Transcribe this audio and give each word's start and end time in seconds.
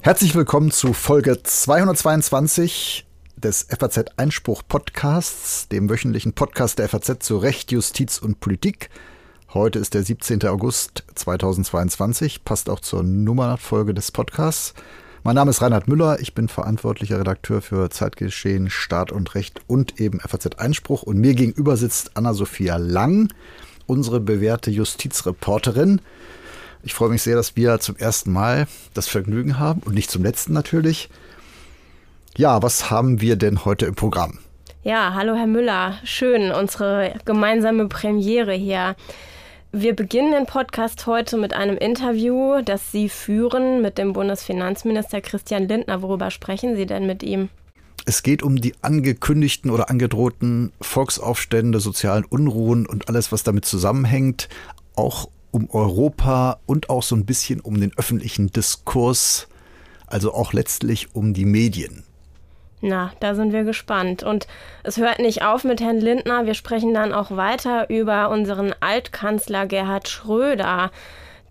Herzlich 0.00 0.34
willkommen 0.34 0.70
zu 0.70 0.92
Folge 0.92 1.42
222 1.42 3.06
des 3.36 3.66
FAZ 3.68 4.04
Einspruch 4.16 4.62
Podcasts, 4.66 5.68
dem 5.68 5.90
wöchentlichen 5.90 6.32
Podcast 6.32 6.78
der 6.78 6.88
FAZ 6.88 7.18
zu 7.20 7.38
Recht, 7.38 7.72
Justiz 7.72 8.18
und 8.18 8.40
Politik. 8.40 8.90
Heute 9.52 9.78
ist 9.78 9.94
der 9.94 10.02
17. 10.02 10.44
August 10.46 11.04
2022, 11.14 12.44
passt 12.44 12.70
auch 12.70 12.80
zur 12.80 13.02
Nummerfolge 13.02 13.94
des 13.94 14.10
Podcasts. 14.10 14.74
Mein 15.24 15.36
Name 15.36 15.50
ist 15.50 15.62
Reinhard 15.62 15.88
Müller, 15.88 16.20
ich 16.20 16.34
bin 16.34 16.48
verantwortlicher 16.48 17.20
Redakteur 17.20 17.60
für 17.60 17.90
Zeitgeschehen, 17.90 18.70
Staat 18.70 19.12
und 19.12 19.34
Recht 19.34 19.60
und 19.68 20.00
eben 20.00 20.20
FAZ 20.20 20.56
Einspruch. 20.58 21.02
Und 21.02 21.18
mir 21.18 21.34
gegenüber 21.34 21.76
sitzt 21.76 22.16
Anna-Sophia 22.16 22.76
Lang, 22.76 23.28
unsere 23.86 24.20
bewährte 24.20 24.70
Justizreporterin. 24.70 26.00
Ich 26.84 26.94
freue 26.94 27.10
mich 27.10 27.22
sehr, 27.22 27.36
dass 27.36 27.54
wir 27.54 27.78
zum 27.78 27.96
ersten 27.96 28.32
Mal 28.32 28.66
das 28.92 29.06
Vergnügen 29.06 29.60
haben 29.60 29.82
und 29.84 29.94
nicht 29.94 30.10
zum 30.10 30.24
letzten 30.24 30.52
natürlich. 30.52 31.08
Ja, 32.36 32.60
was 32.60 32.90
haben 32.90 33.20
wir 33.20 33.36
denn 33.36 33.64
heute 33.64 33.86
im 33.86 33.94
Programm? 33.94 34.38
Ja, 34.82 35.14
hallo 35.14 35.36
Herr 35.36 35.46
Müller. 35.46 35.98
Schön, 36.02 36.50
unsere 36.50 37.14
gemeinsame 37.24 37.86
Premiere 37.86 38.52
hier. 38.52 38.96
Wir 39.70 39.94
beginnen 39.94 40.32
den 40.32 40.46
Podcast 40.46 41.06
heute 41.06 41.36
mit 41.36 41.54
einem 41.54 41.76
Interview, 41.76 42.60
das 42.62 42.90
Sie 42.90 43.08
führen 43.08 43.80
mit 43.80 43.96
dem 43.96 44.12
Bundesfinanzminister 44.12 45.20
Christian 45.20 45.68
Lindner. 45.68 46.02
Worüber 46.02 46.32
sprechen 46.32 46.74
Sie 46.74 46.86
denn 46.86 47.06
mit 47.06 47.22
ihm? 47.22 47.48
Es 48.06 48.24
geht 48.24 48.42
um 48.42 48.56
die 48.56 48.74
angekündigten 48.82 49.70
oder 49.70 49.88
angedrohten 49.88 50.72
Volksaufstände, 50.80 51.78
sozialen 51.78 52.24
Unruhen 52.24 52.86
und 52.86 53.08
alles, 53.08 53.30
was 53.30 53.44
damit 53.44 53.66
zusammenhängt. 53.66 54.48
Auch 54.96 55.28
um 55.52 55.70
Europa 55.70 56.58
und 56.66 56.90
auch 56.90 57.04
so 57.04 57.14
ein 57.14 57.24
bisschen 57.24 57.60
um 57.60 57.80
den 57.80 57.92
öffentlichen 57.96 58.50
Diskurs, 58.50 59.46
also 60.08 60.34
auch 60.34 60.52
letztlich 60.52 61.14
um 61.14 61.34
die 61.34 61.44
Medien. 61.44 62.04
Na, 62.80 63.12
da 63.20 63.36
sind 63.36 63.52
wir 63.52 63.62
gespannt. 63.62 64.24
Und 64.24 64.48
es 64.82 64.96
hört 64.96 65.20
nicht 65.20 65.44
auf 65.44 65.62
mit 65.62 65.80
Herrn 65.80 66.00
Lindner. 66.00 66.46
Wir 66.46 66.54
sprechen 66.54 66.92
dann 66.92 67.12
auch 67.12 67.30
weiter 67.30 67.88
über 67.88 68.28
unseren 68.28 68.74
Altkanzler 68.80 69.66
Gerhard 69.66 70.08
Schröder, 70.08 70.90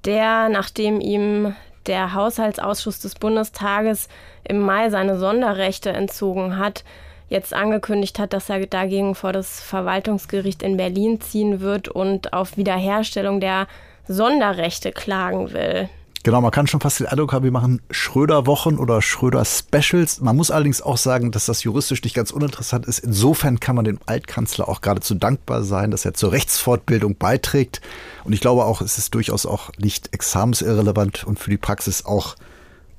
der, 0.04 0.50
nachdem 0.50 1.00
ihm 1.00 1.56
der 1.86 2.14
Haushaltsausschuss 2.14 3.00
des 3.00 3.16
Bundestages 3.16 4.10
im 4.44 4.60
Mai 4.60 4.90
seine 4.90 5.18
Sonderrechte 5.18 5.92
entzogen 5.92 6.58
hat, 6.58 6.84
jetzt 7.30 7.54
angekündigt 7.54 8.20
hat, 8.20 8.34
dass 8.34 8.50
er 8.50 8.66
dagegen 8.66 9.16
vor 9.16 9.32
das 9.32 9.62
Verwaltungsgericht 9.62 10.64
in 10.64 10.76
Berlin 10.76 11.22
ziehen 11.22 11.62
wird 11.62 11.88
und 11.88 12.34
auf 12.34 12.58
Wiederherstellung 12.58 13.40
der 13.40 13.68
Sonderrechte 14.12 14.92
klagen 14.92 15.54
will. 15.54 15.90
Genau, 16.24 16.40
man 16.40 16.52
kann 16.52 16.68
schon 16.68 16.82
fast 16.82 17.00
den 17.00 17.08
Eindruck 17.08 17.34
haben, 17.34 17.44
wir 17.44 17.52
machen 17.52 17.82
Schröder-Wochen 17.90 18.78
oder 18.78 19.02
Schröder-Specials. 19.02 20.22
Man 20.22 20.36
muss 20.36 20.52
allerdings 20.52 20.84
auch 20.84 20.98
sagen, 20.98 21.32
dass 21.32 21.48
das 21.48 21.64
juristisch 21.64 22.04
nicht 22.04 22.14
ganz 22.14 22.30
uninteressant 22.30 22.86
ist. 22.86 23.00
Insofern 23.00 23.60
kann 23.60 23.76
man 23.76 23.86
dem 23.86 23.98
Altkanzler 24.06 24.70
auch 24.70 24.82
geradezu 24.82 25.16
dankbar 25.16 25.64
sein, 25.64 25.90
dass 25.90 26.06
er 26.06 26.14
zur 26.14 26.32
Rechtsfortbildung 26.32 27.16
beiträgt. 27.18 27.82
Und 28.24 28.34
ich 28.34 28.40
glaube 28.42 28.66
auch, 28.66 28.82
es 28.82 29.00
ist 29.00 29.16
durchaus 29.16 29.48
auch 29.48 29.72
nicht 29.80 30.14
examensirrelevant 30.14 31.24
und 31.24 31.40
für 31.40 31.50
die 31.50 31.58
Praxis 31.58 32.06
auch 32.06 32.36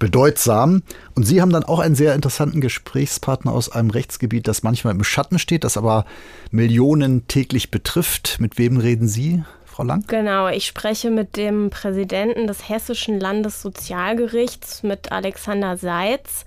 bedeutsam. 0.00 0.82
Und 1.14 1.22
Sie 1.22 1.40
haben 1.40 1.52
dann 1.52 1.62
auch 1.62 1.78
einen 1.78 1.94
sehr 1.94 2.16
interessanten 2.16 2.60
Gesprächspartner 2.60 3.52
aus 3.52 3.70
einem 3.70 3.90
Rechtsgebiet, 3.90 4.48
das 4.48 4.64
manchmal 4.64 4.96
im 4.96 5.04
Schatten 5.04 5.38
steht, 5.38 5.62
das 5.62 5.76
aber 5.76 6.06
Millionen 6.50 7.28
täglich 7.28 7.70
betrifft. 7.70 8.38
Mit 8.40 8.58
wem 8.58 8.78
reden 8.78 9.06
Sie? 9.06 9.44
Frau 9.72 9.84
Lang? 9.84 10.04
Genau, 10.06 10.48
ich 10.48 10.66
spreche 10.66 11.10
mit 11.10 11.38
dem 11.38 11.70
Präsidenten 11.70 12.46
des 12.46 12.68
Hessischen 12.68 13.18
Landessozialgerichts, 13.18 14.82
mit 14.82 15.10
Alexander 15.12 15.78
Seitz. 15.78 16.44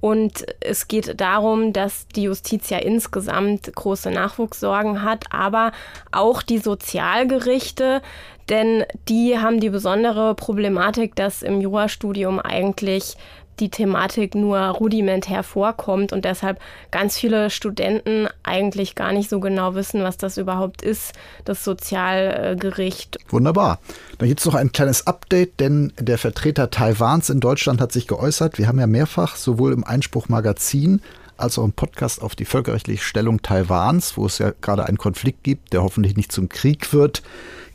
Und 0.00 0.46
es 0.60 0.88
geht 0.88 1.20
darum, 1.20 1.74
dass 1.74 2.08
die 2.08 2.22
Justiz 2.22 2.70
ja 2.70 2.78
insgesamt 2.78 3.74
große 3.74 4.10
Nachwuchssorgen 4.10 5.02
hat, 5.02 5.26
aber 5.30 5.72
auch 6.10 6.42
die 6.42 6.58
Sozialgerichte, 6.58 8.00
denn 8.48 8.84
die 9.08 9.38
haben 9.38 9.60
die 9.60 9.70
besondere 9.70 10.34
Problematik, 10.34 11.16
dass 11.16 11.42
im 11.42 11.60
Jurastudium 11.60 12.40
eigentlich 12.40 13.16
die 13.60 13.68
Thematik 13.68 14.34
nur 14.34 14.58
rudimentär 14.58 15.42
vorkommt 15.42 16.12
und 16.12 16.24
deshalb 16.24 16.60
ganz 16.90 17.16
viele 17.16 17.50
Studenten 17.50 18.28
eigentlich 18.42 18.94
gar 18.94 19.12
nicht 19.12 19.30
so 19.30 19.40
genau 19.40 19.74
wissen, 19.74 20.02
was 20.02 20.16
das 20.16 20.36
überhaupt 20.38 20.82
ist, 20.82 21.12
das 21.44 21.64
Sozialgericht. 21.64 23.18
Wunderbar. 23.28 23.78
Dann 24.18 24.28
gibt 24.28 24.40
es 24.40 24.46
noch 24.46 24.54
ein 24.54 24.72
kleines 24.72 25.06
Update, 25.06 25.60
denn 25.60 25.92
der 25.98 26.18
Vertreter 26.18 26.70
Taiwans 26.70 27.30
in 27.30 27.40
Deutschland 27.40 27.80
hat 27.80 27.92
sich 27.92 28.06
geäußert. 28.06 28.58
Wir 28.58 28.68
haben 28.68 28.78
ja 28.78 28.86
mehrfach 28.86 29.36
sowohl 29.36 29.72
im 29.72 29.84
Einspruch 29.84 30.28
Magazin 30.28 31.00
als 31.36 31.58
auch 31.58 31.64
im 31.64 31.72
Podcast 31.72 32.22
auf 32.22 32.34
die 32.34 32.44
völkerrechtliche 32.44 33.02
Stellung 33.02 33.42
Taiwans, 33.42 34.16
wo 34.16 34.26
es 34.26 34.38
ja 34.38 34.52
gerade 34.60 34.86
einen 34.86 34.98
Konflikt 34.98 35.42
gibt, 35.42 35.72
der 35.72 35.82
hoffentlich 35.82 36.16
nicht 36.16 36.30
zum 36.30 36.48
Krieg 36.48 36.92
wird, 36.92 37.22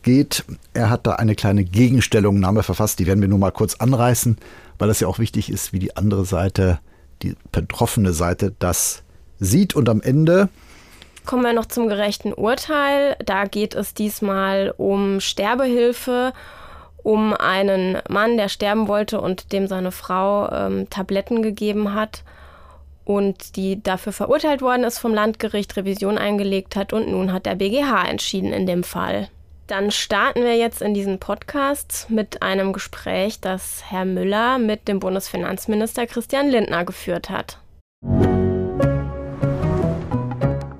geht. 0.02 0.46
Er 0.74 0.90
hat 0.90 1.06
da 1.06 1.14
eine 1.14 1.36
kleine 1.36 1.64
Gegenstellungnahme 1.66 2.64
verfasst, 2.64 3.00
die 3.00 3.06
werden 3.06 3.22
wir 3.22 3.28
nur 3.28 3.40
mal 3.40 3.52
kurz 3.52 3.76
anreißen 3.76 4.38
weil 4.80 4.88
das 4.88 5.02
ja 5.02 5.08
auch 5.08 5.20
wichtig 5.20 5.52
ist, 5.52 5.74
wie 5.74 5.80
die 5.80 5.96
andere 5.96 6.26
Seite, 6.26 6.80
die 7.22 7.36
betroffene 7.52 8.14
Seite 8.14 8.56
das 8.58 9.04
sieht. 9.40 9.76
Und 9.76 9.90
am 9.90 10.02
Ende 10.02 10.50
kommen 11.26 11.44
wir 11.44 11.54
noch 11.54 11.68
zum 11.68 11.88
gerechten 11.88 12.34
Urteil. 12.34 13.16
Da 13.24 13.46
geht 13.46 13.76
es 13.76 13.94
diesmal 13.94 14.74
um 14.78 15.20
Sterbehilfe, 15.20 16.34
um 17.04 17.34
einen 17.34 17.98
Mann, 18.10 18.38
der 18.38 18.50
sterben 18.50 18.88
wollte 18.88 19.22
und 19.22 19.52
dem 19.52 19.68
seine 19.68 19.92
Frau 19.92 20.50
ähm, 20.52 20.90
Tabletten 20.90 21.44
gegeben 21.44 21.94
hat 21.94 22.24
und 23.06 23.56
die 23.56 23.82
dafür 23.82 24.14
verurteilt 24.14 24.62
worden 24.62 24.84
ist 24.84 25.00
vom 25.00 25.14
Landgericht, 25.14 25.76
Revision 25.76 26.18
eingelegt 26.18 26.76
hat 26.76 26.94
und 26.94 27.10
nun 27.10 27.34
hat 27.34 27.46
der 27.46 27.56
BGH 27.56 28.08
entschieden 28.08 28.54
in 28.54 28.66
dem 28.66 28.84
Fall. 28.84 29.30
Dann 29.70 29.92
starten 29.92 30.42
wir 30.42 30.58
jetzt 30.58 30.82
in 30.82 30.96
diesen 30.96 31.20
Podcast 31.20 32.10
mit 32.10 32.42
einem 32.42 32.74
Gespräch, 32.74 33.40
das 33.40 33.84
Herr 33.88 34.04
Müller 34.04 34.58
mit 34.58 34.88
dem 34.88 35.00
Bundesfinanzminister 35.00 36.08
Christian 36.08 36.50
Lindner 36.50 36.86
geführt 36.86 37.30
hat. 37.30 37.62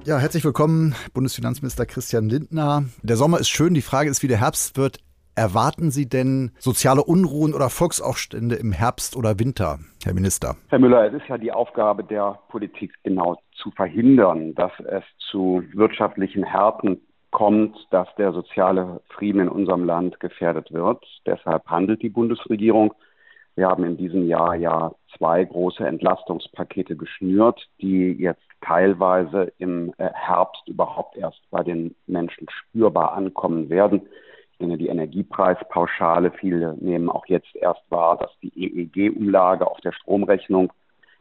Ja, 0.06 0.18
herzlich 0.18 0.44
willkommen, 0.44 0.96
Bundesfinanzminister 1.14 1.86
Christian 1.86 2.30
Lindner. 2.30 2.86
Der 3.04 3.16
Sommer 3.16 3.40
ist 3.40 3.50
schön, 3.50 3.76
die 3.76 3.84
Frage 3.84 4.10
ist, 4.10 4.24
wie 4.24 4.28
der 4.28 4.40
Herbst 4.40 4.76
wird. 4.76 4.98
Erwarten 5.36 5.92
Sie 5.92 6.10
denn 6.10 6.50
soziale 6.58 7.04
Unruhen 7.04 7.54
oder 7.54 7.70
Volksaufstände 7.70 8.56
im 8.56 8.72
Herbst 8.72 9.16
oder 9.16 9.38
Winter, 9.38 9.78
Herr 10.04 10.16
Minister? 10.16 10.56
Herr 10.70 10.80
Müller, 10.80 11.06
es 11.06 11.14
ist 11.14 11.30
ja 11.30 11.38
die 11.38 11.52
Aufgabe 11.52 12.04
der 12.04 12.40
Politik 12.50 12.92
genau 13.04 13.38
zu 13.54 13.70
verhindern, 13.70 14.56
dass 14.56 14.72
es 14.80 15.04
zu 15.30 15.62
wirtschaftlichen 15.74 16.44
Härten 16.44 17.02
kommt, 17.32 17.76
dass 17.92 18.08
der 18.16 18.32
soziale 18.34 19.02
Frieden 19.10 19.42
in 19.42 19.50
unserem 19.50 19.86
Land 19.86 20.20
gefährdet 20.20 20.72
wird. 20.72 21.04
Deshalb 21.26 21.66
handelt 21.68 22.02
die 22.02 22.10
Bundesregierung. 22.10 22.94
Wir 23.56 23.68
haben 23.68 23.84
in 23.84 23.98
diesem 23.98 24.28
Jahr 24.28 24.56
ja 24.56 24.94
zwei 25.18 25.44
große 25.44 25.86
Entlastungspakete 25.86 26.96
geschnürt, 26.96 27.68
die 27.82 28.14
jetzt 28.14 28.42
teilweise 28.62 29.52
im 29.58 29.94
äh, 29.98 30.10
Herbst 30.14 30.68
überhaupt 30.68 31.18
erst 31.18 31.42
bei 31.52 31.64
den 31.64 31.96
Menschen 32.08 32.48
spürbar 32.50 33.14
ankommen 33.14 33.70
werden. 33.70 34.02
Ich 34.54 34.60
nenne 34.60 34.78
die 34.78 34.88
Energiepreispauschale. 34.88 36.32
Viele 36.32 36.76
nehmen 36.80 37.10
auch 37.10 37.26
jetzt 37.28 37.56
erst 37.56 37.82
wahr, 37.90 38.18
dass 38.18 38.32
die 38.42 38.52
EEG-Umlage 38.56 39.68
auf 39.68 39.80
der 39.82 39.94
Stromrechnung 39.94 40.72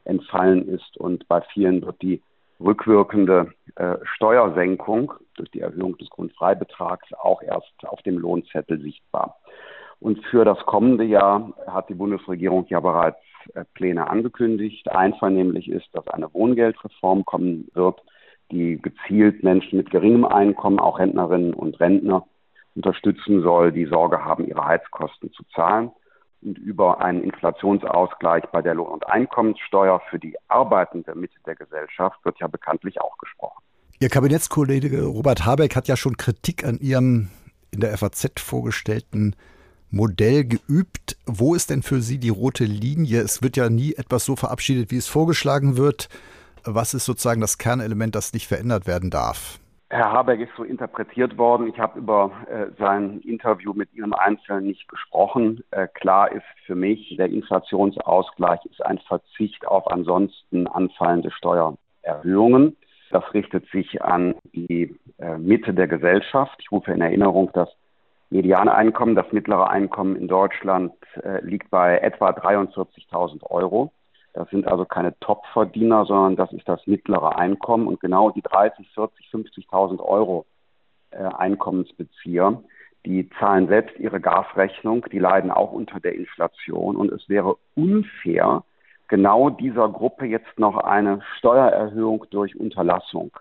entfallen 0.04 0.68
ist 0.68 0.96
und 0.96 1.28
bei 1.28 1.40
vielen 1.52 1.84
wird 1.84 2.00
die 2.02 2.22
rückwirkende 2.60 3.52
äh, 3.76 3.96
Steuersenkung 4.14 5.12
durch 5.34 5.50
die 5.50 5.60
Erhöhung 5.60 5.96
des 5.98 6.10
Grundfreibetrags 6.10 7.12
auch 7.14 7.42
erst 7.42 7.72
auf 7.84 8.02
dem 8.02 8.18
Lohnzettel 8.18 8.80
sichtbar. 8.80 9.36
Und 10.00 10.24
für 10.26 10.44
das 10.44 10.58
kommende 10.66 11.04
Jahr 11.04 11.52
hat 11.66 11.88
die 11.88 11.94
Bundesregierung 11.94 12.66
ja 12.68 12.80
bereits 12.80 13.18
äh, 13.54 13.64
Pläne 13.74 14.08
angekündigt. 14.08 14.90
Einvernehmlich 14.90 15.68
ist, 15.68 15.88
dass 15.92 16.06
eine 16.08 16.32
Wohngeldreform 16.32 17.24
kommen 17.24 17.68
wird, 17.74 18.00
die 18.50 18.80
gezielt 18.80 19.42
Menschen 19.42 19.76
mit 19.76 19.90
geringem 19.90 20.24
Einkommen, 20.24 20.78
auch 20.78 20.98
Rentnerinnen 20.98 21.54
und 21.54 21.78
Rentner, 21.80 22.26
unterstützen 22.74 23.42
soll, 23.42 23.72
die 23.72 23.86
Sorge 23.86 24.24
haben, 24.24 24.46
ihre 24.46 24.64
Heizkosten 24.64 25.32
zu 25.32 25.42
zahlen 25.54 25.90
und 26.42 26.58
über 26.58 27.00
einen 27.00 27.22
Inflationsausgleich 27.22 28.44
bei 28.52 28.62
der 28.62 28.74
Lohn- 28.74 28.92
und 28.92 29.06
Einkommenssteuer 29.08 30.00
für 30.10 30.18
die 30.18 30.36
arbeitende 30.48 31.14
Mitte 31.14 31.38
der 31.46 31.56
Gesellschaft 31.56 32.24
wird 32.24 32.38
ja 32.38 32.46
bekanntlich 32.46 33.00
auch 33.00 33.16
gesprochen. 33.18 33.62
Ihr 34.00 34.08
Kabinettskollege 34.08 35.04
Robert 35.06 35.44
Habeck 35.44 35.74
hat 35.74 35.88
ja 35.88 35.96
schon 35.96 36.16
Kritik 36.16 36.64
an 36.64 36.78
Ihrem 36.78 37.30
in 37.72 37.80
der 37.80 37.96
FAZ 37.98 38.40
vorgestellten 38.40 39.34
Modell 39.90 40.44
geübt. 40.44 41.16
Wo 41.26 41.54
ist 41.54 41.70
denn 41.70 41.82
für 41.82 42.00
Sie 42.00 42.18
die 42.18 42.28
rote 42.28 42.64
Linie? 42.64 43.20
Es 43.22 43.42
wird 43.42 43.56
ja 43.56 43.68
nie 43.70 43.94
etwas 43.94 44.24
so 44.24 44.36
verabschiedet, 44.36 44.90
wie 44.90 44.98
es 44.98 45.08
vorgeschlagen 45.08 45.76
wird. 45.76 46.08
Was 46.64 46.94
ist 46.94 47.06
sozusagen 47.06 47.40
das 47.40 47.58
Kernelement, 47.58 48.14
das 48.14 48.32
nicht 48.32 48.46
verändert 48.46 48.86
werden 48.86 49.10
darf? 49.10 49.58
Herr 49.90 50.12
Habeck 50.12 50.40
ist 50.40 50.54
so 50.54 50.64
interpretiert 50.64 51.38
worden. 51.38 51.66
Ich 51.66 51.78
habe 51.78 51.98
über 51.98 52.30
äh, 52.50 52.66
sein 52.78 53.20
Interview 53.20 53.72
mit 53.72 53.92
Ihnen 53.94 54.12
Einzelnen 54.12 54.66
nicht 54.66 54.86
gesprochen. 54.86 55.64
Äh, 55.70 55.88
klar 55.88 56.30
ist 56.30 56.44
für 56.66 56.74
mich, 56.74 57.16
der 57.16 57.30
Inflationsausgleich 57.30 58.62
ist 58.66 58.84
ein 58.84 58.98
Verzicht 58.98 59.66
auf 59.66 59.90
ansonsten 59.90 60.66
anfallende 60.66 61.30
Steuererhöhungen. 61.30 62.76
Das 63.10 63.24
richtet 63.32 63.66
sich 63.70 64.02
an 64.02 64.34
die 64.52 64.94
äh, 65.18 65.38
Mitte 65.38 65.72
der 65.72 65.88
Gesellschaft. 65.88 66.58
Ich 66.60 66.70
rufe 66.70 66.92
in 66.92 67.00
Erinnerung, 67.00 67.50
das 67.54 67.70
Medianeinkommen, 68.28 69.14
das 69.14 69.32
mittlere 69.32 69.70
Einkommen 69.70 70.16
in 70.16 70.28
Deutschland 70.28 70.92
äh, 71.22 71.42
liegt 71.42 71.70
bei 71.70 71.96
etwa 71.96 72.28
43.000 72.28 73.42
Euro. 73.44 73.90
Das 74.38 74.48
sind 74.50 74.68
also 74.68 74.84
keine 74.84 75.18
Topverdiener, 75.18 76.04
sondern 76.04 76.36
das 76.36 76.52
ist 76.52 76.68
das 76.68 76.86
mittlere 76.86 77.36
Einkommen. 77.36 77.88
Und 77.88 77.98
genau 77.98 78.30
die 78.30 78.40
30, 78.40 78.88
40, 78.94 79.26
50.000 79.32 79.98
Euro 79.98 80.46
äh, 81.10 81.24
Einkommensbezieher, 81.24 82.62
die 83.04 83.28
zahlen 83.40 83.66
selbst 83.66 83.98
ihre 83.98 84.20
Gasrechnung, 84.20 85.04
die 85.10 85.18
leiden 85.18 85.50
auch 85.50 85.72
unter 85.72 85.98
der 85.98 86.14
Inflation. 86.14 86.94
Und 86.94 87.10
es 87.10 87.28
wäre 87.28 87.56
unfair, 87.74 88.62
genau 89.08 89.50
dieser 89.50 89.88
Gruppe 89.88 90.26
jetzt 90.26 90.56
noch 90.56 90.76
eine 90.76 91.20
Steuererhöhung 91.38 92.24
durch 92.30 92.54
Unterlassung 92.54 93.32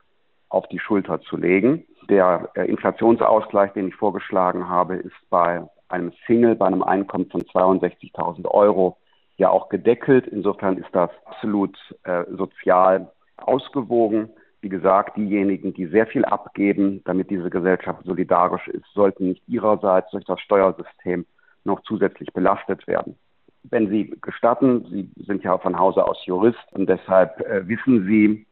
auf 0.49 0.67
die 0.69 0.79
Schulter 0.79 1.21
zu 1.21 1.37
legen. 1.37 1.85
Der 2.09 2.49
äh, 2.55 2.65
Inflationsausgleich, 2.65 3.71
den 3.73 3.89
ich 3.89 3.95
vorgeschlagen 3.95 4.67
habe, 4.67 4.95
ist 4.95 5.29
bei 5.29 5.63
einem 5.89 6.11
Single, 6.25 6.55
bei 6.55 6.65
einem 6.65 6.81
Einkommen 6.81 7.29
von 7.29 7.43
62.000 7.43 8.47
Euro 8.47 8.97
ja 9.37 9.49
auch 9.49 9.69
gedeckelt. 9.69 10.27
Insofern 10.27 10.77
ist 10.77 10.89
das 10.91 11.09
absolut 11.25 11.77
äh, 12.03 12.23
sozial 12.31 13.11
ausgewogen. 13.37 14.29
Wie 14.61 14.69
gesagt, 14.69 15.15
diejenigen, 15.17 15.73
die 15.73 15.85
sehr 15.85 16.07
viel 16.07 16.25
abgeben, 16.25 17.01
damit 17.05 17.29
diese 17.29 17.49
Gesellschaft 17.49 18.03
solidarisch 18.03 18.67
ist, 18.67 18.85
sollten 18.93 19.29
nicht 19.29 19.47
ihrerseits 19.47 20.09
durch 20.11 20.25
das 20.25 20.39
Steuersystem 20.41 21.25
noch 21.63 21.81
zusätzlich 21.81 22.33
belastet 22.33 22.87
werden. 22.87 23.15
Wenn 23.63 23.89
Sie 23.89 24.15
gestatten, 24.21 24.85
Sie 24.89 25.23
sind 25.25 25.43
ja 25.43 25.57
von 25.57 25.77
Hause 25.77 26.05
aus 26.05 26.25
Jurist 26.25 26.57
und 26.71 26.89
deshalb 26.89 27.39
äh, 27.41 27.67
wissen 27.67 28.05
Sie, 28.07 28.47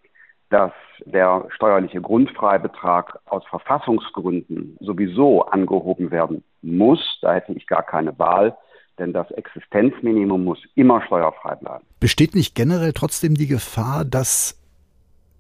dass 0.50 0.74
der 1.06 1.48
steuerliche 1.50 2.02
Grundfreibetrag 2.02 3.20
aus 3.26 3.44
Verfassungsgründen 3.48 4.78
sowieso 4.80 5.46
angehoben 5.46 6.12
werden 6.12 6.44
muss. 6.62 7.20
Da 7.22 7.34
hätte 7.34 7.54
ich 7.54 7.66
gar 7.66 7.84
keine 7.84 8.18
Wahl 8.20 8.56
denn 9.00 9.14
das 9.14 9.30
Existenzminimum 9.32 10.44
muss 10.44 10.60
immer 10.76 11.02
steuerfrei 11.06 11.56
bleiben. 11.56 11.86
Besteht 12.00 12.36
nicht 12.36 12.56
generell 12.56 12.94
trotzdem 12.94 13.36
die 13.36 13.48
Gefahr, 13.48 14.06
dass 14.06 14.60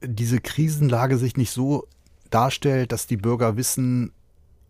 diese 0.01 0.39
Krisenlage 0.39 1.17
sich 1.17 1.37
nicht 1.37 1.51
so 1.51 1.87
darstellt, 2.29 2.91
dass 2.91 3.07
die 3.07 3.17
Bürger 3.17 3.57
wissen, 3.57 4.11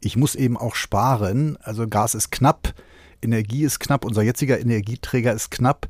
ich 0.02 0.18
muss 0.18 0.36
eben 0.36 0.58
auch 0.58 0.76
sparen, 0.76 1.58
also 1.62 1.88
Gas 1.88 2.16
ist 2.16 2.32
knapp, 2.32 2.74
Energie 3.22 3.64
ist 3.64 3.80
knapp, 3.80 4.06
unser 4.06 4.22
jetziger 4.22 4.60
Energieträger 4.60 5.34
ist 5.34 5.50
knapp. 5.52 5.88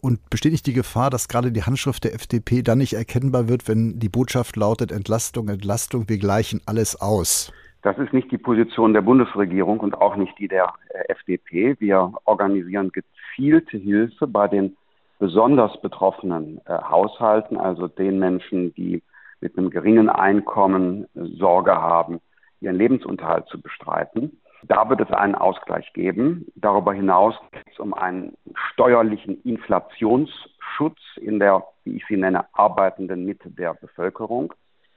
Und 0.00 0.28
besteht 0.28 0.52
nicht 0.52 0.66
die 0.66 0.74
Gefahr, 0.74 1.08
dass 1.08 1.28
gerade 1.28 1.50
die 1.50 1.62
Handschrift 1.62 2.04
der 2.04 2.14
FDP 2.14 2.60
dann 2.60 2.76
nicht 2.76 2.92
erkennbar 2.92 3.48
wird, 3.48 3.66
wenn 3.68 3.98
die 3.98 4.10
Botschaft 4.10 4.54
lautet 4.56 4.92
Entlastung, 4.92 5.48
Entlastung, 5.48 6.10
wir 6.10 6.18
gleichen 6.18 6.60
alles 6.66 7.00
aus? 7.00 7.52
Das 7.84 7.98
ist 7.98 8.14
nicht 8.14 8.32
die 8.32 8.38
Position 8.38 8.94
der 8.94 9.02
Bundesregierung 9.02 9.80
und 9.80 9.94
auch 10.00 10.16
nicht 10.16 10.38
die 10.38 10.48
der 10.48 10.72
äh, 10.88 11.12
FDP. 11.12 11.76
Wir 11.80 12.14
organisieren 12.24 12.90
gezielte 12.92 13.76
Hilfe 13.76 14.26
bei 14.26 14.48
den 14.48 14.78
besonders 15.18 15.78
betroffenen 15.82 16.62
äh, 16.64 16.72
Haushalten, 16.72 17.58
also 17.58 17.86
den 17.86 18.18
Menschen, 18.18 18.72
die 18.72 19.02
mit 19.42 19.58
einem 19.58 19.68
geringen 19.68 20.08
Einkommen 20.08 21.04
äh, 21.14 21.26
Sorge 21.36 21.76
haben, 21.76 22.22
ihren 22.62 22.76
Lebensunterhalt 22.76 23.48
zu 23.48 23.60
bestreiten. 23.60 24.40
Da 24.62 24.88
wird 24.88 25.02
es 25.02 25.10
einen 25.10 25.34
Ausgleich 25.34 25.92
geben. 25.92 26.46
Darüber 26.54 26.94
hinaus 26.94 27.34
geht 27.52 27.70
es 27.70 27.78
um 27.78 27.92
einen 27.92 28.32
steuerlichen 28.72 29.42
Inflationsschutz 29.42 30.98
in 31.20 31.38
der, 31.38 31.62
wie 31.84 31.98
ich 31.98 32.04
sie 32.08 32.16
nenne, 32.16 32.46
arbeitenden 32.54 33.26
Mitte 33.26 33.50
der 33.50 33.74
Bevölkerung. 33.74 34.54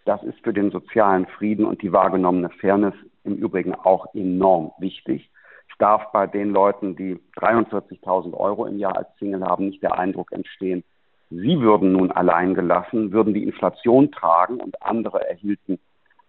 Das 0.07 0.23
ist 0.23 0.39
für 0.41 0.53
den 0.53 0.71
sozialen 0.71 1.25
Frieden 1.25 1.65
und 1.65 1.81
die 1.81 1.91
wahrgenommene 1.91 2.49
Fairness 2.61 2.93
im 3.25 3.35
Übrigen 3.35 3.75
auch 3.75 4.05
enorm 4.13 4.71
wichtig. 4.79 5.29
Es 5.69 5.77
darf 5.79 6.13
bei 6.13 6.27
den 6.27 6.51
Leuten, 6.51 6.95
die 6.95 7.19
43.000 7.35 8.33
Euro 8.33 8.65
im 8.67 8.79
Jahr 8.79 8.95
als 8.95 9.09
Single 9.19 9.43
haben, 9.43 9.65
nicht 9.65 9.83
der 9.83 9.99
Eindruck 9.99 10.31
entstehen, 10.31 10.85
sie 11.29 11.59
würden 11.59 11.91
nun 11.91 12.13
allein 12.13 12.53
gelassen, 12.53 13.11
würden 13.11 13.33
die 13.33 13.43
Inflation 13.43 14.09
tragen 14.09 14.61
und 14.61 14.81
andere 14.81 15.29
erhielten 15.29 15.77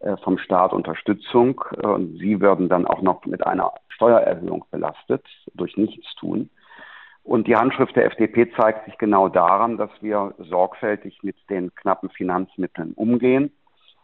äh, 0.00 0.16
vom 0.24 0.38
Staat 0.38 0.72
Unterstützung. 0.72 1.62
Äh, 1.80 2.18
sie 2.18 2.40
würden 2.40 2.68
dann 2.68 2.84
auch 2.84 3.00
noch 3.00 3.24
mit 3.26 3.46
einer 3.46 3.74
Steuererhöhung 3.90 4.64
belastet 4.72 5.24
durch 5.54 5.76
Nichtstun. 5.76 6.50
Und 7.22 7.46
die 7.46 7.54
Handschrift 7.54 7.94
der 7.94 8.06
FDP 8.06 8.50
zeigt 8.56 8.86
sich 8.86 8.98
genau 8.98 9.28
daran, 9.28 9.76
dass 9.76 9.90
wir 10.00 10.34
sorgfältig 10.38 11.22
mit 11.22 11.36
den 11.48 11.72
knappen 11.76 12.10
Finanzmitteln 12.10 12.94
umgehen 12.94 13.52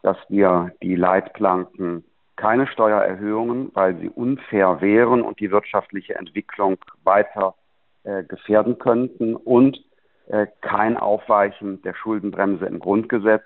dass 0.05 0.19
wir 0.29 0.71
die 0.83 0.97
Leitplanken 0.97 2.05
keine 2.37 2.67
Steuererhöhungen, 2.67 3.71
weil 3.73 3.97
sie 3.97 4.11
unfair 4.11 4.83
wären 4.83 5.23
und 5.23 5.41
die 5.41 5.51
wirtschaftliche 5.51 6.17
Entwicklung 6.17 6.77
weiter 7.05 7.55
äh, 8.03 8.23
gefährden 8.23 8.79
könnten 8.79 9.35
und 9.35 9.83
äh, 10.27 10.47
kein 10.61 10.99
Aufweichen 10.99 11.81
der 11.83 11.95
Schuldenbremse 11.95 12.67
im 12.67 12.81
Grundgesetz, 12.81 13.45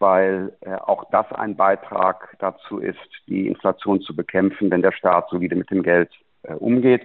weil 0.00 0.56
äh, 0.62 0.74
auch 0.74 1.04
das 1.12 1.30
ein 1.30 1.54
Beitrag 1.54 2.36
dazu 2.40 2.78
ist, 2.78 2.98
die 3.28 3.46
Inflation 3.46 4.00
zu 4.00 4.16
bekämpfen, 4.16 4.72
wenn 4.72 4.82
der 4.82 4.92
Staat 4.92 5.28
solide 5.30 5.54
mit 5.54 5.70
dem 5.70 5.84
Geld 5.84 6.10
äh, 6.42 6.54
umgeht. 6.54 7.02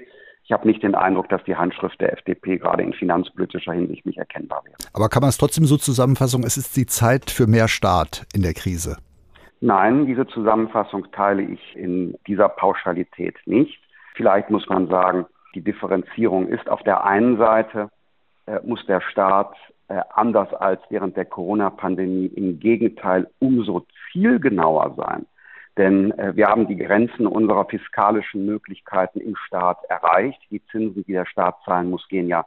Ich 0.50 0.54
habe 0.54 0.68
nicht 0.68 0.81
den 0.81 0.96
Eindruck, 0.96 1.30
dass 1.30 1.44
die 1.44 1.56
Handschrift 1.56 2.01
der 2.01 2.12
FDP 2.12 2.57
gerade 2.57 2.81
in 2.81 2.92
finanzpolitischer 2.92 3.72
Hinsicht 3.72 4.04
nicht 4.07 4.18
erkennbar 4.18 4.63
wäre. 4.66 4.78
Aber 4.94 5.07
kann 5.07 5.22
man 5.22 5.30
es 5.30 5.38
trotzdem 5.38 5.66
so 5.66 5.78
zusammenfassen, 5.78 6.42
es 6.44 6.57
ist 6.57 6.75
die 6.75 6.88
Zeit 6.88 7.30
für 7.30 7.46
mehr 7.46 7.68
Staat 7.68 8.25
in 8.34 8.42
der 8.42 8.56
Krise? 8.56 8.98
Nein, 9.62 10.07
diese 10.07 10.25
Zusammenfassung 10.25 11.06
teile 11.12 11.44
ich 11.44 11.75
in 11.75 12.16
dieser 12.25 12.50
Pauschalität 12.50 13.36
nicht. 13.46 13.80
Vielleicht 14.16 14.50
muss 14.50 14.68
man 14.68 14.88
sagen, 14.88 15.28
die 15.54 15.62
Differenzierung 15.62 16.48
ist 16.48 16.68
auf 16.68 16.81
der 16.81 17.04
einen 17.04 17.38
Seite, 17.38 17.92
äh, 18.48 18.60
muss 18.66 18.84
der 18.88 19.02
Staat 19.02 19.56
äh, 19.88 20.02
anders 20.16 20.52
als 20.56 20.81
während 20.90 21.16
der 21.16 21.25
Corona-Pandemie 21.25 22.25
im 22.25 22.60
Gegenteil 22.60 23.30
umso 23.38 23.86
zielgenauer 24.12 24.95
sein. 24.98 25.28
Denn 25.80 26.12
äh, 26.20 26.36
wir 26.36 26.48
haben 26.48 26.68
die 26.68 26.76
Grenzen 26.76 27.26
unserer 27.26 27.64
fiskalischen 27.64 28.46
Möglichkeiten 28.46 29.22
im 29.22 29.38
Staat 29.38 29.78
erreicht. 29.88 30.42
Die 30.52 30.62
Zinsen, 30.66 31.06
die 31.06 31.14
der 31.14 31.26
Staat 31.26 31.56
zahlen 31.64 31.90
muss, 31.90 32.06
gehen 32.10 32.28
ja 32.28 32.45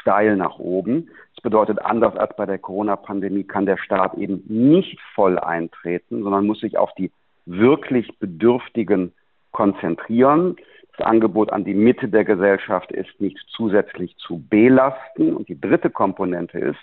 steil 0.00 0.36
nach 0.36 0.60
oben. 0.60 1.10
Das 1.34 1.42
bedeutet, 1.42 1.84
anders 1.84 2.14
als 2.16 2.36
bei 2.36 2.46
der 2.46 2.58
Corona-Pandemie 2.58 3.42
kann 3.42 3.66
der 3.66 3.78
Staat 3.78 4.14
eben 4.14 4.44
nicht 4.46 5.00
voll 5.16 5.40
eintreten, 5.40 6.22
sondern 6.22 6.46
muss 6.46 6.60
sich 6.60 6.78
auf 6.78 6.94
die 6.94 7.10
wirklich 7.46 8.16
Bedürftigen 8.20 9.12
konzentrieren. 9.50 10.54
Das 10.96 11.04
Angebot 11.04 11.52
an 11.52 11.64
die 11.64 11.74
Mitte 11.74 12.08
der 12.08 12.24
Gesellschaft 12.24 12.92
ist 12.92 13.20
nicht 13.20 13.44
zusätzlich 13.48 14.16
zu 14.18 14.38
belasten. 14.48 15.34
Und 15.34 15.48
die 15.48 15.60
dritte 15.60 15.90
Komponente 15.90 16.60
ist, 16.60 16.78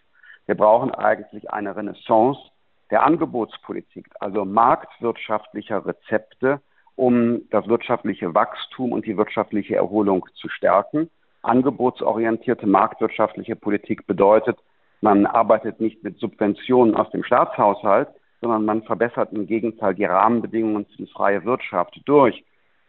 wir 0.46 0.56
brauchen 0.56 0.92
eigentlich 0.92 1.52
eine 1.52 1.74
Renaissance 1.74 2.40
der 2.92 3.04
Angebotspolitik, 3.04 4.08
also 4.20 4.46
marktwirtschaftlicher 4.46 5.86
Rezepte, 5.86 6.62
um 6.96 7.42
das 7.50 7.68
wirtschaftliche 7.68 8.34
Wachstum 8.34 8.92
und 8.92 9.06
die 9.06 9.18
wirtschaftliche 9.18 9.76
Erholung 9.76 10.26
zu 10.36 10.50
stärken. 10.50 11.10
Angebotsorientierte 11.42 12.68
marktwirtschaftliche 12.68 13.56
Politik 13.56 14.08
bedeutet, 14.08 14.58
man 15.02 15.26
arbeitet 15.26 15.80
nicht 15.80 16.04
mit 16.04 16.18
Subventionen 16.20 16.96
aus 16.96 17.10
dem 17.12 17.24
Staatshaushalt, 17.24 18.10
sondern 18.42 18.66
man 18.66 18.84
verbessert 18.84 19.34
im 19.34 19.46
Gegenteil 19.46 19.94
die 19.96 20.06
Rahmenbedingungen 20.06 20.86
für 20.86 20.98
die 20.98 21.12
freie 21.12 21.44
Wirtschaft 21.46 22.00
durch 22.06 22.44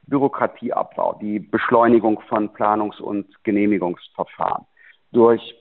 Bürokratieabbau, 0.06 1.18
die 1.20 1.40
Beschleunigung 1.40 2.20
von 2.28 2.50
Planungs- 2.52 3.00
und 3.00 3.26
Genehmigungsverfahren, 3.42 4.64
durch 5.12 5.54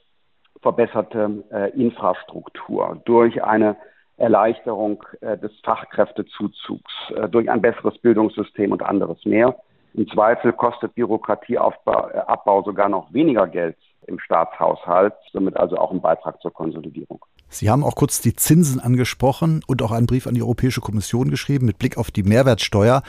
verbesserte 0.62 1.44
äh, 1.52 1.70
Infrastruktur, 1.80 3.02
durch 3.06 3.44
eine 3.44 3.76
Erleichterung 4.18 5.04
äh, 5.22 5.38
des 5.38 5.52
Fachkräftezuzugs, 5.64 6.94
äh, 7.16 7.28
durch 7.28 7.50
ein 7.50 7.62
besseres 7.62 7.98
Bildungssystem 7.98 8.72
und 8.72 8.82
anderes 8.84 9.24
mehr. 9.26 9.56
Im 9.94 10.08
Zweifel 10.10 10.54
kostet 10.54 10.96
Bürokratieabbau 10.96 12.60
äh, 12.60 12.64
sogar 12.64 12.90
noch 12.90 13.12
weniger 13.14 13.48
Geld 13.48 13.78
im 14.08 14.20
Staatshaushalt, 14.20 15.14
somit 15.32 15.58
also 15.58 15.78
auch 15.78 15.92
ein 15.92 16.02
Beitrag 16.02 16.42
zur 16.42 16.54
Konsolidierung. 16.54 17.24
Sie 17.48 17.70
haben 17.70 17.84
auch 17.84 17.96
kurz 17.96 18.22
die 18.22 18.36
Zinsen 18.36 18.80
angesprochen 18.80 19.64
und 19.68 19.82
auch 19.82 19.92
einen 19.92 20.08
Brief 20.08 20.28
an 20.28 20.34
die 20.34 20.42
Europäische 20.42 20.82
Kommission 20.82 21.30
geschrieben 21.30 21.66
mit 21.66 21.80
Blick 21.80 21.98
auf 21.98 22.12
die 22.12 22.24
Mehrwertsteuer. 22.24 23.04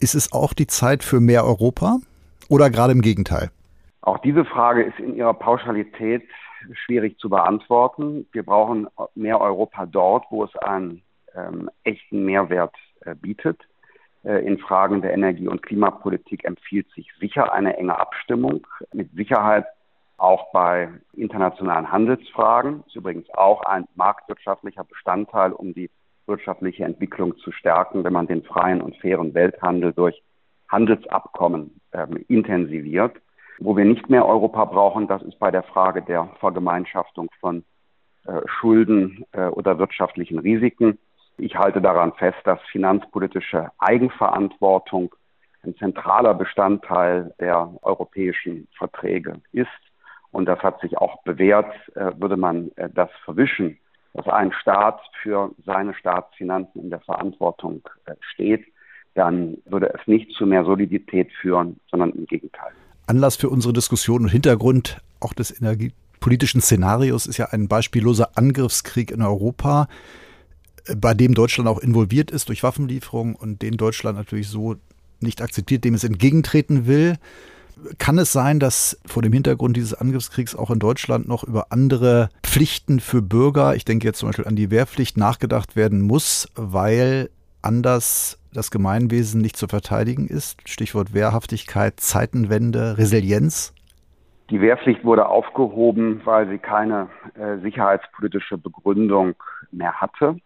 Ist 0.00 0.14
es 0.14 0.32
auch 0.32 0.52
die 0.52 0.66
Zeit 0.66 1.02
für 1.02 1.20
mehr 1.20 1.44
Europa 1.44 1.98
oder 2.48 2.70
gerade 2.70 2.92
im 2.92 3.02
Gegenteil? 3.02 3.50
Auch 4.00 4.18
diese 4.18 4.44
Frage 4.44 4.82
ist 4.82 4.98
in 4.98 5.14
ihrer 5.14 5.34
Pauschalität 5.34 6.22
schwierig 6.72 7.18
zu 7.18 7.28
beantworten. 7.28 8.26
Wir 8.32 8.42
brauchen 8.42 8.88
mehr 9.14 9.40
Europa 9.40 9.86
dort, 9.86 10.24
wo 10.30 10.44
es 10.44 10.54
einen 10.56 11.02
ähm, 11.34 11.70
echten 11.84 12.24
Mehrwert 12.24 12.74
äh, 13.00 13.14
bietet. 13.14 13.60
Äh, 14.24 14.46
in 14.46 14.58
Fragen 14.58 15.02
der 15.02 15.12
Energie- 15.12 15.48
und 15.48 15.62
Klimapolitik 15.62 16.44
empfiehlt 16.44 16.90
sich 16.92 17.08
sicher 17.18 17.52
eine 17.52 17.76
enge 17.76 17.98
Abstimmung. 17.98 18.66
Mit 18.92 19.10
Sicherheit 19.12 19.66
auch 20.16 20.52
bei 20.52 20.88
internationalen 21.14 21.90
Handelsfragen. 21.90 22.84
Ist 22.86 22.96
übrigens 22.96 23.28
auch 23.30 23.62
ein 23.62 23.86
marktwirtschaftlicher 23.96 24.84
Bestandteil, 24.84 25.52
um 25.52 25.74
die 25.74 25.90
wirtschaftliche 26.26 26.84
Entwicklung 26.84 27.36
zu 27.38 27.50
stärken, 27.50 28.04
wenn 28.04 28.12
man 28.12 28.28
den 28.28 28.44
freien 28.44 28.80
und 28.80 28.96
fairen 28.98 29.34
Welthandel 29.34 29.92
durch 29.92 30.22
Handelsabkommen 30.68 31.80
ähm, 31.92 32.24
intensiviert. 32.28 33.16
Wo 33.64 33.76
wir 33.76 33.84
nicht 33.84 34.10
mehr 34.10 34.26
Europa 34.26 34.64
brauchen, 34.64 35.06
das 35.06 35.22
ist 35.22 35.38
bei 35.38 35.52
der 35.52 35.62
Frage 35.62 36.02
der 36.02 36.28
Vergemeinschaftung 36.40 37.28
von 37.38 37.64
äh, 38.26 38.40
Schulden 38.46 39.24
äh, 39.30 39.46
oder 39.46 39.78
wirtschaftlichen 39.78 40.40
Risiken. 40.40 40.98
Ich 41.38 41.54
halte 41.54 41.80
daran 41.80 42.12
fest, 42.14 42.38
dass 42.42 42.60
finanzpolitische 42.72 43.70
Eigenverantwortung 43.78 45.14
ein 45.62 45.76
zentraler 45.76 46.34
Bestandteil 46.34 47.34
der 47.38 47.72
europäischen 47.82 48.66
Verträge 48.76 49.40
ist. 49.52 49.68
Und 50.32 50.46
das 50.46 50.58
hat 50.58 50.80
sich 50.80 50.98
auch 50.98 51.22
bewährt, 51.22 51.72
äh, 51.94 52.10
würde 52.16 52.36
man 52.36 52.72
das 52.94 53.10
verwischen, 53.24 53.78
dass 54.12 54.26
ein 54.26 54.52
Staat 54.52 55.00
für 55.22 55.52
seine 55.64 55.94
Staatsfinanzen 55.94 56.82
in 56.82 56.90
der 56.90 57.00
Verantwortung 57.00 57.82
steht, 58.32 58.66
dann 59.14 59.58
würde 59.66 59.94
es 59.94 60.04
nicht 60.08 60.32
zu 60.32 60.46
mehr 60.46 60.64
Solidität 60.64 61.30
führen, 61.40 61.78
sondern 61.88 62.10
im 62.10 62.26
Gegenteil. 62.26 62.72
Anlass 63.06 63.36
für 63.36 63.48
unsere 63.48 63.72
Diskussion 63.72 64.22
und 64.22 64.28
Hintergrund 64.28 65.00
auch 65.20 65.32
des 65.32 65.56
energiepolitischen 65.56 66.60
Szenarios 66.60 67.26
ist 67.26 67.36
ja 67.36 67.46
ein 67.46 67.68
beispielloser 67.68 68.36
Angriffskrieg 68.36 69.10
in 69.10 69.22
Europa 69.22 69.88
bei 70.96 71.14
dem 71.14 71.34
Deutschland 71.34 71.68
auch 71.68 71.78
involviert 71.78 72.30
ist 72.30 72.48
durch 72.48 72.62
Waffenlieferungen 72.62 73.34
und 73.34 73.62
den 73.62 73.76
Deutschland 73.76 74.18
natürlich 74.18 74.48
so 74.48 74.76
nicht 75.20 75.40
akzeptiert, 75.40 75.84
dem 75.84 75.94
es 75.94 76.04
entgegentreten 76.04 76.86
will. 76.86 77.16
Kann 77.98 78.18
es 78.18 78.32
sein, 78.32 78.60
dass 78.60 78.98
vor 79.06 79.22
dem 79.22 79.32
Hintergrund 79.32 79.76
dieses 79.76 79.94
Angriffskriegs 79.94 80.54
auch 80.54 80.70
in 80.70 80.78
Deutschland 80.78 81.26
noch 81.26 81.44
über 81.44 81.66
andere 81.70 82.30
Pflichten 82.42 83.00
für 83.00 83.22
Bürger, 83.22 83.74
ich 83.74 83.84
denke 83.84 84.06
jetzt 84.06 84.18
zum 84.18 84.28
Beispiel 84.28 84.46
an 84.46 84.56
die 84.56 84.70
Wehrpflicht, 84.70 85.16
nachgedacht 85.16 85.74
werden 85.74 86.00
muss, 86.00 86.48
weil 86.54 87.30
anders 87.60 88.38
das 88.52 88.70
Gemeinwesen 88.70 89.40
nicht 89.40 89.56
zu 89.56 89.68
verteidigen 89.68 90.28
ist? 90.28 90.68
Stichwort 90.68 91.14
Wehrhaftigkeit, 91.14 92.00
Zeitenwende, 92.00 92.98
Resilienz? 92.98 93.74
Die 94.50 94.60
Wehrpflicht 94.60 95.04
wurde 95.04 95.28
aufgehoben, 95.28 96.20
weil 96.24 96.48
sie 96.48 96.58
keine 96.58 97.08
äh, 97.34 97.58
sicherheitspolitische 97.62 98.58
Begründung 98.58 99.34
mehr 99.70 99.94
hatte. 99.94 100.36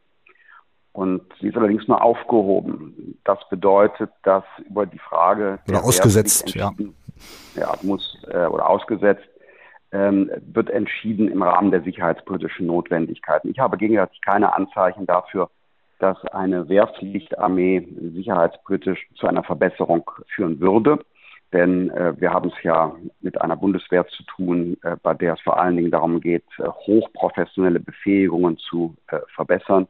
Und 0.93 1.23
sie 1.41 1.49
ist 1.49 1.57
allerdings 1.57 1.87
nur 1.89 2.01
aufgehoben. 2.01 3.19
Das 3.25 3.39
bedeutet, 3.51 4.11
dass 4.23 4.45
über 4.67 4.87
die 4.87 4.99
Frage 4.99 5.59
oder 5.69 5.85
ausgesetzt, 5.85 6.55
ja. 6.55 6.73
ja, 7.55 7.75
muss 7.83 8.17
äh, 8.31 8.47
oder 8.47 8.69
ausgesetzt 8.69 9.29
ähm, 9.93 10.31
wird 10.41 10.71
entschieden 10.71 11.29
im 11.29 11.43
Rahmen 11.43 11.71
der 11.71 11.83
sicherheitspolitischen 11.83 12.67
Notwendigkeiten. 12.67 13.51
Ich 13.51 13.59
habe 13.59 13.77
gegenwärtig 13.77 14.21
keine 14.23 14.55
Anzeichen 14.55 15.07
dafür, 15.07 15.51
dass 15.99 16.23
eine 16.27 16.69
Wehrpflichtarmee 16.69 17.87
sicherheitspolitisch 18.15 19.09
zu 19.17 19.27
einer 19.27 19.43
Verbesserung 19.43 20.11
führen 20.35 20.61
würde. 20.61 20.99
Denn 21.53 21.91
äh, 21.91 22.21
wir 22.21 22.33
haben 22.33 22.51
es 22.51 22.63
ja 22.63 22.95
mit 23.21 23.41
einer 23.41 23.57
Bundeswehr 23.57 24.07
zu 24.09 24.25
tun, 24.25 24.77
äh, 24.83 24.97
bei 25.03 25.15
der 25.15 25.35
es 25.35 25.41
vor 25.41 25.59
allen 25.59 25.77
Dingen 25.77 25.91
darum 25.91 26.21
geht, 26.21 26.45
äh, 26.59 26.65
hochprofessionelle 26.69 27.81
Befähigungen 27.81 28.59
zu 28.59 28.97
äh, 29.09 29.21
verbessern. 29.35 29.87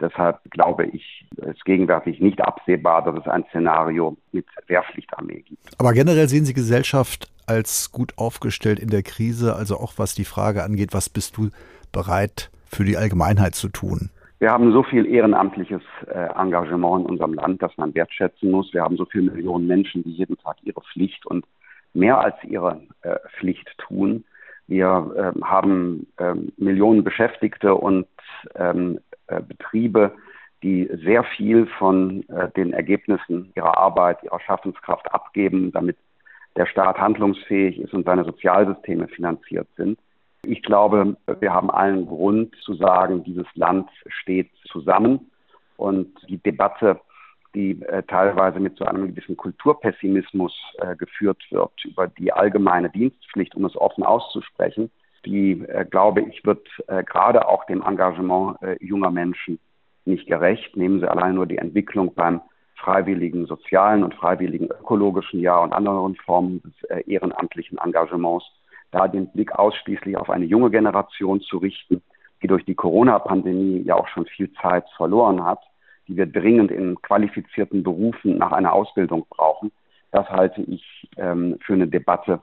Deshalb 0.00 0.40
glaube 0.50 0.86
ich, 0.86 1.26
es 1.36 1.54
ist 1.54 1.64
gegenwärtig 1.64 2.20
nicht 2.20 2.40
absehbar, 2.40 3.04
dass 3.04 3.20
es 3.20 3.28
ein 3.28 3.44
Szenario 3.50 4.16
mit 4.32 4.46
Wehrpflichtarmee 4.66 5.42
gibt. 5.42 5.62
Aber 5.78 5.92
generell 5.92 6.28
sehen 6.28 6.44
Sie 6.44 6.54
Gesellschaft 6.54 7.30
als 7.46 7.92
gut 7.92 8.14
aufgestellt 8.16 8.80
in 8.80 8.88
der 8.88 9.02
Krise, 9.02 9.54
also 9.54 9.76
auch 9.76 9.92
was 9.96 10.14
die 10.14 10.24
Frage 10.24 10.64
angeht, 10.64 10.94
was 10.94 11.08
bist 11.08 11.36
du 11.36 11.50
bereit 11.92 12.50
für 12.66 12.84
die 12.84 12.96
Allgemeinheit 12.96 13.54
zu 13.54 13.68
tun? 13.68 14.10
Wir 14.40 14.50
haben 14.50 14.72
so 14.72 14.82
viel 14.82 15.06
ehrenamtliches 15.06 15.82
äh, 16.06 16.28
Engagement 16.36 17.04
in 17.04 17.10
unserem 17.12 17.34
Land, 17.34 17.62
das 17.62 17.76
man 17.76 17.94
wertschätzen 17.94 18.50
muss. 18.50 18.74
Wir 18.74 18.82
haben 18.82 18.96
so 18.96 19.04
viele 19.04 19.30
Millionen 19.30 19.66
Menschen, 19.66 20.02
die 20.02 20.10
jeden 20.10 20.36
Tag 20.38 20.56
ihre 20.62 20.80
Pflicht 20.92 21.24
und 21.26 21.46
mehr 21.92 22.18
als 22.18 22.34
ihre 22.42 22.80
äh, 23.02 23.16
Pflicht 23.38 23.70
tun. 23.78 24.24
Wir 24.66 25.34
äh, 25.36 25.40
haben 25.42 26.06
ähm, 26.18 26.52
Millionen 26.56 27.04
Beschäftigte 27.04 27.74
und 27.74 28.06
ähm, 28.56 28.98
äh, 29.28 29.40
Betriebe, 29.40 30.12
die 30.62 30.88
sehr 31.04 31.24
viel 31.24 31.66
von 31.78 32.24
den 32.56 32.72
Ergebnissen 32.72 33.52
ihrer 33.54 33.76
Arbeit, 33.76 34.22
ihrer 34.22 34.40
Schaffenskraft 34.40 35.12
abgeben, 35.12 35.72
damit 35.72 35.98
der 36.56 36.64
Staat 36.64 36.96
handlungsfähig 36.96 37.78
ist 37.78 37.92
und 37.92 38.06
seine 38.06 38.24
Sozialsysteme 38.24 39.08
finanziert 39.08 39.68
sind. 39.76 39.98
Ich 40.46 40.62
glaube, 40.62 41.16
wir 41.40 41.52
haben 41.52 41.70
allen 41.70 42.06
Grund 42.06 42.54
zu 42.62 42.74
sagen, 42.74 43.24
dieses 43.24 43.46
Land 43.54 43.88
steht 44.06 44.50
zusammen 44.66 45.30
und 45.76 46.08
die 46.28 46.38
Debatte, 46.38 47.00
die 47.54 47.82
äh, 47.82 48.02
teilweise 48.02 48.60
mit 48.60 48.76
so 48.76 48.84
einem 48.84 49.08
gewissen 49.08 49.36
Kulturpessimismus 49.36 50.52
äh, 50.78 50.96
geführt 50.96 51.42
wird 51.50 51.72
über 51.84 52.08
die 52.08 52.32
allgemeine 52.32 52.90
Dienstpflicht, 52.90 53.54
um 53.54 53.64
es 53.64 53.76
offen 53.76 54.02
auszusprechen, 54.02 54.90
die, 55.24 55.62
äh, 55.68 55.84
glaube 55.84 56.22
ich, 56.22 56.44
wird 56.44 56.66
äh, 56.88 57.04
gerade 57.04 57.46
auch 57.48 57.64
dem 57.66 57.82
Engagement 57.82 58.60
äh, 58.62 58.76
junger 58.84 59.10
Menschen 59.10 59.58
nicht 60.04 60.26
gerecht. 60.26 60.76
Nehmen 60.76 61.00
Sie 61.00 61.08
allein 61.08 61.36
nur 61.36 61.46
die 61.46 61.58
Entwicklung 61.58 62.14
beim 62.14 62.40
freiwilligen 62.76 63.46
sozialen 63.46 64.04
und 64.04 64.14
freiwilligen 64.14 64.68
ökologischen 64.68 65.40
Jahr 65.40 65.62
und 65.62 65.72
anderen 65.72 66.16
Formen 66.16 66.60
des 66.62 66.90
äh, 66.90 67.02
ehrenamtlichen 67.10 67.78
Engagements, 67.78 68.44
da 68.94 69.08
den 69.08 69.28
Blick 69.32 69.52
ausschließlich 69.52 70.16
auf 70.16 70.30
eine 70.30 70.44
junge 70.44 70.70
Generation 70.70 71.40
zu 71.40 71.58
richten, 71.58 72.00
die 72.42 72.46
durch 72.46 72.64
die 72.64 72.74
Corona-Pandemie 72.74 73.82
ja 73.82 73.96
auch 73.96 74.08
schon 74.08 74.26
viel 74.26 74.52
Zeit 74.54 74.84
verloren 74.96 75.44
hat, 75.44 75.60
die 76.06 76.16
wir 76.16 76.26
dringend 76.26 76.70
in 76.70 77.00
qualifizierten 77.02 77.82
Berufen 77.82 78.38
nach 78.38 78.52
einer 78.52 78.72
Ausbildung 78.72 79.26
brauchen. 79.28 79.72
Das 80.12 80.28
halte 80.28 80.62
ich 80.62 81.08
ähm, 81.16 81.56
für 81.60 81.72
eine 81.72 81.88
Debatte, 81.88 82.40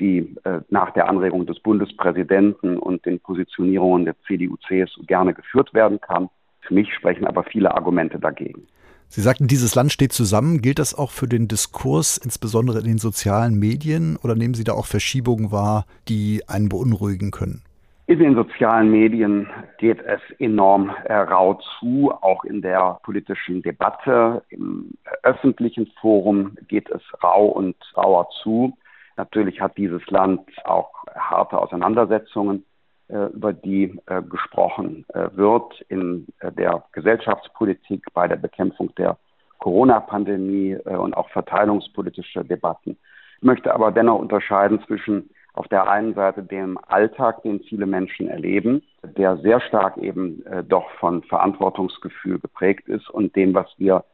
die 0.00 0.34
äh, 0.44 0.60
nach 0.70 0.90
der 0.90 1.08
Anregung 1.08 1.46
des 1.46 1.60
Bundespräsidenten 1.60 2.78
und 2.78 3.06
den 3.06 3.20
Positionierungen 3.20 4.04
der 4.04 4.16
CDU, 4.26 4.56
CSU 4.66 5.04
gerne 5.06 5.34
geführt 5.34 5.72
werden 5.72 6.00
kann. 6.00 6.30
Für 6.62 6.74
mich 6.74 6.92
sprechen 6.92 7.26
aber 7.26 7.44
viele 7.44 7.72
Argumente 7.72 8.18
dagegen. 8.18 8.66
Sie 9.14 9.20
sagten, 9.20 9.46
dieses 9.46 9.74
Land 9.74 9.92
steht 9.92 10.14
zusammen. 10.14 10.62
Gilt 10.62 10.78
das 10.78 10.94
auch 10.98 11.10
für 11.10 11.26
den 11.26 11.46
Diskurs, 11.46 12.16
insbesondere 12.16 12.78
in 12.78 12.86
den 12.86 12.96
sozialen 12.96 13.58
Medien? 13.58 14.16
Oder 14.24 14.34
nehmen 14.34 14.54
Sie 14.54 14.64
da 14.64 14.72
auch 14.72 14.86
Verschiebungen 14.86 15.52
wahr, 15.52 15.84
die 16.08 16.40
einen 16.48 16.70
beunruhigen 16.70 17.30
können? 17.30 17.62
In 18.06 18.20
den 18.20 18.34
sozialen 18.34 18.90
Medien 18.90 19.50
geht 19.76 20.00
es 20.00 20.22
enorm 20.38 20.92
äh, 21.04 21.12
rau 21.12 21.60
zu, 21.78 22.10
auch 22.22 22.44
in 22.44 22.62
der 22.62 23.00
politischen 23.02 23.60
Debatte. 23.60 24.44
Im 24.48 24.92
öffentlichen 25.22 25.92
Forum 26.00 26.56
geht 26.68 26.88
es 26.88 27.02
rau 27.22 27.48
und 27.48 27.76
rauer 27.94 28.30
zu. 28.42 28.72
Natürlich 29.18 29.60
hat 29.60 29.76
dieses 29.76 30.06
Land 30.06 30.40
auch 30.64 30.90
harte 31.14 31.58
Auseinandersetzungen, 31.58 32.64
über 33.34 33.52
die 33.52 33.98
äh, 34.06 34.22
gesprochen 34.22 35.04
äh, 35.14 35.28
wird 35.34 35.80
in 35.88 36.26
äh, 36.40 36.50
der 36.52 36.84
Gesellschaftspolitik, 36.92 38.04
bei 38.14 38.26
der 38.26 38.36
Bekämpfung 38.36 38.94
der 38.96 39.16
Corona-Pandemie 39.58 40.78
äh, 40.84 40.96
und 40.96 41.14
auch 41.16 41.28
verteilungspolitische 41.30 42.44
Debatten. 42.44 42.96
Ich 43.38 43.42
möchte 43.42 43.74
aber 43.74 43.92
dennoch 43.92 44.18
unterscheiden 44.18 44.82
zwischen 44.86 45.30
auf 45.54 45.68
der 45.68 45.88
einen 45.88 46.14
Seite 46.14 46.42
dem 46.42 46.78
Alltag, 46.88 47.42
den 47.42 47.60
viele 47.60 47.86
Menschen 47.86 48.28
erleben, 48.28 48.82
der 49.02 49.36
sehr 49.38 49.60
stark 49.60 49.98
eben 49.98 50.44
äh, 50.46 50.64
doch 50.64 50.90
von 50.98 51.22
Verantwortungsgefühl 51.24 52.38
geprägt 52.38 52.88
ist 52.88 53.10
und 53.10 53.36
dem, 53.36 53.54
was 53.54 53.68
wir, 53.76 54.04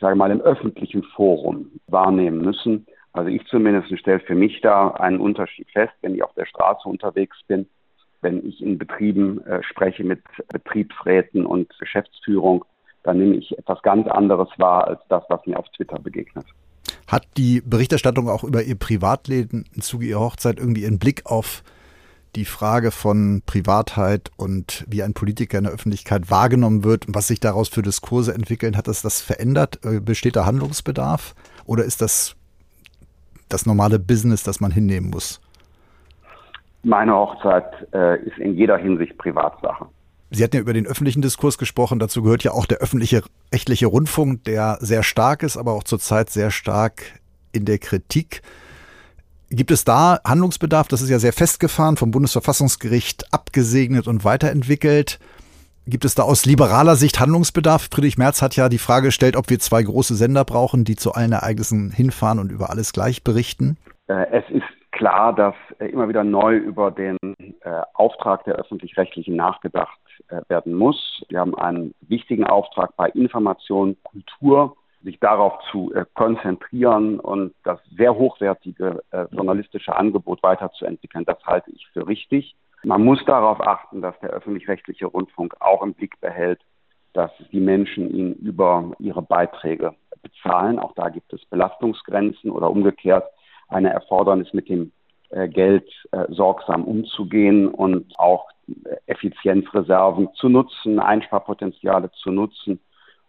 sage 0.00 0.16
mal, 0.16 0.30
im 0.30 0.40
öffentlichen 0.40 1.04
Forum 1.14 1.70
wahrnehmen 1.86 2.40
müssen. 2.40 2.86
Also 3.12 3.30
ich 3.30 3.44
zumindest 3.46 3.96
stelle 3.98 4.20
für 4.20 4.34
mich 4.34 4.60
da 4.60 4.88
einen 4.88 5.20
Unterschied 5.20 5.68
fest, 5.70 5.92
wenn 6.02 6.14
ich 6.14 6.22
auf 6.22 6.34
der 6.34 6.46
Straße 6.46 6.88
unterwegs 6.88 7.38
bin, 7.46 7.66
wenn 8.22 8.46
ich 8.46 8.62
in 8.62 8.78
Betrieben 8.78 9.44
äh, 9.46 9.62
spreche 9.62 10.04
mit 10.04 10.22
Betriebsräten 10.52 11.46
und 11.46 11.68
Geschäftsführung, 11.78 12.64
dann 13.02 13.18
nehme 13.18 13.36
ich 13.36 13.56
etwas 13.56 13.80
ganz 13.82 14.06
anderes 14.08 14.48
wahr 14.58 14.86
als 14.86 15.00
das, 15.08 15.24
was 15.28 15.44
mir 15.46 15.58
auf 15.58 15.68
Twitter 15.70 15.98
begegnet. 15.98 16.44
Hat 17.06 17.26
die 17.36 17.62
Berichterstattung 17.64 18.28
auch 18.28 18.44
über 18.44 18.62
Ihr 18.62 18.78
Privatleben 18.78 19.64
im 19.74 19.82
Zuge 19.82 20.06
Ihrer 20.06 20.20
Hochzeit 20.20 20.58
irgendwie 20.58 20.86
einen 20.86 20.98
Blick 20.98 21.22
auf 21.24 21.62
die 22.36 22.44
Frage 22.44 22.90
von 22.90 23.42
Privatheit 23.44 24.30
und 24.36 24.84
wie 24.88 25.02
ein 25.02 25.14
Politiker 25.14 25.58
in 25.58 25.64
der 25.64 25.72
Öffentlichkeit 25.72 26.30
wahrgenommen 26.30 26.84
wird 26.84 27.08
und 27.08 27.14
was 27.14 27.26
sich 27.26 27.40
daraus 27.40 27.68
für 27.68 27.82
Diskurse 27.82 28.32
entwickeln, 28.32 28.76
hat 28.76 28.86
das 28.86 29.02
das 29.02 29.20
verändert? 29.20 29.80
Äh, 29.84 30.00
besteht 30.00 30.36
da 30.36 30.46
Handlungsbedarf 30.46 31.34
oder 31.64 31.84
ist 31.84 32.00
das 32.00 32.36
das 33.48 33.66
normale 33.66 33.98
Business, 33.98 34.44
das 34.44 34.60
man 34.60 34.70
hinnehmen 34.70 35.10
muss? 35.10 35.40
Meine 36.82 37.14
Hochzeit 37.14 37.86
äh, 37.92 38.22
ist 38.22 38.38
in 38.38 38.54
jeder 38.54 38.78
Hinsicht 38.78 39.18
Privatsache. 39.18 39.86
Sie 40.30 40.44
hatten 40.44 40.56
ja 40.56 40.62
über 40.62 40.72
den 40.72 40.86
öffentlichen 40.86 41.22
Diskurs 41.22 41.58
gesprochen. 41.58 41.98
Dazu 41.98 42.22
gehört 42.22 42.44
ja 42.44 42.52
auch 42.52 42.66
der 42.66 42.78
öffentliche 42.78 43.22
rechtliche 43.52 43.86
Rundfunk, 43.86 44.44
der 44.44 44.78
sehr 44.80 45.02
stark 45.02 45.42
ist, 45.42 45.56
aber 45.56 45.72
auch 45.72 45.82
zurzeit 45.82 46.30
sehr 46.30 46.50
stark 46.50 47.02
in 47.52 47.64
der 47.64 47.78
Kritik. 47.78 48.42
Gibt 49.50 49.72
es 49.72 49.84
da 49.84 50.20
Handlungsbedarf? 50.24 50.86
Das 50.86 51.02
ist 51.02 51.10
ja 51.10 51.18
sehr 51.18 51.32
festgefahren, 51.32 51.96
vom 51.96 52.12
Bundesverfassungsgericht 52.12 53.34
abgesegnet 53.34 54.06
und 54.06 54.24
weiterentwickelt. 54.24 55.18
Gibt 55.86 56.04
es 56.04 56.14
da 56.14 56.22
aus 56.22 56.46
liberaler 56.46 56.94
Sicht 56.94 57.18
Handlungsbedarf? 57.18 57.88
Friedrich 57.90 58.16
Merz 58.16 58.42
hat 58.42 58.54
ja 58.54 58.68
die 58.68 58.78
Frage 58.78 59.06
gestellt, 59.06 59.34
ob 59.34 59.50
wir 59.50 59.58
zwei 59.58 59.82
große 59.82 60.14
Sender 60.14 60.44
brauchen, 60.44 60.84
die 60.84 60.94
zu 60.94 61.12
allen 61.14 61.32
Ereignissen 61.32 61.90
hinfahren 61.90 62.38
und 62.38 62.52
über 62.52 62.70
alles 62.70 62.92
gleich 62.92 63.24
berichten. 63.24 63.76
Äh, 64.06 64.26
es 64.30 64.44
ist 64.50 64.62
klar, 65.00 65.34
dass 65.34 65.54
äh, 65.78 65.86
immer 65.86 66.10
wieder 66.10 66.24
neu 66.24 66.56
über 66.56 66.90
den 66.90 67.16
äh, 67.62 67.80
Auftrag 67.94 68.44
der 68.44 68.56
öffentlich-rechtlichen 68.56 69.34
nachgedacht 69.34 69.98
werden 70.48 70.74
muss. 70.74 71.24
Wir 71.28 71.40
haben 71.40 71.56
einen 71.56 71.94
wichtigen 72.02 72.44
Auftrag 72.44 72.94
bei 72.96 73.08
Information, 73.08 73.96
Kultur, 74.04 74.76
sich 75.02 75.18
darauf 75.18 75.54
zu 75.72 75.92
konzentrieren 76.14 77.18
und 77.18 77.54
das 77.64 77.80
sehr 77.96 78.14
hochwertige 78.14 79.02
journalistische 79.32 79.96
Angebot 79.96 80.42
weiterzuentwickeln. 80.42 81.24
Das 81.24 81.42
halte 81.46 81.70
ich 81.72 81.88
für 81.88 82.06
richtig. 82.06 82.54
Man 82.84 83.02
muss 83.02 83.24
darauf 83.24 83.60
achten, 83.66 84.02
dass 84.02 84.20
der 84.20 84.30
öffentlich-rechtliche 84.30 85.06
Rundfunk 85.06 85.56
auch 85.58 85.82
im 85.82 85.94
Blick 85.94 86.20
behält, 86.20 86.60
dass 87.14 87.32
die 87.50 87.60
Menschen 87.60 88.14
ihn 88.14 88.34
über 88.34 88.92
ihre 88.98 89.22
Beiträge 89.22 89.94
bezahlen. 90.22 90.78
Auch 90.78 90.92
da 90.94 91.08
gibt 91.08 91.32
es 91.32 91.44
Belastungsgrenzen 91.46 92.50
oder 92.50 92.70
umgekehrt 92.70 93.24
eine 93.70 93.90
Erfordernis, 93.90 94.52
mit 94.52 94.68
dem 94.68 94.92
äh, 95.30 95.48
Geld 95.48 95.88
äh, 96.10 96.24
sorgsam 96.28 96.84
umzugehen 96.84 97.68
und 97.68 98.18
auch 98.18 98.48
äh, 98.68 98.96
Effizienzreserven 99.06 100.28
zu 100.34 100.48
nutzen, 100.48 100.98
Einsparpotenziale 100.98 102.10
zu 102.22 102.32
nutzen. 102.32 102.80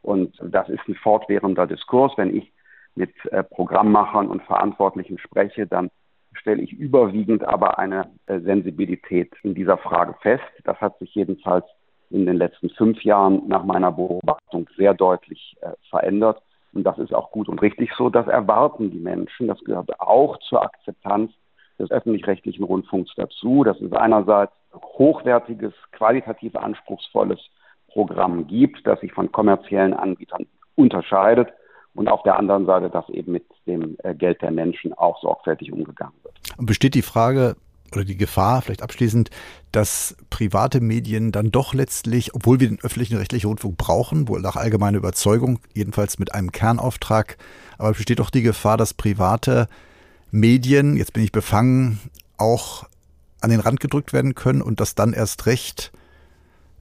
Und 0.02 0.36
das 0.44 0.68
ist 0.70 0.82
ein 0.88 0.96
fortwährender 0.96 1.68
Diskurs. 1.68 2.14
Wenn 2.18 2.36
ich 2.36 2.52
mit 2.96 3.14
Programmmachern 3.52 4.28
und 4.28 4.42
Verantwortlichen 4.44 5.20
spreche, 5.20 5.68
dann 5.68 5.92
stelle 6.34 6.62
ich 6.62 6.74
überwiegend 6.74 7.44
aber 7.44 7.78
eine 7.78 8.10
Sensibilität 8.28 9.32
in 9.44 9.54
dieser 9.54 9.78
Frage 9.78 10.16
fest. 10.22 10.44
Das 10.66 10.82
hat 10.82 10.98
sich 10.98 11.14
jedenfalls 11.14 11.66
in 12.10 12.26
den 12.26 12.36
letzten 12.36 12.72
fünf 12.72 13.02
Jahren 13.04 13.48
nach 13.48 13.64
meiner 13.64 13.92
Beobachtung 13.92 14.68
sehr 14.76 14.96
deutlich 14.96 15.56
verändert. 15.90 16.42
Und 16.74 16.84
das 16.84 16.98
ist 16.98 17.14
auch 17.14 17.32
gut 17.32 17.50
und 17.50 17.62
richtig 17.62 17.92
so. 17.98 18.10
Das 18.10 18.28
erwarten 18.28 18.92
die 18.92 19.00
Menschen. 19.00 19.48
Das 19.48 19.60
gehört 19.64 20.00
auch 20.00 20.38
zur 20.40 20.64
Akzeptanz 20.64 21.32
des 21.80 21.92
öffentlich-rechtlichen 21.92 22.64
Rundfunks 22.64 23.12
dazu, 23.16 23.64
dass 23.64 23.80
es 23.82 23.92
einerseits 23.92 24.54
hochwertiges, 24.74 25.74
qualitativ 25.92 26.56
anspruchsvolles 26.56 27.40
Programm 27.88 28.48
gibt, 28.48 28.86
das 28.88 29.00
sich 29.02 29.12
von 29.12 29.32
kommerziellen 29.32 29.94
Anbietern 29.94 30.46
unterscheidet 30.76 31.50
und 31.94 32.08
auf 32.08 32.24
der 32.24 32.38
anderen 32.38 32.66
Seite, 32.66 32.90
dass 32.90 33.08
eben 33.10 33.34
mit 33.34 33.46
dem 33.68 33.98
äh, 34.04 34.16
Geld 34.16 34.42
der 34.42 34.52
Menschen 34.52 34.94
auch 34.94 35.20
sorgfältig 35.22 35.74
umgegangen 35.74 36.16
wird. 36.24 36.36
Und 36.58 36.66
besteht 36.68 36.96
die 36.96 37.02
Frage 37.02 37.56
oder 37.96 38.06
die 38.06 38.18
Gefahr, 38.18 38.62
vielleicht 38.62 38.82
abschließend, 38.82 39.30
dass 39.72 40.16
private 40.30 40.82
Medien 40.82 41.32
dann 41.32 41.52
doch 41.52 41.74
letztlich, 41.74 42.34
obwohl 42.34 42.60
wir 42.60 42.68
den 42.68 42.80
öffentlichen 42.82 43.18
rechtlichen 43.18 43.48
Rundfunk 43.48 43.78
brauchen, 43.78 44.28
wohl 44.28 44.42
nach 44.42 44.56
allgemeiner 44.56 44.98
Überzeugung, 44.98 45.60
jedenfalls 45.74 46.20
mit 46.20 46.34
einem 46.34 46.52
Kernauftrag, 46.52 47.38
aber 47.78 47.94
besteht 47.94 48.20
doch 48.20 48.30
die 48.30 48.42
Gefahr, 48.42 48.78
dass 48.78 48.94
private 48.94 49.68
Medien, 50.32 50.98
jetzt 50.98 51.14
bin 51.14 51.24
ich 51.24 51.32
befangen, 51.32 52.00
auch 52.38 52.86
an 53.42 53.50
den 53.50 53.60
Rand 53.60 53.80
gedrückt 53.80 54.14
werden 54.14 54.36
können 54.36 54.62
und 54.62 54.80
dass 54.80 54.96
dann 54.96 55.14
erst 55.14 55.46
recht 55.46 55.92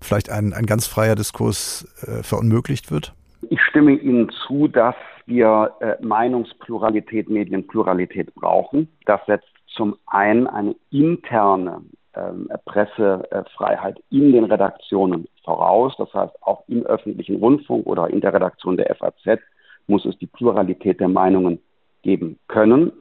vielleicht 0.00 0.30
ein, 0.30 0.52
ein 0.52 0.66
ganz 0.66 0.86
freier 0.86 1.14
Diskurs 1.14 1.86
äh, 2.02 2.22
verunmöglicht 2.22 2.90
wird? 2.90 3.14
Ich 3.48 3.60
stimme 3.62 3.92
Ihnen 3.92 4.30
zu, 4.46 4.68
dass 4.68 4.94
wir 5.26 5.72
äh, 5.80 5.94
Meinungspluralität, 6.04 7.28
Medienpluralität 7.28 8.34
brauchen. 8.34 8.88
Das 9.06 9.20
setzt 9.26 9.48
zum 9.74 9.96
einen 10.06 10.46
eine 10.46 10.74
interne 10.90 11.82
ähm, 12.14 12.48
Pressefreiheit 12.64 14.02
in 14.10 14.32
den 14.32 14.44
Redaktionen 14.44 15.28
voraus. 15.44 15.94
Das 15.98 16.12
heißt, 16.12 16.42
auch 16.42 16.64
im 16.68 16.84
öffentlichen 16.84 17.36
Rundfunk 17.36 17.86
oder 17.86 18.08
in 18.08 18.20
der 18.20 18.34
Redaktion 18.34 18.76
der 18.76 18.94
FAZ 18.96 19.40
muss 19.86 20.04
es 20.04 20.18
die 20.18 20.26
Pluralität 20.26 21.00
der 21.00 21.08
Meinungen 21.08 21.60
geben 22.02 22.38
können. 22.48 22.92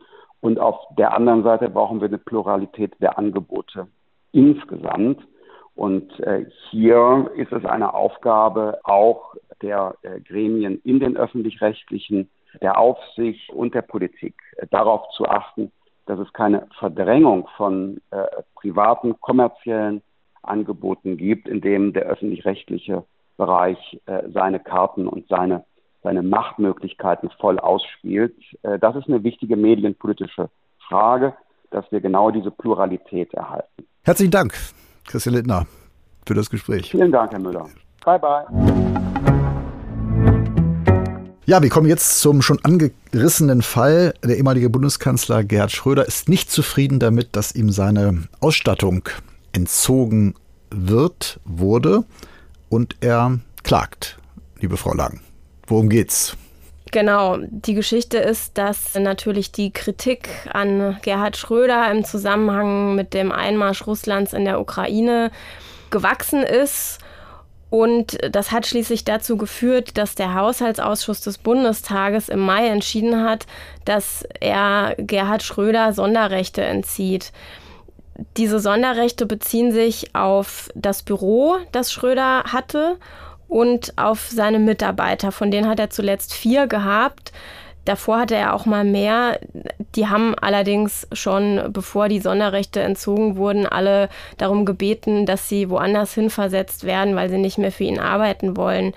Und 0.41 0.59
auf 0.59 0.75
der 0.97 1.13
anderen 1.13 1.43
Seite 1.43 1.69
brauchen 1.69 2.01
wir 2.01 2.07
eine 2.07 2.17
Pluralität 2.17 2.93
der 3.01 3.17
Angebote 3.17 3.87
insgesamt. 4.31 5.21
Und 5.75 6.19
äh, 6.19 6.45
hier 6.69 7.31
ist 7.35 7.51
es 7.51 7.65
eine 7.65 7.93
Aufgabe 7.93 8.79
auch 8.83 9.35
der 9.61 9.95
äh, 10.01 10.19
Gremien 10.19 10.81
in 10.83 10.99
den 10.99 11.17
öffentlich-rechtlichen, 11.17 12.29
der 12.61 12.77
Aufsicht 12.77 13.49
und 13.51 13.73
der 13.73 13.81
Politik 13.81 14.35
äh, 14.57 14.67
darauf 14.69 15.09
zu 15.15 15.25
achten, 15.25 15.71
dass 16.09 16.17
es 16.17 16.33
keine 16.33 16.65
Verdrängung 16.79 17.47
von 17.55 18.01
äh, 18.09 18.23
privaten, 18.55 19.21
kommerziellen 19.21 20.01
Angeboten 20.41 21.17
gibt, 21.17 21.47
in 21.47 21.61
dem 21.61 21.93
der 21.93 22.05
öffentlich-rechtliche 22.05 23.05
Bereich 23.37 23.77
äh, 24.07 24.23
seine 24.33 24.59
Karten 24.59 25.07
und 25.07 25.27
seine, 25.27 25.65
seine 26.01 26.23
Machtmöglichkeiten 26.23 27.29
voll 27.39 27.59
ausspielt. 27.59 28.35
Äh, 28.63 28.79
das 28.79 28.95
ist 28.95 29.07
eine 29.07 29.23
wichtige 29.23 29.55
medienpolitische 29.55 30.49
Frage, 30.87 31.35
dass 31.69 31.85
wir 31.91 32.01
genau 32.01 32.31
diese 32.31 32.49
Pluralität 32.49 33.31
erhalten. 33.35 33.85
Herzlichen 34.01 34.31
Dank, 34.31 34.53
Christian 35.07 35.35
Littner, 35.35 35.67
für 36.25 36.33
das 36.33 36.49
Gespräch. 36.49 36.89
Vielen 36.89 37.11
Dank, 37.11 37.33
Herr 37.33 37.39
Müller. 37.39 37.67
Bye, 38.03 38.17
bye. 38.17 39.18
Ja, 41.49 41.63
wir 41.63 41.71
kommen 41.71 41.87
jetzt 41.87 42.19
zum 42.19 42.43
schon 42.43 42.59
angerissenen 42.63 43.63
Fall. 43.63 44.13
Der 44.23 44.37
ehemalige 44.37 44.69
Bundeskanzler 44.69 45.43
Gerhard 45.43 45.71
Schröder 45.71 46.05
ist 46.07 46.29
nicht 46.29 46.51
zufrieden 46.51 46.99
damit, 46.99 47.29
dass 47.35 47.55
ihm 47.55 47.71
seine 47.71 48.25
Ausstattung 48.39 49.09
entzogen 49.51 50.35
wird, 50.69 51.39
wurde 51.45 52.03
und 52.69 52.97
er 53.01 53.39
klagt. 53.63 54.19
Liebe 54.59 54.77
Frau 54.77 54.93
Lang, 54.93 55.21
worum 55.65 55.89
geht's? 55.89 56.37
Genau, 56.91 57.39
die 57.41 57.73
Geschichte 57.73 58.19
ist, 58.19 58.59
dass 58.59 58.93
natürlich 58.93 59.51
die 59.51 59.71
Kritik 59.71 60.29
an 60.53 60.99
Gerhard 61.01 61.35
Schröder 61.35 61.89
im 61.91 62.05
Zusammenhang 62.05 62.93
mit 62.93 63.15
dem 63.15 63.31
Einmarsch 63.31 63.87
Russlands 63.87 64.33
in 64.33 64.45
der 64.45 64.61
Ukraine 64.61 65.31
gewachsen 65.89 66.43
ist 66.43 66.99
und 67.69 68.17
das 68.31 68.51
hat 68.51 68.65
schließlich 68.65 69.05
dazu 69.05 69.37
geführt, 69.37 69.97
dass 69.97 70.15
der 70.15 70.33
Haushaltsausschuss 70.33 71.21
des 71.21 71.37
Bundestages 71.37 72.29
im 72.29 72.39
Mai 72.39 72.67
entschieden 72.67 73.23
hat, 73.23 73.45
dass 73.85 74.25
er 74.39 74.95
Gerhard 74.97 75.43
Schröder 75.43 75.93
Sonderrechte 75.93 76.63
entzieht. 76.63 77.31
Diese 78.37 78.59
Sonderrechte 78.59 79.25
beziehen 79.25 79.71
sich 79.71 80.15
auf 80.15 80.69
das 80.75 81.03
Büro, 81.03 81.57
das 81.71 81.91
Schröder 81.91 82.43
hatte, 82.45 82.97
und 83.49 83.97
auf 83.97 84.27
seine 84.29 84.59
Mitarbeiter. 84.59 85.31
Von 85.31 85.51
denen 85.51 85.67
hat 85.67 85.79
er 85.79 85.89
zuletzt 85.89 86.33
vier 86.33 86.67
gehabt. 86.67 87.31
Davor 87.89 88.19
hatte 88.19 88.35
er 88.35 88.53
auch 88.53 88.67
mal 88.67 88.83
mehr. 88.83 89.39
Die 89.95 90.07
haben 90.07 90.35
allerdings 90.35 91.07
schon, 91.11 91.59
bevor 91.73 92.07
die 92.07 92.19
Sonderrechte 92.19 92.81
entzogen 92.81 93.35
wurden, 93.35 93.65
alle 93.65 94.09
darum 94.37 94.63
gebeten, 94.63 95.25
dass 95.25 95.49
sie 95.49 95.71
woanders 95.71 96.13
hin 96.13 96.29
versetzt 96.29 96.83
werden, 96.83 97.15
weil 97.15 97.31
sie 97.31 97.39
nicht 97.39 97.57
mehr 97.57 97.71
für 97.71 97.85
ihn 97.85 97.97
arbeiten 97.97 98.55
wollen. 98.55 98.93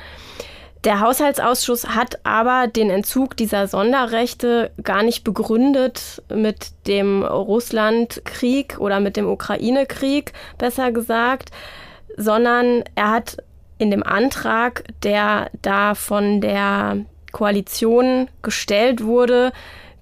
Der 0.85 1.00
Haushaltsausschuss 1.00 1.88
hat 1.88 2.20
aber 2.24 2.66
den 2.66 2.90
Entzug 2.90 3.35
dieser 3.35 3.66
Sonderrechte 3.66 4.72
gar 4.83 5.02
nicht 5.02 5.24
begründet 5.24 6.22
mit 6.28 6.72
dem 6.87 7.22
Russlandkrieg 7.22 8.76
oder 8.78 9.00
mit 9.00 9.16
dem 9.16 9.26
Ukraine-Krieg, 9.26 10.35
besser 10.59 10.92
gesagt, 10.92 11.50
sondern 12.18 12.85
er 12.94 13.11
hat 13.11 13.38
in 13.78 13.90
dem 13.90 14.02
Antrag, 14.02 14.85
der 15.02 15.50
da 15.62 15.94
von 15.94 16.42
der 16.42 17.07
Koalition 17.32 18.28
gestellt 18.42 19.02
wurde, 19.02 19.52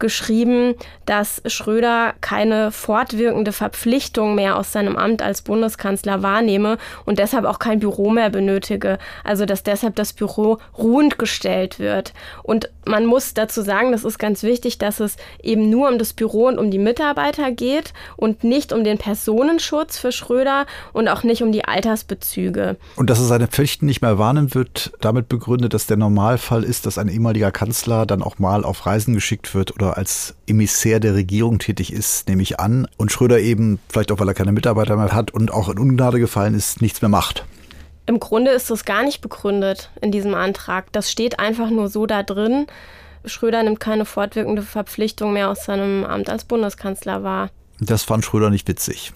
geschrieben, 0.00 0.74
dass 1.06 1.42
Schröder 1.46 2.14
keine 2.20 2.70
fortwirkende 2.72 3.52
Verpflichtung 3.52 4.34
mehr 4.34 4.56
aus 4.56 4.72
seinem 4.72 4.96
Amt 4.96 5.22
als 5.22 5.42
Bundeskanzler 5.42 6.22
wahrnehme 6.22 6.78
und 7.04 7.18
deshalb 7.18 7.44
auch 7.44 7.58
kein 7.58 7.80
Büro 7.80 8.10
mehr 8.10 8.30
benötige. 8.30 8.98
Also 9.24 9.46
dass 9.46 9.62
deshalb 9.62 9.96
das 9.96 10.12
Büro 10.12 10.58
ruhend 10.76 11.18
gestellt 11.18 11.78
wird. 11.78 12.12
Und 12.42 12.70
man 12.84 13.06
muss 13.06 13.34
dazu 13.34 13.62
sagen, 13.62 13.92
das 13.92 14.04
ist 14.04 14.18
ganz 14.18 14.42
wichtig, 14.42 14.78
dass 14.78 15.00
es 15.00 15.16
eben 15.42 15.70
nur 15.70 15.88
um 15.88 15.98
das 15.98 16.12
Büro 16.12 16.46
und 16.46 16.58
um 16.58 16.70
die 16.70 16.78
Mitarbeiter 16.78 17.52
geht 17.52 17.92
und 18.16 18.44
nicht 18.44 18.72
um 18.72 18.84
den 18.84 18.98
Personenschutz 18.98 19.98
für 19.98 20.12
Schröder 20.12 20.66
und 20.92 21.08
auch 21.08 21.22
nicht 21.22 21.42
um 21.42 21.52
die 21.52 21.64
Altersbezüge. 21.64 22.76
Und 22.96 23.10
dass 23.10 23.18
er 23.18 23.26
seine 23.26 23.46
Pflichten 23.46 23.86
nicht 23.86 24.02
mehr 24.02 24.18
wahrnehmen 24.18 24.54
wird, 24.54 24.92
damit 25.00 25.28
begründet, 25.28 25.74
dass 25.74 25.86
der 25.86 25.96
Normalfall 25.96 26.64
ist, 26.64 26.86
dass 26.86 26.98
ein 26.98 27.08
ehemaliger 27.08 27.50
Kanzler 27.50 28.06
dann 28.06 28.22
auch 28.22 28.38
mal 28.38 28.64
auf 28.64 28.86
Reisen 28.86 29.14
geschickt 29.14 29.54
wird 29.54 29.74
oder 29.74 29.89
als 29.96 30.34
Emissär 30.46 31.00
der 31.00 31.14
Regierung 31.14 31.58
tätig 31.58 31.92
ist, 31.92 32.28
nehme 32.28 32.42
ich 32.42 32.60
an. 32.60 32.86
Und 32.96 33.12
Schröder 33.12 33.38
eben, 33.40 33.78
vielleicht 33.88 34.12
auch 34.12 34.20
weil 34.20 34.28
er 34.28 34.34
keine 34.34 34.52
Mitarbeiter 34.52 34.96
mehr 34.96 35.12
hat 35.12 35.30
und 35.32 35.52
auch 35.52 35.68
in 35.68 35.78
Ungnade 35.78 36.18
gefallen 36.18 36.54
ist, 36.54 36.82
nichts 36.82 37.02
mehr 37.02 37.08
macht. 37.08 37.44
Im 38.06 38.18
Grunde 38.18 38.50
ist 38.50 38.70
das 38.70 38.84
gar 38.84 39.02
nicht 39.02 39.20
begründet 39.20 39.90
in 40.00 40.10
diesem 40.10 40.34
Antrag. 40.34 40.92
Das 40.92 41.10
steht 41.10 41.38
einfach 41.38 41.70
nur 41.70 41.88
so 41.88 42.06
da 42.06 42.22
drin. 42.22 42.66
Schröder 43.24 43.62
nimmt 43.62 43.80
keine 43.80 44.04
fortwirkende 44.04 44.62
Verpflichtung 44.62 45.32
mehr 45.32 45.50
aus 45.50 45.64
seinem 45.64 46.04
Amt 46.04 46.30
als 46.30 46.44
Bundeskanzler 46.44 47.22
wahr. 47.22 47.50
Das 47.78 48.02
fand 48.02 48.24
Schröder 48.24 48.50
nicht 48.50 48.66
witzig. 48.68 49.12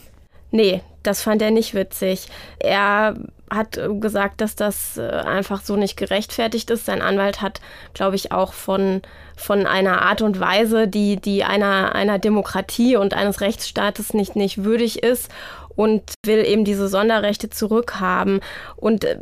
Nee, 0.50 0.82
das 1.04 1.22
fand 1.22 1.40
er 1.42 1.50
nicht 1.50 1.74
witzig. 1.74 2.26
Er 2.58 3.14
hat 3.50 3.78
gesagt, 4.00 4.40
dass 4.40 4.56
das 4.56 4.96
äh, 4.96 5.02
einfach 5.02 5.62
so 5.62 5.76
nicht 5.76 5.96
gerechtfertigt 5.96 6.70
ist. 6.70 6.86
Sein 6.86 7.02
Anwalt 7.02 7.40
hat, 7.40 7.60
glaube 7.92 8.16
ich, 8.16 8.32
auch 8.32 8.52
von, 8.52 9.02
von 9.36 9.66
einer 9.66 10.02
Art 10.02 10.22
und 10.22 10.40
Weise, 10.40 10.88
die, 10.88 11.16
die 11.16 11.44
einer, 11.44 11.94
einer 11.94 12.18
Demokratie 12.18 12.96
und 12.96 13.14
eines 13.14 13.40
Rechtsstaates 13.40 14.14
nicht, 14.14 14.34
nicht 14.34 14.64
würdig 14.64 15.02
ist 15.02 15.30
und 15.76 16.14
will 16.24 16.44
eben 16.44 16.64
diese 16.64 16.88
Sonderrechte 16.88 17.50
zurückhaben. 17.50 18.40
Und 18.76 19.04
äh, 19.04 19.18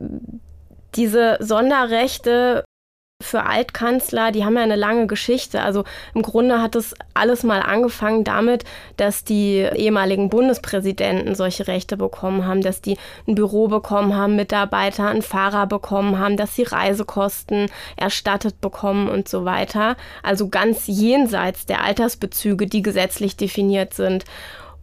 diese 0.95 1.37
Sonderrechte 1.41 2.65
für 3.23 3.45
Altkanzler, 3.45 4.33
die 4.33 4.45
haben 4.45 4.57
ja 4.57 4.63
eine 4.63 4.77
lange 4.77 5.07
Geschichte. 5.07 5.63
Also 5.63 5.85
im 6.15 6.23
Grunde 6.23 6.61
hat 6.61 6.77
es 6.77 6.95
alles 7.15 7.43
mal 7.43 7.61
angefangen 7.61 8.25
damit, 8.25 8.65
dass 8.97 9.25
die 9.25 9.59
ehemaligen 9.59 10.29
Bundespräsidenten 10.29 11.35
solche 11.35 11.67
Rechte 11.67 11.97
bekommen 11.97 12.47
haben, 12.47 12.63
dass 12.63 12.81
die 12.81 12.99
ein 13.27 13.35
Büro 13.35 13.69
bekommen 13.69 14.17
haben, 14.17 14.37
Mitarbeiter, 14.37 15.09
einen 15.09 15.23
Fahrer 15.23 15.67
bekommen 15.67 16.19
haben, 16.19 16.37
dass 16.37 16.57
sie 16.57 16.65
Reisekosten 16.65 17.69
erstattet 17.97 18.61
bekommen 18.61 19.09
und 19.09 19.29
so 19.29 19.45
weiter. 19.45 19.97
Also 20.23 20.49
ganz 20.49 20.87
jenseits 20.87 21.67
der 21.67 21.83
Altersbezüge, 21.85 22.67
die 22.67 22.83
gesetzlich 22.83 23.37
definiert 23.37 23.95
sind. 23.95 24.25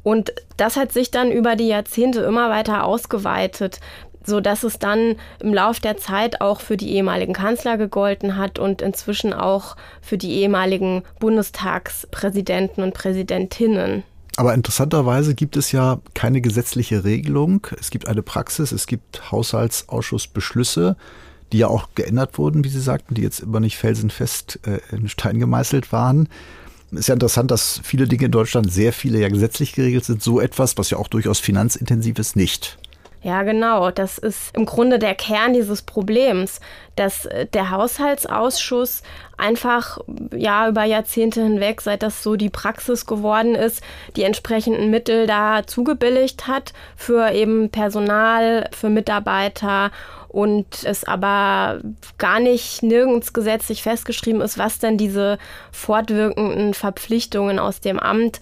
Und 0.01 0.33
das 0.57 0.77
hat 0.77 0.91
sich 0.91 1.11
dann 1.11 1.31
über 1.31 1.55
die 1.55 1.67
Jahrzehnte 1.67 2.21
immer 2.21 2.49
weiter 2.49 2.85
ausgeweitet 2.85 3.79
so 4.25 4.39
dass 4.41 4.63
es 4.63 4.79
dann 4.79 5.15
im 5.39 5.53
Lauf 5.53 5.79
der 5.79 5.97
Zeit 5.97 6.41
auch 6.41 6.61
für 6.61 6.77
die 6.77 6.91
ehemaligen 6.91 7.33
Kanzler 7.33 7.77
gegolten 7.77 8.37
hat 8.37 8.59
und 8.59 8.81
inzwischen 8.81 9.33
auch 9.33 9.75
für 10.01 10.17
die 10.17 10.31
ehemaligen 10.31 11.03
Bundestagspräsidenten 11.19 12.83
und 12.83 12.93
Präsidentinnen. 12.93 14.03
Aber 14.39 14.53
interessanterweise 14.53 15.35
gibt 15.35 15.57
es 15.57 15.73
ja 15.73 15.99
keine 16.13 16.39
gesetzliche 16.39 17.03
Regelung. 17.03 17.67
Es 17.77 17.89
gibt 17.89 18.07
eine 18.07 18.21
Praxis, 18.21 18.71
es 18.71 18.87
gibt 18.87 19.31
Haushaltsausschussbeschlüsse, 19.31 20.95
die 21.51 21.57
ja 21.57 21.67
auch 21.67 21.89
geändert 21.95 22.37
wurden, 22.37 22.63
wie 22.63 22.69
Sie 22.69 22.79
sagten, 22.79 23.15
die 23.15 23.21
jetzt 23.21 23.41
immer 23.41 23.59
nicht 23.59 23.77
felsenfest 23.77 24.59
äh, 24.65 24.79
in 24.95 25.09
Stein 25.09 25.39
gemeißelt 25.39 25.91
waren. 25.91 26.29
Es 26.91 26.99
ist 27.01 27.07
ja 27.07 27.15
interessant, 27.15 27.51
dass 27.51 27.81
viele 27.83 28.07
Dinge 28.07 28.25
in 28.25 28.31
Deutschland, 28.31 28.71
sehr 28.71 28.93
viele 28.93 29.19
ja 29.19 29.29
gesetzlich 29.29 29.73
geregelt 29.73 30.05
sind. 30.05 30.23
So 30.23 30.39
etwas, 30.39 30.77
was 30.77 30.89
ja 30.89 30.97
auch 30.97 31.07
durchaus 31.07 31.39
finanzintensiv 31.39 32.17
ist, 32.17 32.35
nicht. 32.35 32.77
Ja, 33.21 33.43
genau. 33.43 33.91
Das 33.91 34.17
ist 34.17 34.55
im 34.55 34.65
Grunde 34.65 34.97
der 34.97 35.13
Kern 35.13 35.53
dieses 35.53 35.81
Problems, 35.81 36.61
dass 36.95 37.25
äh, 37.25 37.47
der 37.47 37.69
Haushaltsausschuss 37.69 39.03
einfach 39.37 39.99
ja 40.31 40.69
über 40.69 40.83
Jahrzehnte 40.85 41.43
hinweg, 41.43 41.81
seit 41.81 42.01
das 42.01 42.23
so 42.23 42.37
die 42.37 42.49
Praxis 42.49 43.05
geworden 43.05 43.55
ist, 43.55 43.81
die 44.15 44.23
entsprechenden 44.23 44.89
Mittel 44.89 45.27
da 45.27 45.67
zugebilligt 45.67 46.47
hat 46.47 46.73
für 46.95 47.31
eben 47.31 47.69
Personal, 47.69 48.69
für 48.73 48.89
Mitarbeiter 48.89 49.91
und 50.29 50.83
es 50.83 51.03
aber 51.03 51.81
gar 52.19 52.39
nicht 52.39 52.83
nirgends 52.83 53.33
gesetzlich 53.33 53.81
festgeschrieben 53.81 54.41
ist, 54.41 54.57
was 54.57 54.79
denn 54.79 54.97
diese 54.97 55.39
fortwirkenden 55.71 56.73
Verpflichtungen 56.73 57.59
aus 57.59 57.81
dem 57.81 57.99
Amt 57.99 58.39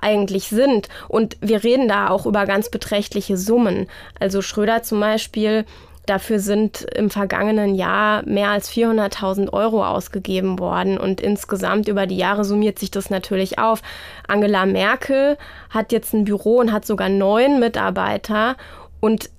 eigentlich 0.00 0.48
sind. 0.48 0.88
Und 1.08 1.36
wir 1.40 1.64
reden 1.64 1.88
da 1.88 2.08
auch 2.08 2.26
über 2.26 2.46
ganz 2.46 2.70
beträchtliche 2.70 3.36
Summen. 3.36 3.88
Also 4.18 4.42
Schröder 4.42 4.82
zum 4.82 5.00
Beispiel 5.00 5.64
Dafür 6.06 6.38
sind 6.38 6.82
im 6.94 7.10
vergangenen 7.10 7.74
Jahr 7.74 8.22
mehr 8.26 8.50
als 8.50 8.70
400.000 8.70 9.52
Euro 9.52 9.84
ausgegeben 9.84 10.60
worden 10.60 10.98
und 10.98 11.20
insgesamt 11.20 11.88
über 11.88 12.06
die 12.06 12.16
Jahre 12.16 12.44
summiert 12.44 12.78
sich 12.78 12.92
das 12.92 13.10
natürlich 13.10 13.58
auf. 13.58 13.82
Angela 14.28 14.66
Merkel 14.66 15.36
hat 15.68 15.90
jetzt 15.90 16.14
ein 16.14 16.24
Büro 16.24 16.58
und 16.58 16.72
hat 16.72 16.86
sogar 16.86 17.08
neun 17.08 17.58
Mitarbeiter 17.58 18.56
und 19.00 19.30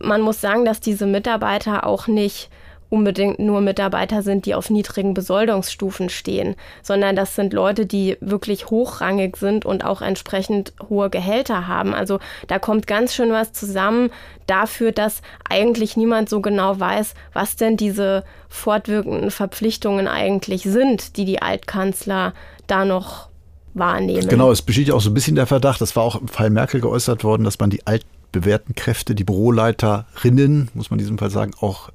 man 0.00 0.20
muss 0.20 0.40
sagen, 0.40 0.64
dass 0.64 0.80
diese 0.80 1.06
Mitarbeiter 1.06 1.86
auch 1.86 2.08
nicht 2.08 2.50
unbedingt 2.88 3.38
nur 3.38 3.60
Mitarbeiter 3.60 4.22
sind, 4.22 4.46
die 4.46 4.54
auf 4.54 4.70
niedrigen 4.70 5.14
Besoldungsstufen 5.14 6.08
stehen, 6.08 6.54
sondern 6.82 7.16
das 7.16 7.34
sind 7.34 7.52
Leute, 7.52 7.86
die 7.86 8.16
wirklich 8.20 8.70
hochrangig 8.70 9.36
sind 9.36 9.64
und 9.64 9.84
auch 9.84 10.02
entsprechend 10.02 10.72
hohe 10.88 11.10
Gehälter 11.10 11.66
haben. 11.66 11.94
Also 11.94 12.20
da 12.46 12.58
kommt 12.58 12.86
ganz 12.86 13.14
schön 13.14 13.30
was 13.30 13.52
zusammen 13.52 14.10
dafür, 14.46 14.92
dass 14.92 15.22
eigentlich 15.48 15.96
niemand 15.96 16.28
so 16.28 16.40
genau 16.40 16.78
weiß, 16.78 17.14
was 17.32 17.56
denn 17.56 17.76
diese 17.76 18.24
fortwirkenden 18.48 19.30
Verpflichtungen 19.30 20.06
eigentlich 20.06 20.62
sind, 20.62 21.16
die 21.16 21.24
die 21.24 21.42
Altkanzler 21.42 22.32
da 22.66 22.84
noch 22.84 23.28
wahrnehmen. 23.74 24.28
Genau, 24.28 24.50
es 24.50 24.62
besteht 24.62 24.88
ja 24.88 24.94
auch 24.94 25.00
so 25.00 25.10
ein 25.10 25.14
bisschen 25.14 25.36
der 25.36 25.46
Verdacht, 25.46 25.80
das 25.80 25.96
war 25.96 26.04
auch 26.04 26.20
im 26.20 26.28
Fall 26.28 26.50
Merkel 26.50 26.80
geäußert 26.80 27.24
worden, 27.24 27.44
dass 27.44 27.58
man 27.58 27.70
die 27.70 27.86
altbewährten 27.86 28.74
Kräfte, 28.74 29.14
die 29.14 29.24
Büroleiterinnen, 29.24 30.70
muss 30.74 30.90
man 30.90 30.98
in 30.98 31.04
diesem 31.04 31.18
Fall 31.18 31.30
sagen, 31.30 31.52
auch 31.60 31.90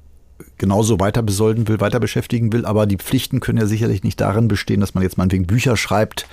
genauso 0.62 1.00
weiter 1.00 1.22
besolden 1.22 1.66
will, 1.66 1.80
weiter 1.80 1.98
beschäftigen 1.98 2.52
will. 2.52 2.64
Aber 2.64 2.86
die 2.86 2.96
Pflichten 2.96 3.40
können 3.40 3.58
ja 3.58 3.66
sicherlich 3.66 4.04
nicht 4.04 4.20
darin 4.20 4.46
bestehen, 4.46 4.80
dass 4.80 4.94
man 4.94 5.02
jetzt 5.02 5.18
meinetwegen 5.18 5.44
Bücher 5.44 5.76
schreibt 5.76 6.28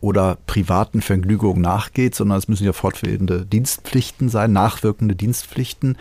oder 0.00 0.38
privaten 0.46 1.02
Vergnügungen 1.02 1.62
nachgeht, 1.62 2.16
sondern 2.16 2.36
es 2.36 2.48
müssen 2.48 2.64
ja 2.64 2.72
fortwährende 2.72 3.46
Dienstpflichten 3.46 4.28
sein, 4.28 4.52
nachwirkende 4.52 5.14
Dienstpflichten. 5.14 5.96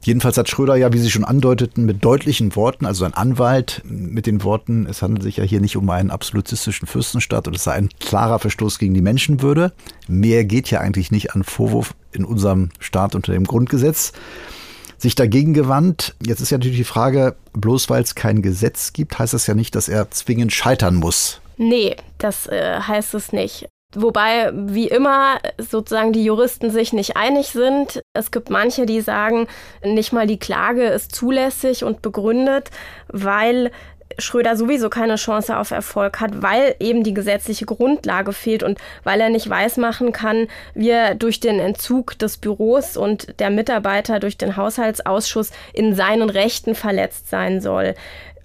Jedenfalls 0.00 0.38
hat 0.38 0.48
Schröder 0.48 0.76
ja, 0.76 0.94
wie 0.94 0.98
Sie 0.98 1.10
schon 1.10 1.24
andeuteten, 1.24 1.84
mit 1.84 2.02
deutlichen 2.02 2.56
Worten, 2.56 2.86
also 2.86 3.04
ein 3.04 3.12
Anwalt 3.12 3.82
mit 3.84 4.26
den 4.26 4.42
Worten, 4.42 4.86
es 4.88 5.02
handelt 5.02 5.24
sich 5.24 5.36
ja 5.36 5.44
hier 5.44 5.60
nicht 5.60 5.76
um 5.76 5.90
einen 5.90 6.10
absolutistischen 6.10 6.88
Fürstenstaat 6.88 7.48
und 7.48 7.56
es 7.56 7.64
sei 7.64 7.72
ein 7.72 7.90
klarer 8.00 8.38
Verstoß 8.38 8.78
gegen 8.78 8.94
die 8.94 9.02
Menschenwürde. 9.02 9.72
Mehr 10.08 10.46
geht 10.46 10.70
ja 10.70 10.80
eigentlich 10.80 11.10
nicht 11.10 11.34
an 11.34 11.44
Vorwurf 11.44 11.94
in 12.12 12.24
unserem 12.24 12.70
Staat 12.78 13.14
unter 13.14 13.32
dem 13.32 13.44
Grundgesetz 13.44 14.12
sich 15.04 15.14
dagegen 15.14 15.54
gewandt. 15.54 16.14
Jetzt 16.26 16.40
ist 16.40 16.50
ja 16.50 16.58
natürlich 16.58 16.78
die 16.78 16.84
Frage, 16.84 17.36
bloß 17.52 17.88
weil 17.90 18.02
es 18.02 18.14
kein 18.14 18.42
Gesetz 18.42 18.92
gibt, 18.92 19.18
heißt 19.18 19.34
das 19.34 19.46
ja 19.46 19.54
nicht, 19.54 19.74
dass 19.76 19.88
er 19.88 20.10
zwingend 20.10 20.52
scheitern 20.52 20.96
muss. 20.96 21.40
Nee, 21.56 21.96
das 22.18 22.46
äh, 22.48 22.80
heißt 22.80 23.14
es 23.14 23.32
nicht. 23.32 23.68
Wobei, 23.94 24.50
wie 24.52 24.88
immer, 24.88 25.38
sozusagen 25.58 26.12
die 26.12 26.24
Juristen 26.24 26.70
sich 26.70 26.92
nicht 26.92 27.16
einig 27.16 27.48
sind. 27.48 28.00
Es 28.12 28.32
gibt 28.32 28.50
manche, 28.50 28.86
die 28.86 29.00
sagen, 29.00 29.46
nicht 29.84 30.12
mal 30.12 30.26
die 30.26 30.38
Klage 30.38 30.86
ist 30.86 31.14
zulässig 31.14 31.84
und 31.84 32.02
begründet, 32.02 32.70
weil 33.08 33.70
Schröder 34.18 34.56
sowieso 34.56 34.90
keine 34.90 35.16
Chance 35.16 35.56
auf 35.56 35.70
Erfolg 35.70 36.20
hat, 36.20 36.42
weil 36.42 36.76
eben 36.78 37.02
die 37.02 37.14
gesetzliche 37.14 37.66
Grundlage 37.66 38.32
fehlt 38.32 38.62
und 38.62 38.78
weil 39.02 39.20
er 39.20 39.28
nicht 39.28 39.48
weismachen 39.48 40.12
kann, 40.12 40.48
wie 40.74 40.90
er 40.90 41.14
durch 41.14 41.40
den 41.40 41.58
Entzug 41.58 42.18
des 42.18 42.36
Büros 42.36 42.96
und 42.96 43.40
der 43.40 43.50
Mitarbeiter 43.50 44.20
durch 44.20 44.36
den 44.36 44.56
Haushaltsausschuss 44.56 45.50
in 45.72 45.94
seinen 45.94 46.30
Rechten 46.30 46.74
verletzt 46.74 47.28
sein 47.28 47.60
soll. 47.60 47.94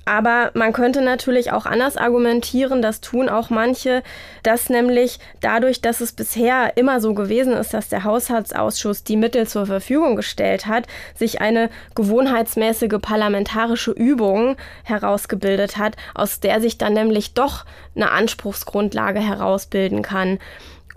Aber 0.09 0.49
man 0.55 0.73
könnte 0.73 1.03
natürlich 1.03 1.51
auch 1.51 1.67
anders 1.67 1.95
argumentieren, 1.95 2.81
das 2.81 2.99
tun 2.99 3.29
auch 3.29 3.51
manche, 3.51 4.01
dass 4.41 4.67
nämlich 4.67 5.19
dadurch, 5.39 5.81
dass 5.81 6.01
es 6.01 6.13
bisher 6.13 6.75
immer 6.77 6.99
so 6.99 7.13
gewesen 7.13 7.53
ist, 7.53 7.75
dass 7.75 7.89
der 7.89 8.05
Haushaltsausschuss 8.05 9.03
die 9.03 9.17
Mittel 9.17 9.45
zur 9.45 9.67
Verfügung 9.67 10.15
gestellt 10.15 10.65
hat, 10.65 10.87
sich 11.13 11.41
eine 11.41 11.69
gewohnheitsmäßige 11.93 12.97
parlamentarische 12.99 13.91
Übung 13.91 14.55
herausgebildet 14.83 15.77
hat, 15.77 15.95
aus 16.15 16.39
der 16.39 16.59
sich 16.59 16.79
dann 16.79 16.93
nämlich 16.93 17.35
doch 17.35 17.65
eine 17.95 18.09
Anspruchsgrundlage 18.09 19.19
herausbilden 19.19 20.01
kann. 20.01 20.39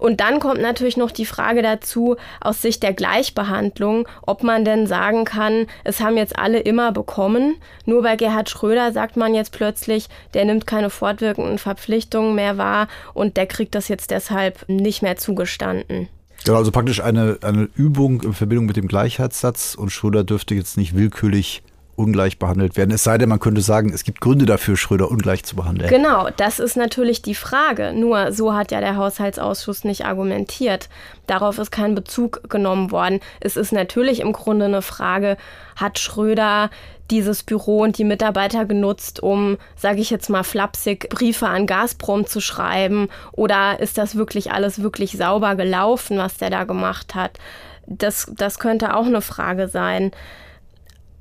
Und 0.02 0.18
dann 0.18 0.40
kommt 0.40 0.60
natürlich 0.60 0.96
noch 0.96 1.12
die 1.12 1.24
Frage 1.24 1.62
dazu, 1.62 2.16
aus 2.40 2.60
Sicht 2.60 2.82
der 2.82 2.92
Gleichbehandlung, 2.92 4.08
ob 4.22 4.42
man 4.42 4.64
denn 4.64 4.88
sagen 4.88 5.24
kann, 5.24 5.66
es 5.84 6.00
haben 6.00 6.16
jetzt 6.16 6.36
alle 6.36 6.58
immer 6.58 6.90
bekommen. 6.90 7.54
Nur 7.86 8.02
bei 8.02 8.16
Gerhard 8.16 8.50
Schröder 8.50 8.90
sagt 8.90 9.16
man 9.16 9.32
jetzt 9.32 9.52
plötzlich, 9.52 10.08
der 10.34 10.44
nimmt 10.44 10.66
keine 10.66 10.90
fortwirkenden 10.90 11.58
Verpflichtungen 11.58 12.34
mehr 12.34 12.58
wahr 12.58 12.88
und 13.14 13.36
der 13.36 13.46
kriegt 13.46 13.76
das 13.76 13.86
jetzt 13.86 14.10
deshalb 14.10 14.68
nicht 14.68 15.02
mehr 15.02 15.18
zugestanden. 15.18 16.08
Genau, 16.44 16.58
also 16.58 16.72
praktisch 16.72 17.00
eine, 17.00 17.38
eine 17.42 17.68
Übung 17.76 18.22
in 18.22 18.32
Verbindung 18.32 18.66
mit 18.66 18.76
dem 18.76 18.88
Gleichheitssatz 18.88 19.76
und 19.76 19.90
Schröder 19.90 20.24
dürfte 20.24 20.56
jetzt 20.56 20.76
nicht 20.76 20.96
willkürlich 20.96 21.62
ungleich 22.02 22.38
behandelt 22.38 22.76
werden. 22.76 22.90
Es 22.90 23.04
sei 23.04 23.18
denn, 23.18 23.28
man 23.28 23.40
könnte 23.40 23.60
sagen, 23.60 23.92
es 23.92 24.04
gibt 24.04 24.20
Gründe 24.20 24.46
dafür, 24.46 24.76
Schröder 24.76 25.10
ungleich 25.10 25.44
zu 25.44 25.56
behandeln. 25.56 25.88
Genau, 25.88 26.28
das 26.36 26.58
ist 26.58 26.76
natürlich 26.76 27.22
die 27.22 27.34
Frage. 27.34 27.92
Nur 27.94 28.32
so 28.32 28.54
hat 28.54 28.70
ja 28.70 28.80
der 28.80 28.96
Haushaltsausschuss 28.96 29.84
nicht 29.84 30.04
argumentiert. 30.04 30.88
Darauf 31.26 31.58
ist 31.58 31.70
kein 31.70 31.94
Bezug 31.94 32.50
genommen 32.50 32.90
worden. 32.90 33.20
Es 33.40 33.56
ist 33.56 33.72
natürlich 33.72 34.20
im 34.20 34.32
Grunde 34.32 34.66
eine 34.66 34.82
Frage, 34.82 35.36
hat 35.76 35.98
Schröder 35.98 36.70
dieses 37.10 37.42
Büro 37.42 37.82
und 37.82 37.98
die 37.98 38.04
Mitarbeiter 38.04 38.64
genutzt, 38.64 39.22
um, 39.22 39.58
sage 39.76 40.00
ich 40.00 40.10
jetzt 40.10 40.30
mal 40.30 40.44
flapsig, 40.44 41.08
Briefe 41.10 41.46
an 41.46 41.66
Gazprom 41.66 42.26
zu 42.26 42.40
schreiben? 42.40 43.08
Oder 43.32 43.80
ist 43.80 43.98
das 43.98 44.16
wirklich 44.16 44.50
alles 44.50 44.82
wirklich 44.82 45.12
sauber 45.12 45.54
gelaufen, 45.54 46.18
was 46.18 46.38
der 46.38 46.50
da 46.50 46.64
gemacht 46.64 47.14
hat? 47.14 47.38
Das, 47.86 48.32
das 48.34 48.58
könnte 48.58 48.96
auch 48.96 49.06
eine 49.06 49.20
Frage 49.20 49.68
sein. 49.68 50.12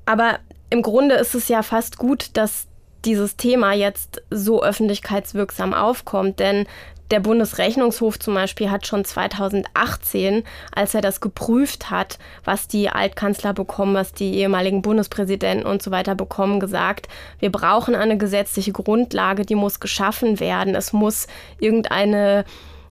Aber 0.05 0.39
im 0.71 0.81
Grunde 0.81 1.15
ist 1.15 1.35
es 1.35 1.47
ja 1.49 1.61
fast 1.61 1.97
gut, 1.97 2.29
dass 2.33 2.67
dieses 3.05 3.35
Thema 3.35 3.73
jetzt 3.73 4.23
so 4.31 4.63
öffentlichkeitswirksam 4.63 5.73
aufkommt, 5.73 6.39
denn 6.39 6.65
der 7.11 7.19
Bundesrechnungshof 7.19 8.19
zum 8.19 8.35
Beispiel 8.35 8.71
hat 8.71 8.87
schon 8.87 9.03
2018, 9.03 10.43
als 10.73 10.95
er 10.95 11.01
das 11.01 11.19
geprüft 11.19 11.91
hat, 11.91 12.17
was 12.45 12.69
die 12.69 12.89
Altkanzler 12.89 13.53
bekommen, 13.53 13.95
was 13.95 14.13
die 14.13 14.35
ehemaligen 14.35 14.81
Bundespräsidenten 14.81 15.65
und 15.65 15.83
so 15.83 15.91
weiter 15.91 16.15
bekommen, 16.15 16.61
gesagt, 16.61 17.09
wir 17.39 17.51
brauchen 17.51 17.95
eine 17.95 18.17
gesetzliche 18.17 18.71
Grundlage, 18.71 19.45
die 19.45 19.55
muss 19.55 19.81
geschaffen 19.81 20.39
werden. 20.39 20.73
Es 20.73 20.93
muss 20.93 21.27
irgendeine 21.59 22.45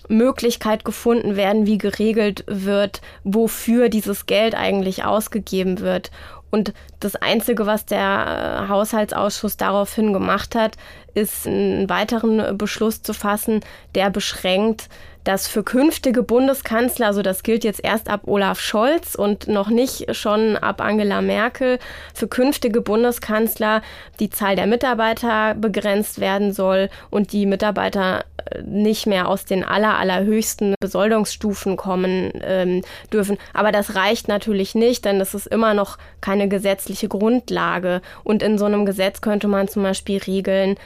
Möglichkeit 0.09 0.85
gefunden 0.85 1.37
werden, 1.37 1.67
wie 1.67 1.79
geregelt 1.79 2.45
wird, 2.49 3.01
wofür 3.25 3.89
dieses 3.89 4.27
Geld 4.27 4.55
eigentlich 4.57 5.05
ausgegeben 5.05 5.81
wird. 5.81 6.11
Und 6.51 6.73
das 7.01 7.17
Einzige, 7.17 7.67
was 7.67 7.85
der 7.85 8.65
äh, 8.65 8.69
Haushaltsausschuss 8.69 9.57
daraufhin 9.57 10.13
gemacht 10.13 10.55
hat, 10.55 10.77
ist 11.15 11.47
einen 11.47 11.89
weiteren 11.89 12.57
Beschluss 12.57 13.03
zu 13.03 13.13
fassen, 13.13 13.61
der 13.95 14.11
beschränkt, 14.11 14.89
dass 15.25 15.49
für 15.49 15.63
künftige 15.63 16.23
Bundeskanzler, 16.23 17.07
also 17.09 17.23
das 17.23 17.43
gilt 17.43 17.65
jetzt 17.65 17.85
erst 17.85 18.09
ab 18.09 18.23
Olaf 18.27 18.61
Scholz 18.61 19.15
und 19.15 19.49
noch 19.49 19.69
nicht 19.69 20.15
schon 20.17 20.57
ab 20.57 20.81
Angela 20.81 21.21
Merkel, 21.21 21.79
für 22.15 22.29
künftige 22.29 22.81
Bundeskanzler 22.81 23.83
die 24.21 24.31
Zahl 24.31 24.57
der 24.57 24.67
Mitarbeiter 24.67 25.55
begrenzt 25.55 26.21
werden 26.21 26.53
soll 26.53 26.89
und 27.11 27.33
die 27.33 27.47
Mitarbeiter 27.47 28.25
äh, 28.51 28.63
nicht 28.63 29.07
mehr 29.07 29.29
aus 29.29 29.45
den 29.45 29.65
aller, 29.65 29.99
allerhöchsten 29.99 30.75
Besoldungsstufen 30.81 31.77
kommen 31.77 32.33
ähm, 32.43 32.83
dürfen. 33.13 33.39
Aber 33.53 33.73
das 33.73 33.95
reicht 33.95 34.29
natürlich 34.29 34.75
nicht, 34.75 35.05
denn 35.05 35.19
das 35.19 35.35
ist 35.35 35.47
immer 35.47 35.75
noch 35.75 35.99
keine 36.21 36.49
gesetzliche 36.49 37.09
Grundlage. 37.09 38.01
Und 38.25 38.43
in 38.43 38.59
so 38.59 38.65
einem 38.65 38.87
Gesetz 38.87 39.21
könnte 39.21 39.49
man 39.49 39.69
zum 39.69 39.83
Beispiel 39.83 40.19
regeln, 40.19 40.77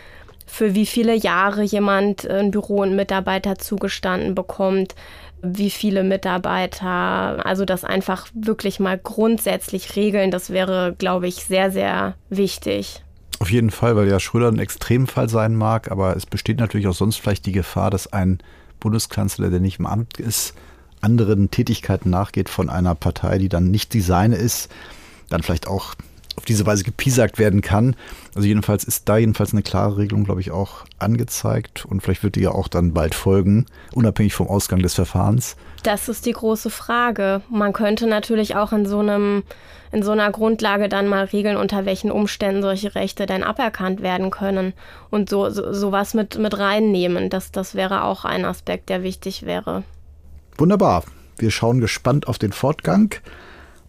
für 0.52 0.74
wie 0.74 0.84
viele 0.84 1.14
Jahre 1.14 1.62
jemand 1.62 2.28
ein 2.28 2.50
Büro 2.50 2.82
und 2.82 2.94
Mitarbeiter 2.94 3.56
zugestanden 3.56 4.34
bekommt, 4.34 4.94
wie 5.40 5.70
viele 5.70 6.04
Mitarbeiter, 6.04 7.46
also 7.46 7.64
das 7.64 7.84
einfach 7.84 8.28
wirklich 8.34 8.78
mal 8.78 8.98
grundsätzlich 8.98 9.96
regeln, 9.96 10.30
das 10.30 10.50
wäre, 10.50 10.94
glaube 10.98 11.26
ich, 11.26 11.36
sehr, 11.36 11.70
sehr 11.70 12.16
wichtig. 12.28 13.02
Auf 13.38 13.50
jeden 13.50 13.70
Fall, 13.70 13.96
weil 13.96 14.08
ja 14.08 14.20
Schröder 14.20 14.48
ein 14.48 14.58
Extremfall 14.58 15.30
sein 15.30 15.56
mag, 15.56 15.90
aber 15.90 16.14
es 16.16 16.26
besteht 16.26 16.58
natürlich 16.58 16.86
auch 16.86 16.94
sonst 16.94 17.16
vielleicht 17.16 17.46
die 17.46 17.52
Gefahr, 17.52 17.88
dass 17.88 18.12
ein 18.12 18.38
Bundeskanzler, 18.78 19.48
der 19.48 19.60
nicht 19.60 19.78
im 19.78 19.86
Amt 19.86 20.20
ist, 20.20 20.54
anderen 21.00 21.50
Tätigkeiten 21.50 22.10
nachgeht 22.10 22.50
von 22.50 22.68
einer 22.68 22.94
Partei, 22.94 23.38
die 23.38 23.48
dann 23.48 23.70
nicht 23.70 23.94
die 23.94 24.02
seine 24.02 24.36
ist, 24.36 24.70
dann 25.30 25.42
vielleicht 25.42 25.66
auch 25.66 25.94
auf 26.36 26.44
diese 26.44 26.66
Weise 26.66 26.84
gepiesackt 26.84 27.38
werden 27.38 27.60
kann. 27.60 27.96
Also 28.34 28.48
jedenfalls 28.48 28.84
ist 28.84 29.08
da 29.08 29.18
jedenfalls 29.18 29.52
eine 29.52 29.62
klare 29.62 29.98
Regelung, 29.98 30.24
glaube 30.24 30.40
ich, 30.40 30.50
auch 30.50 30.84
angezeigt 30.98 31.84
und 31.84 32.02
vielleicht 32.02 32.22
wird 32.22 32.36
die 32.36 32.40
ja 32.42 32.52
auch 32.52 32.68
dann 32.68 32.94
bald 32.94 33.14
folgen, 33.14 33.66
unabhängig 33.92 34.34
vom 34.34 34.48
Ausgang 34.48 34.80
des 34.80 34.94
Verfahrens. 34.94 35.56
Das 35.82 36.08
ist 36.08 36.26
die 36.26 36.32
große 36.32 36.70
Frage. 36.70 37.42
Man 37.50 37.72
könnte 37.72 38.06
natürlich 38.06 38.56
auch 38.56 38.72
in 38.72 38.86
so 38.86 39.00
einem 39.00 39.42
in 39.90 40.02
so 40.02 40.12
einer 40.12 40.30
Grundlage 40.30 40.88
dann 40.88 41.06
mal 41.06 41.24
regeln, 41.26 41.58
unter 41.58 41.84
welchen 41.84 42.10
Umständen 42.10 42.62
solche 42.62 42.94
Rechte 42.94 43.26
denn 43.26 43.42
aberkannt 43.42 44.00
werden 44.00 44.30
können 44.30 44.72
und 45.10 45.28
so, 45.28 45.50
so 45.50 45.74
sowas 45.74 46.14
mit 46.14 46.38
mit 46.38 46.58
reinnehmen. 46.58 47.28
Das 47.28 47.52
das 47.52 47.74
wäre 47.74 48.04
auch 48.04 48.24
ein 48.24 48.46
Aspekt, 48.46 48.88
der 48.88 49.02
wichtig 49.02 49.44
wäre. 49.44 49.82
Wunderbar. 50.56 51.04
Wir 51.36 51.50
schauen 51.50 51.80
gespannt 51.80 52.26
auf 52.26 52.38
den 52.38 52.52
Fortgang. 52.52 53.14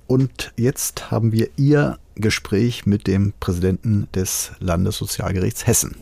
Und 0.08 0.54
jetzt 0.58 1.12
haben 1.12 1.32
wir 1.32 1.50
Ihr 1.58 1.98
Gespräch 2.16 2.86
mit 2.86 3.08
dem 3.08 3.34
Präsidenten 3.40 4.08
des 4.14 4.52
Landessozialgerichts 4.60 5.66
Hessen. 5.66 5.96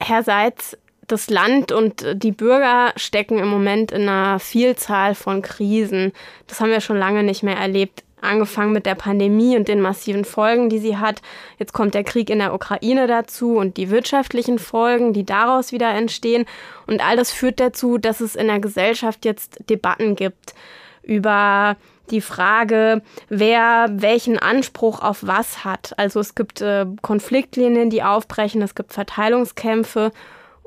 Herr 0.00 0.22
Seitz, 0.22 0.76
das 1.06 1.28
Land 1.30 1.72
und 1.72 2.06
die 2.14 2.32
Bürger 2.32 2.92
stecken 2.96 3.38
im 3.38 3.48
Moment 3.48 3.92
in 3.92 4.02
einer 4.02 4.38
Vielzahl 4.38 5.14
von 5.14 5.42
Krisen. 5.42 6.12
Das 6.46 6.60
haben 6.60 6.70
wir 6.70 6.80
schon 6.80 6.98
lange 6.98 7.22
nicht 7.22 7.42
mehr 7.42 7.56
erlebt. 7.56 8.04
Angefangen 8.20 8.72
mit 8.72 8.86
der 8.86 8.94
Pandemie 8.94 9.56
und 9.56 9.68
den 9.68 9.80
massiven 9.80 10.24
Folgen, 10.24 10.68
die 10.68 10.78
sie 10.78 10.96
hat. 10.96 11.22
Jetzt 11.58 11.72
kommt 11.72 11.94
der 11.94 12.04
Krieg 12.04 12.30
in 12.30 12.38
der 12.38 12.54
Ukraine 12.54 13.06
dazu 13.06 13.56
und 13.56 13.76
die 13.76 13.90
wirtschaftlichen 13.90 14.58
Folgen, 14.58 15.12
die 15.12 15.24
daraus 15.24 15.72
wieder 15.72 15.90
entstehen. 15.90 16.44
Und 16.86 17.04
all 17.04 17.16
das 17.16 17.32
führt 17.32 17.60
dazu, 17.60 17.98
dass 17.98 18.20
es 18.20 18.36
in 18.36 18.48
der 18.48 18.60
Gesellschaft 18.60 19.24
jetzt 19.24 19.58
Debatten 19.68 20.16
gibt 20.16 20.54
über 21.02 21.76
die 22.10 22.20
Frage, 22.20 23.02
wer 23.28 23.86
welchen 23.90 24.38
Anspruch 24.38 25.00
auf 25.00 25.26
was 25.26 25.64
hat. 25.64 25.94
Also 25.98 26.20
es 26.20 26.34
gibt 26.34 26.60
äh, 26.60 26.86
Konfliktlinien, 27.02 27.90
die 27.90 28.02
aufbrechen, 28.02 28.62
es 28.62 28.74
gibt 28.74 28.92
Verteilungskämpfe. 28.92 30.12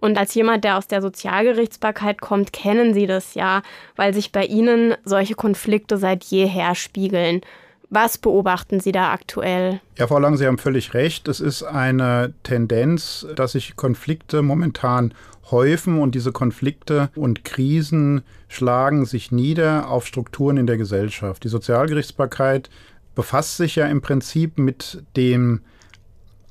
Und 0.01 0.17
als 0.17 0.33
jemand, 0.33 0.65
der 0.65 0.77
aus 0.77 0.87
der 0.87 1.01
Sozialgerichtsbarkeit 1.01 2.19
kommt, 2.19 2.51
kennen 2.51 2.93
Sie 2.93 3.05
das 3.05 3.35
ja, 3.35 3.61
weil 3.95 4.13
sich 4.13 4.31
bei 4.31 4.45
Ihnen 4.45 4.95
solche 5.05 5.35
Konflikte 5.35 5.97
seit 5.97 6.23
jeher 6.25 6.75
spiegeln. 6.75 7.41
Was 7.89 8.17
beobachten 8.17 8.79
Sie 8.79 8.91
da 8.91 9.11
aktuell? 9.11 9.79
Ja, 9.97 10.07
Frau 10.07 10.17
Lang, 10.17 10.37
Sie 10.37 10.47
haben 10.47 10.57
völlig 10.57 10.93
recht. 10.93 11.27
Es 11.27 11.39
ist 11.39 11.63
eine 11.63 12.33
Tendenz, 12.43 13.27
dass 13.35 13.51
sich 13.51 13.75
Konflikte 13.75 14.41
momentan 14.41 15.13
häufen 15.51 15.99
und 16.01 16.15
diese 16.15 16.31
Konflikte 16.31 17.09
und 17.15 17.43
Krisen 17.43 18.23
schlagen 18.47 19.05
sich 19.05 19.31
nieder 19.31 19.89
auf 19.89 20.07
Strukturen 20.07 20.57
in 20.57 20.67
der 20.67 20.77
Gesellschaft. 20.77 21.43
Die 21.43 21.49
Sozialgerichtsbarkeit 21.49 22.69
befasst 23.13 23.57
sich 23.57 23.75
ja 23.75 23.85
im 23.87 24.01
Prinzip 24.01 24.57
mit 24.57 25.03
dem 25.15 25.61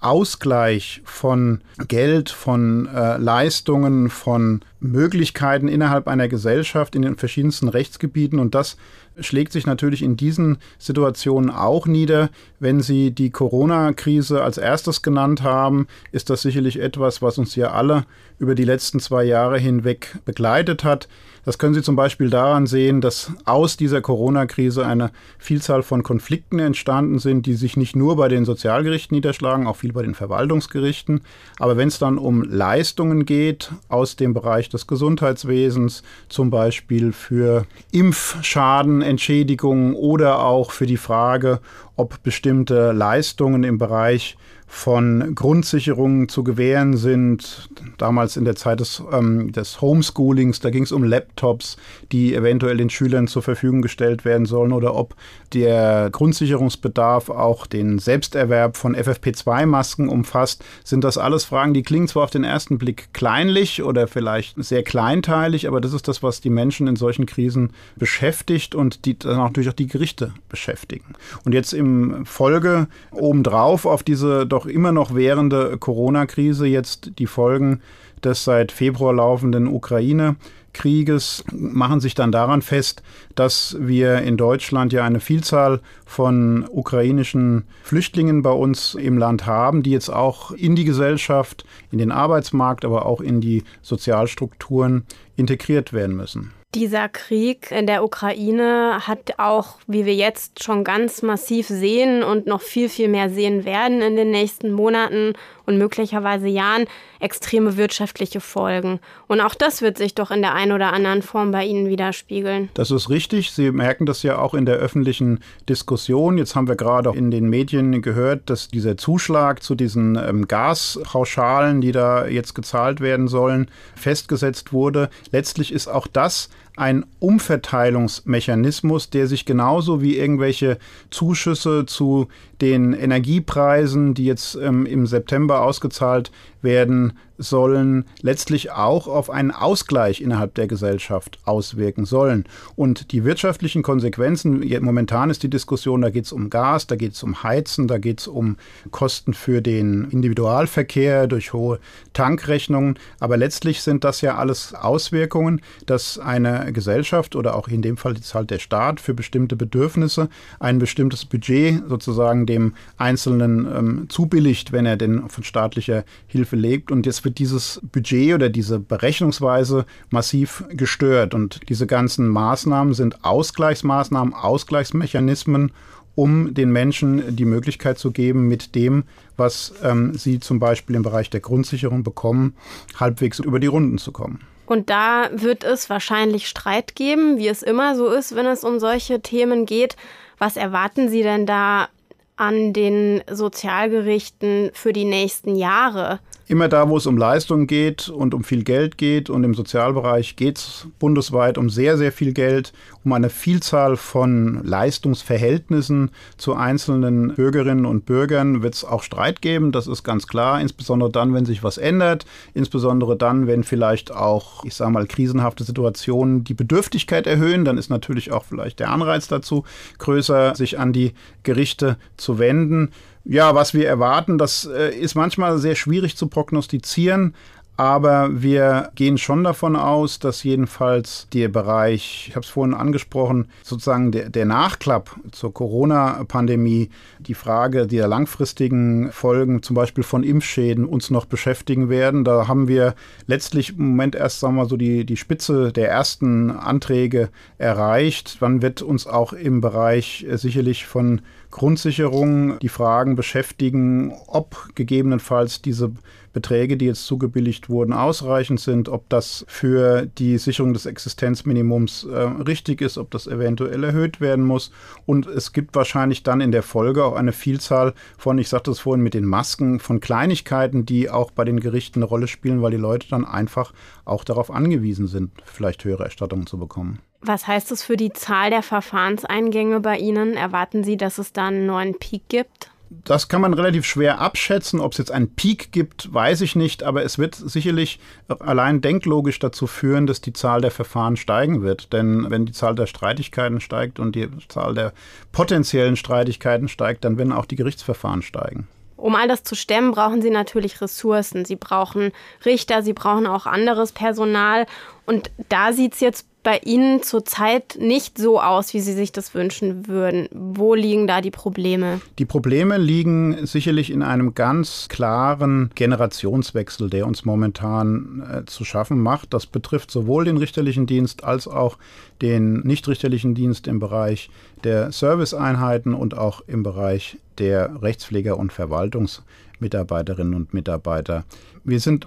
Ausgleich 0.01 1.03
von 1.05 1.61
Geld, 1.89 2.31
von 2.31 2.87
äh, 2.87 3.19
Leistungen, 3.19 4.09
von 4.11 4.63
Möglichkeiten 4.81 5.69
innerhalb 5.69 6.09
einer 6.09 6.29
Gesellschaft 6.29 6.97
in 6.97 7.03
den 7.03 7.17
verschiedensten 7.17 7.69
Rechtsgebieten. 7.69 8.39
Und 8.39 8.55
das 8.55 8.77
schlägt 9.19 9.53
sich 9.53 9.67
natürlich 9.67 10.03
in 10.03 10.17
diesen 10.17 10.59
Situationen 10.79 11.51
auch 11.51 11.87
nieder. 11.87 12.31
Wenn 12.59 12.81
Sie 12.81 13.11
die 13.11 13.31
Corona-Krise 13.31 14.43
als 14.43 14.59
erstes 14.59 15.03
genannt 15.03 15.43
haben, 15.43 15.87
ist 16.13 16.31
das 16.31 16.43
sicherlich 16.43 16.81
etwas, 16.81 17.21
was 17.21 17.37
uns 17.37 17.55
ja 17.57 17.73
alle 17.73 18.05
über 18.39 18.55
die 18.55 18.65
letzten 18.65 19.01
zwei 19.01 19.25
Jahre 19.25 19.59
hinweg 19.59 20.19
begleitet 20.25 20.85
hat. 20.85 21.09
Das 21.45 21.59
können 21.59 21.75
Sie 21.75 21.83
zum 21.83 21.97
Beispiel 21.97 22.31
daran 22.31 22.67
sehen, 22.67 23.01
dass 23.01 23.33
aus 23.45 23.77
dieser 23.77 24.01
Corona-Krise 24.01 24.87
eine 24.87 25.11
Vielzahl 25.39 25.83
von 25.83 26.03
Konflikten 26.03 26.59
entstanden 26.59 27.19
sind, 27.19 27.47
die 27.47 27.55
sich 27.55 27.77
nicht 27.77 27.97
nur 27.97 28.17
bei 28.17 28.29
den 28.29 28.45
Sozialgerichten 28.45 29.15
niederschlagen, 29.15 29.67
auch 29.67 29.77
viel 29.77 29.93
bei 29.93 30.03
den 30.03 30.15
Verwaltungsgerichten. 30.15 31.23
Aber 31.59 31.77
wenn 31.77 31.89
es 31.89 31.99
dann 31.99 32.19
um 32.19 32.43
Leistungen 32.43 33.25
geht 33.25 33.73
aus 33.89 34.17
dem 34.17 34.35
Bereich 34.35 34.69
des 34.69 34.87
Gesundheitswesens, 34.87 36.03
zum 36.29 36.51
Beispiel 36.51 37.13
für 37.13 37.65
Impfschadenentschädigungen 37.93 39.95
oder 39.95 40.45
auch 40.45 40.73
für 40.73 40.87
die 40.87 40.99
Frage, 40.99 41.61
ob 41.97 42.23
bestimmte 42.23 42.93
Leistungen 42.93 43.65
im 43.65 43.79
Bereich 43.79 44.37
von 44.73 45.35
Grundsicherungen 45.35 46.29
zu 46.29 46.45
gewähren 46.45 46.97
sind. 46.97 47.69
Damals 47.99 48.37
in 48.37 48.45
der 48.45 48.55
Zeit 48.55 48.79
des, 48.79 49.03
ähm, 49.13 49.51
des 49.51 49.81
Homeschoolings, 49.81 50.61
da 50.61 50.71
ging 50.71 50.85
es 50.85 50.93
um 50.93 51.03
Laptops, 51.03 51.77
die 52.13 52.35
eventuell 52.35 52.77
den 52.77 52.89
Schülern 52.89 53.27
zur 53.27 53.43
Verfügung 53.43 53.83
gestellt 53.83 54.25
werden 54.25 54.47
sollen 54.47 54.73
oder 54.73 54.95
ob 54.95 55.17
der 55.53 56.09
Grundsicherungsbedarf 56.13 57.31
auch 57.31 57.67
den 57.67 57.99
Selbsterwerb 57.99 58.77
von 58.77 58.95
FFP2-Masken 58.95 60.09
umfasst. 60.09 60.65
Sind 60.85 61.03
das 61.03 61.19
alles 61.19 61.45
Fragen, 61.45 61.75
die 61.75 61.83
klingen 61.83 62.07
zwar 62.07 62.23
auf 62.23 62.31
den 62.31 62.45
ersten 62.45 62.79
Blick 62.79 63.13
kleinlich 63.13 63.83
oder 63.83 64.07
vielleicht 64.07 64.55
sehr 64.63 64.85
kleinteilig, 64.85 65.67
aber 65.67 65.81
das 65.81 65.93
ist 65.93 66.07
das, 66.07 66.23
was 66.23 66.41
die 66.41 66.49
Menschen 66.49 66.87
in 66.87 66.97
solchen 66.97 67.27
Krisen 67.27 67.73
beschäftigt 67.97 68.77
und 68.77 69.05
die 69.05 69.19
dann 69.19 69.39
natürlich 69.39 69.69
auch 69.69 69.75
die 69.75 69.89
Gerichte 69.89 70.33
beschäftigen. 70.49 71.17
Und 71.45 71.55
jetzt 71.55 71.73
im 71.73 72.25
Folge 72.25 72.87
obendrauf 73.11 73.85
auf 73.85 74.05
diese 74.05 74.47
doch 74.47 74.60
immer 74.67 74.93
noch 74.93 75.15
währende 75.15 75.77
Corona-Krise 75.79 76.67
jetzt 76.67 77.13
die 77.19 77.27
Folgen 77.27 77.81
des 78.23 78.45
seit 78.45 78.73
Februar 78.73 79.15
laufenden 79.15 79.67
Ukraine 79.67 80.37
Krieges 80.73 81.45
machen 81.53 82.01
sich 82.01 82.15
dann 82.15 82.33
daran 82.33 82.63
fest, 82.63 83.03
dass 83.35 83.77
wir 83.81 84.23
in 84.23 84.37
Deutschland 84.37 84.93
ja 84.93 85.05
eine 85.05 85.21
Vielzahl 85.21 85.81
von 86.07 86.67
ukrainischen 86.71 87.65
Flüchtlingen 87.83 88.43
bei 88.43 88.53
uns 88.53 88.95
im 88.95 89.19
Land 89.19 89.47
haben, 89.47 89.83
die 89.83 89.91
jetzt 89.91 90.11
auch 90.11 90.53
in 90.53 90.77
die 90.77 90.85
Gesellschaft, 90.85 91.65
in 91.91 91.99
den 91.99 92.13
Arbeitsmarkt, 92.13 92.85
aber 92.85 93.07
auch 93.07 93.21
in 93.21 93.41
die 93.41 93.65
Sozialstrukturen 93.83 95.05
integriert 95.37 95.93
werden 95.93 96.17
müssen. 96.17 96.53
Dieser 96.75 97.09
Krieg 97.09 97.73
in 97.73 97.89
der 97.89 98.05
Ukraine 98.05 99.01
hat 99.05 99.39
auch, 99.39 99.79
wie 99.89 100.07
wir 100.07 100.15
jetzt 100.15 100.63
schon 100.63 100.85
ganz 100.85 101.21
massiv 101.21 101.67
sehen 101.67 102.23
und 102.23 102.47
noch 102.47 102.63
viel, 102.63 102.89
viel 102.89 103.09
mehr 103.09 103.29
sehen 103.29 103.65
werden 103.65 104.03
in 104.03 104.15
den 104.15 104.31
nächsten 104.31 104.71
Monaten 104.71 105.33
und 105.71 105.79
möglicherweise 105.79 106.49
Jahren, 106.49 106.85
extreme 107.21 107.77
wirtschaftliche 107.77 108.41
Folgen. 108.41 109.01
Und 109.29 109.41
auch 109.41 109.55
das 109.55 109.83
wird 109.83 109.99
sich 109.99 110.15
doch 110.15 110.31
in 110.31 110.43
der 110.43 110.55
einen 110.55 110.73
oder 110.73 110.93
anderen 110.93 111.23
Form 111.23 111.53
bei 111.53 111.65
Ihnen 111.65 111.89
widerspiegeln. 111.89 112.69
Das 112.75 112.91
ist 112.91 113.09
richtig. 113.09 113.53
Sie 113.53 113.71
merken 113.71 114.07
das 114.07 114.23
ja 114.23 114.39
auch 114.39 114.55
in 114.55 114.67
der 114.67 114.77
öffentlichen 114.77 115.41
Diskussion. 115.69 116.39
Jetzt 116.39 116.57
haben 116.57 116.69
wir 116.69 116.77
gerade 116.77 117.11
in 117.15 117.31
den 117.31 117.49
Medien 117.49 118.03
gehört, 118.03 118.51
dass 118.51 118.69
dieser 118.69 118.97
Zuschlag 118.97 119.63
zu 119.63 119.75
diesen 119.75 120.17
ähm, 120.17 120.49
Gaspauschalen, 120.49 121.81
die 121.81 121.93
da 121.93 122.27
jetzt 122.27 122.55
gezahlt 122.55 123.01
werden 123.01 123.29
sollen, 123.29 123.71
festgesetzt 123.95 124.73
wurde. 124.73 125.11
Letztlich 125.31 125.73
ist 125.73 125.89
auch 125.89 126.07
das 126.07 126.51
ein 126.77 127.05
Umverteilungsmechanismus, 127.19 129.11
der 129.11 129.27
sich 129.27 129.45
genauso 129.45 130.01
wie 130.03 130.17
irgendwelche 130.17 130.79
Zuschüsse 131.11 131.87
zu 131.87 132.29
den 132.61 132.93
Energiepreisen, 132.93 134.15
die 134.15 134.25
jetzt 134.25 134.55
ähm, 134.57 134.87
im 134.87 135.07
September 135.07 135.63
ausgezahlt 135.63 136.31
werden 136.63 137.15
sollen, 137.41 138.05
letztlich 138.21 138.71
auch 138.71 139.09
auf 139.09 139.31
einen 139.31 139.51
Ausgleich 139.51 140.21
innerhalb 140.21 140.55
der 140.55 140.67
Gesellschaft 140.67 141.39
auswirken 141.45 142.05
sollen. 142.05 142.45
Und 142.77 143.13
die 143.13 143.25
wirtschaftlichen 143.25 143.83
Konsequenzen, 143.83 144.65
momentan 144.81 145.31
ist 145.31 145.43
die 145.43 145.51
Diskussion, 145.51 146.03
da 146.03 146.11
geht 146.11 146.27
es 146.27 146.33
um 146.33 146.51
Gas, 146.51 146.87
da 146.87 146.97
geht 146.97 147.15
es 147.15 147.23
um 147.23 147.43
Heizen, 147.43 147.89
da 147.89 147.99
geht 147.99 148.21
es 148.21 148.29
um 148.29 148.57
Kosten 148.91 149.35
für 149.35 149.63
den 149.63 150.05
Individualverkehr 150.11 151.27
durch 151.27 151.53
hohe 151.53 151.81
Tankrechnungen. 152.13 152.99
Aber 153.19 153.37
letztlich 153.37 153.83
sind 153.83 154.05
das 154.05 154.21
ja 154.21 154.37
alles 154.37 154.75
Auswirkungen, 154.75 155.61
dass 155.87 156.19
eine 156.19 156.73
Gesellschaft 156.73 157.35
oder 157.37 157.57
auch 157.57 157.69
in 157.69 157.83
dem 157.83 157.97
Fall 157.97 158.15
jetzt 158.15 158.35
halt 158.35 158.51
der 158.51 158.59
Staat 158.59 159.01
für 159.01 159.15
bestimmte 159.15 159.57
Bedürfnisse 159.57 160.29
ein 160.59 160.79
bestimmtes 160.79 161.25
Budget 161.25 161.83
sozusagen 161.89 162.47
dem 162.47 162.75
Einzelnen 162.99 163.67
ähm, 163.67 164.07
zubilligt, 164.09 164.73
wenn 164.73 164.87
er 164.87 164.97
denn 164.97 165.29
von 165.29 165.45
staatlicher 165.45 166.05
Hilfe 166.27 166.57
lebt. 166.57 166.91
Und 166.91 167.07
jetzt 167.07 167.21
dieses 167.31 167.81
Budget 167.93 168.35
oder 168.35 168.49
diese 168.49 168.79
Berechnungsweise 168.79 169.87
massiv 170.11 170.65
gestört. 170.71 171.35
Und 171.35 171.61
diese 171.69 171.87
ganzen 171.87 172.29
Maßnahmen 172.29 172.95
sind 172.95 173.25
Ausgleichsmaßnahmen, 173.25 174.35
Ausgleichsmechanismen, 174.35 175.73
um 176.15 176.53
den 176.55 176.71
Menschen 176.71 177.37
die 177.37 177.45
Möglichkeit 177.45 177.99
zu 177.99 178.11
geben, 178.11 178.49
mit 178.49 178.75
dem, 178.75 179.05
was 179.37 179.73
ähm, 179.83 180.15
sie 180.15 180.41
zum 180.41 180.59
Beispiel 180.59 180.97
im 180.97 181.03
Bereich 181.03 181.31
der 181.31 181.41
Grundsicherung 181.41 182.03
bekommen, 182.03 182.55
halbwegs 182.99 183.39
über 183.39 183.61
die 183.61 183.69
Runden 183.69 183.99
zu 183.99 184.13
kommen. 184.13 184.41
Und 184.67 184.89
da 184.89 185.31
wird 185.33 185.65
es 185.65 185.91
wahrscheinlich 185.91 186.49
Streit 186.49 186.95
geben, 186.95 187.39
wie 187.39 187.49
es 187.49 187.63
immer 187.63 187.97
so 187.97 188.09
ist, 188.09 188.37
wenn 188.37 188.47
es 188.47 188.63
um 188.63 188.79
solche 188.79 189.21
Themen 189.21 189.67
geht. 189.67 189.97
Was 190.39 190.57
erwarten 190.57 191.09
Sie 191.09 191.23
denn 191.23 191.45
da 191.45 191.89
an 192.37 192.73
den 192.73 193.23
Sozialgerichten 193.29 194.71
für 194.73 194.93
die 194.93 195.05
nächsten 195.05 195.57
Jahre? 195.57 196.21
Immer 196.51 196.67
da, 196.67 196.89
wo 196.89 196.97
es 196.97 197.07
um 197.07 197.17
Leistungen 197.17 197.69
geht 197.69 198.09
und 198.09 198.35
um 198.35 198.43
viel 198.43 198.65
Geld 198.65 198.99
geht 198.99 199.31
und 199.31 199.45
im 199.45 199.55
Sozialbereich 199.55 200.35
geht 200.35 200.59
es 200.59 200.89
bundesweit 200.99 201.59
um 201.59 201.71
sehr, 201.71 201.97
sehr 201.97 202.11
viel 202.11 202.33
Geld, 202.33 202.73
um 203.05 203.13
eine 203.13 203.31
Vielzahl 203.31 203.97
von 203.97 204.61
Leistungsverhältnissen 204.65 206.11
zu 206.39 206.57
einzelnen 206.57 207.37
Bürgerinnen 207.37 207.87
und 207.87 208.05
Bürgern 208.05 208.65
wird 208.65 208.75
es 208.75 208.85
auch 208.85 209.05
Streit 209.05 209.43
geben, 209.43 209.71
das 209.71 209.87
ist 209.87 210.03
ganz 210.03 210.27
klar, 210.27 210.61
insbesondere 210.61 211.09
dann, 211.09 211.35
wenn 211.35 211.45
sich 211.45 211.63
was 211.63 211.79
ändert, 211.79 212.27
insbesondere 212.53 213.17
dann, 213.17 213.47
wenn 213.47 213.63
vielleicht 213.63 214.11
auch, 214.11 214.65
ich 214.65 214.75
sage 214.75 214.91
mal, 214.91 215.07
krisenhafte 215.07 215.63
Situationen 215.63 216.43
die 216.43 216.55
Bedürftigkeit 216.55 217.29
erhöhen, 217.29 217.65
dann 217.65 217.79
ist 217.79 217.91
natürlich 217.91 218.33
auch 218.33 218.43
vielleicht 218.43 218.81
der 218.81 218.91
Anreiz 218.91 219.29
dazu 219.29 219.63
größer, 219.99 220.57
sich 220.57 220.81
an 220.81 220.93
die 220.93 221.13
Gerichte 221.45 221.97
zu 222.17 222.41
wenden. 222.41 222.91
Ja, 223.25 223.55
was 223.55 223.75
wir 223.75 223.87
erwarten, 223.87 224.39
das 224.39 224.65
äh, 224.65 224.95
ist 224.95 225.15
manchmal 225.15 225.59
sehr 225.59 225.75
schwierig 225.75 226.17
zu 226.17 226.27
prognostizieren. 226.27 227.35
Aber 227.81 228.43
wir 228.43 228.91
gehen 228.95 229.17
schon 229.17 229.43
davon 229.43 229.75
aus, 229.75 230.19
dass 230.19 230.45
jedenfalls 230.45 231.29
der 231.33 231.49
Bereich, 231.49 232.27
ich 232.29 232.37
habe 232.37 232.45
es 232.45 232.51
vorhin 232.51 232.75
angesprochen, 232.75 233.49
sozusagen 233.63 234.13
der, 234.13 234.29
der 234.29 234.45
Nachklapp 234.45 235.17
zur 235.33 235.55
Corona-Pandemie, 235.55 236.91
die 237.21 237.33
Frage 237.33 237.87
der 237.87 238.07
langfristigen 238.07 239.11
Folgen, 239.13 239.63
zum 239.63 239.77
Beispiel 239.77 240.05
von 240.05 240.25
Impfschäden, 240.25 240.85
uns 240.85 241.09
noch 241.09 241.25
beschäftigen 241.25 241.89
werden. 241.89 242.23
Da 242.23 242.47
haben 242.49 242.69
wir 242.69 242.95
letztlich 243.27 243.71
im 243.71 243.89
Moment 243.89 244.15
erst, 244.15 244.41
sagen 244.41 244.57
wir 244.57 244.65
mal, 244.65 244.69
so 244.69 244.77
die, 244.77 245.07
die 245.07 245.17
Spitze 245.17 245.73
der 245.73 245.89
ersten 245.89 246.51
Anträge 246.51 247.31
erreicht. 247.57 248.37
Wann 248.41 248.61
wird 248.61 248.83
uns 248.83 249.07
auch 249.07 249.33
im 249.33 249.63
Bereich 249.63 250.27
äh, 250.29 250.37
sicherlich 250.37 250.85
von 250.85 251.23
Grundsicherung 251.51 252.59
die 252.61 252.69
Fragen 252.69 253.17
beschäftigen, 253.17 254.13
ob 254.27 254.75
gegebenenfalls 254.75 255.63
diese 255.63 255.93
Beträge, 256.33 256.77
die 256.77 256.87
jetzt 256.87 257.07
zugebilligt 257.07 257.69
wurden, 257.69 257.93
ausreichend 257.93 258.61
sind, 258.61 258.89
ob 258.89 259.09
das 259.09 259.45
für 259.49 260.07
die 260.07 260.39
Sicherung 260.39 260.73
des 260.73 260.87
Existenzminimums 260.87 262.05
äh, 262.05 262.17
richtig 262.17 262.81
ist, 262.81 262.99
ob 262.99 263.11
das 263.11 263.27
eventuell 263.27 263.83
erhöht 263.83 264.21
werden 264.21 264.45
muss. 264.45 264.71
Und 265.07 265.27
es 265.27 265.53
gibt 265.53 265.75
wahrscheinlich 265.75 266.23
dann 266.23 266.41
in 266.41 266.53
der 266.53 266.63
Folge 266.63 267.05
auch 267.05 267.17
eine 267.17 267.33
Vielzahl 267.33 267.95
von, 268.17 268.39
ich 268.39 268.49
sagte 268.49 268.71
es 268.71 268.79
vorhin 268.79 269.03
mit 269.03 269.15
den 269.15 269.25
Masken, 269.25 269.81
von 269.81 269.99
Kleinigkeiten, 269.99 270.87
die 270.87 271.11
auch 271.11 271.33
bei 271.33 271.45
den 271.45 271.59
Gerichten 271.59 271.99
eine 271.99 272.07
Rolle 272.07 272.29
spielen, 272.29 272.63
weil 272.63 272.71
die 272.71 272.77
Leute 272.77 273.09
dann 273.09 273.25
einfach 273.25 273.73
auch 274.05 274.23
darauf 274.23 274.53
angewiesen 274.53 275.09
sind, 275.09 275.33
vielleicht 275.45 275.85
höhere 275.85 276.05
Erstattungen 276.05 276.47
zu 276.47 276.59
bekommen. 276.59 277.01
Was 277.23 277.47
heißt 277.47 277.71
das 277.71 277.83
für 277.83 277.97
die 277.97 278.13
Zahl 278.13 278.51
der 278.51 278.63
Verfahrenseingänge 278.63 279.81
bei 279.81 279.99
Ihnen? 279.99 280.35
Erwarten 280.35 280.85
Sie, 280.85 280.97
dass 280.97 281.19
es 281.19 281.33
da 281.33 281.49
einen 281.49 281.67
neuen 281.67 281.99
Peak 281.99 282.23
gibt? 282.29 282.71
Das 283.05 283.29
kann 283.29 283.41
man 283.41 283.55
relativ 283.55 283.85
schwer 283.85 284.21
abschätzen. 284.21 284.81
Ob 284.81 284.93
es 284.93 284.99
jetzt 284.99 285.13
einen 285.13 285.33
Peak 285.33 285.71
gibt, 285.71 286.13
weiß 286.13 286.41
ich 286.41 286.57
nicht, 286.57 286.83
aber 286.83 287.05
es 287.05 287.19
wird 287.19 287.37
sicherlich 287.37 288.01
allein 288.41 288.81
denklogisch 288.81 289.39
dazu 289.39 289.69
führen, 289.69 290.09
dass 290.09 290.21
die 290.21 290.33
Zahl 290.33 290.61
der 290.61 290.73
Verfahren 290.73 291.17
steigen 291.17 291.63
wird. 291.63 291.93
Denn 291.93 292.29
wenn 292.31 292.47
die 292.47 292.53
Zahl 292.53 292.75
der 292.75 292.87
Streitigkeiten 292.87 293.61
steigt 293.61 294.01
und 294.01 294.17
die 294.17 294.29
Zahl 294.49 294.75
der 294.75 294.93
potenziellen 295.31 295.97
Streitigkeiten 295.97 296.67
steigt, 296.67 297.05
dann 297.05 297.17
werden 297.17 297.33
auch 297.33 297.45
die 297.45 297.57
Gerichtsverfahren 297.57 298.23
steigen. 298.23 298.67
Um 298.97 299.15
all 299.15 299.29
das 299.29 299.45
zu 299.45 299.55
stemmen, 299.55 299.93
brauchen 299.93 300.21
Sie 300.21 300.31
natürlich 300.31 300.81
Ressourcen. 300.81 301.45
Sie 301.45 301.57
brauchen 301.57 302.11
Richter, 302.45 302.83
Sie 302.83 302.93
brauchen 302.93 303.27
auch 303.27 303.47
anderes 303.47 303.93
Personal. 303.93 304.67
Und 305.07 305.31
da 305.49 305.73
sieht 305.73 305.95
es 305.95 306.01
jetzt 306.01 306.27
bei 306.43 306.59
Ihnen 306.65 307.03
zurzeit 307.03 307.77
nicht 307.79 308.19
so 308.19 308.41
aus, 308.41 308.73
wie 308.75 308.81
Sie 308.81 308.93
sich 308.93 309.13
das 309.13 309.35
wünschen 309.35 309.87
würden. 309.87 310.29
Wo 310.33 310.75
liegen 310.75 311.07
da 311.07 311.21
die 311.21 311.31
Probleme? 311.31 312.01
Die 312.19 312.25
Probleme 312.25 312.79
liegen 312.79 313.47
sicherlich 313.47 313.91
in 313.91 314.03
einem 314.03 314.35
ganz 314.35 314.89
klaren 314.89 315.71
Generationswechsel, 315.75 316.89
der 316.89 317.07
uns 317.07 317.25
momentan 317.25 318.23
äh, 318.23 318.45
zu 318.47 318.65
schaffen 318.65 319.01
macht. 319.01 319.35
Das 319.35 319.47
betrifft 319.47 319.91
sowohl 319.91 320.25
den 320.25 320.37
richterlichen 320.37 320.87
Dienst 320.87 321.25
als 321.25 321.47
auch 321.47 321.77
den 322.23 322.61
nichtrichterlichen 322.61 323.35
Dienst 323.35 323.67
im 323.67 323.79
Bereich 323.79 324.31
der 324.65 324.93
Serviceeinheiten 324.93 325.95
und 325.95 326.17
auch 326.17 326.43
im 326.47 326.63
Bereich 326.63 327.19
der 327.39 327.83
Rechtspfleger 327.83 328.39
und 328.39 328.53
Verwaltungsmitarbeiterinnen 328.53 330.35
und 330.35 330.55
Mitarbeiter. 330.55 331.25
Wir 331.65 331.81
sind 331.81 332.07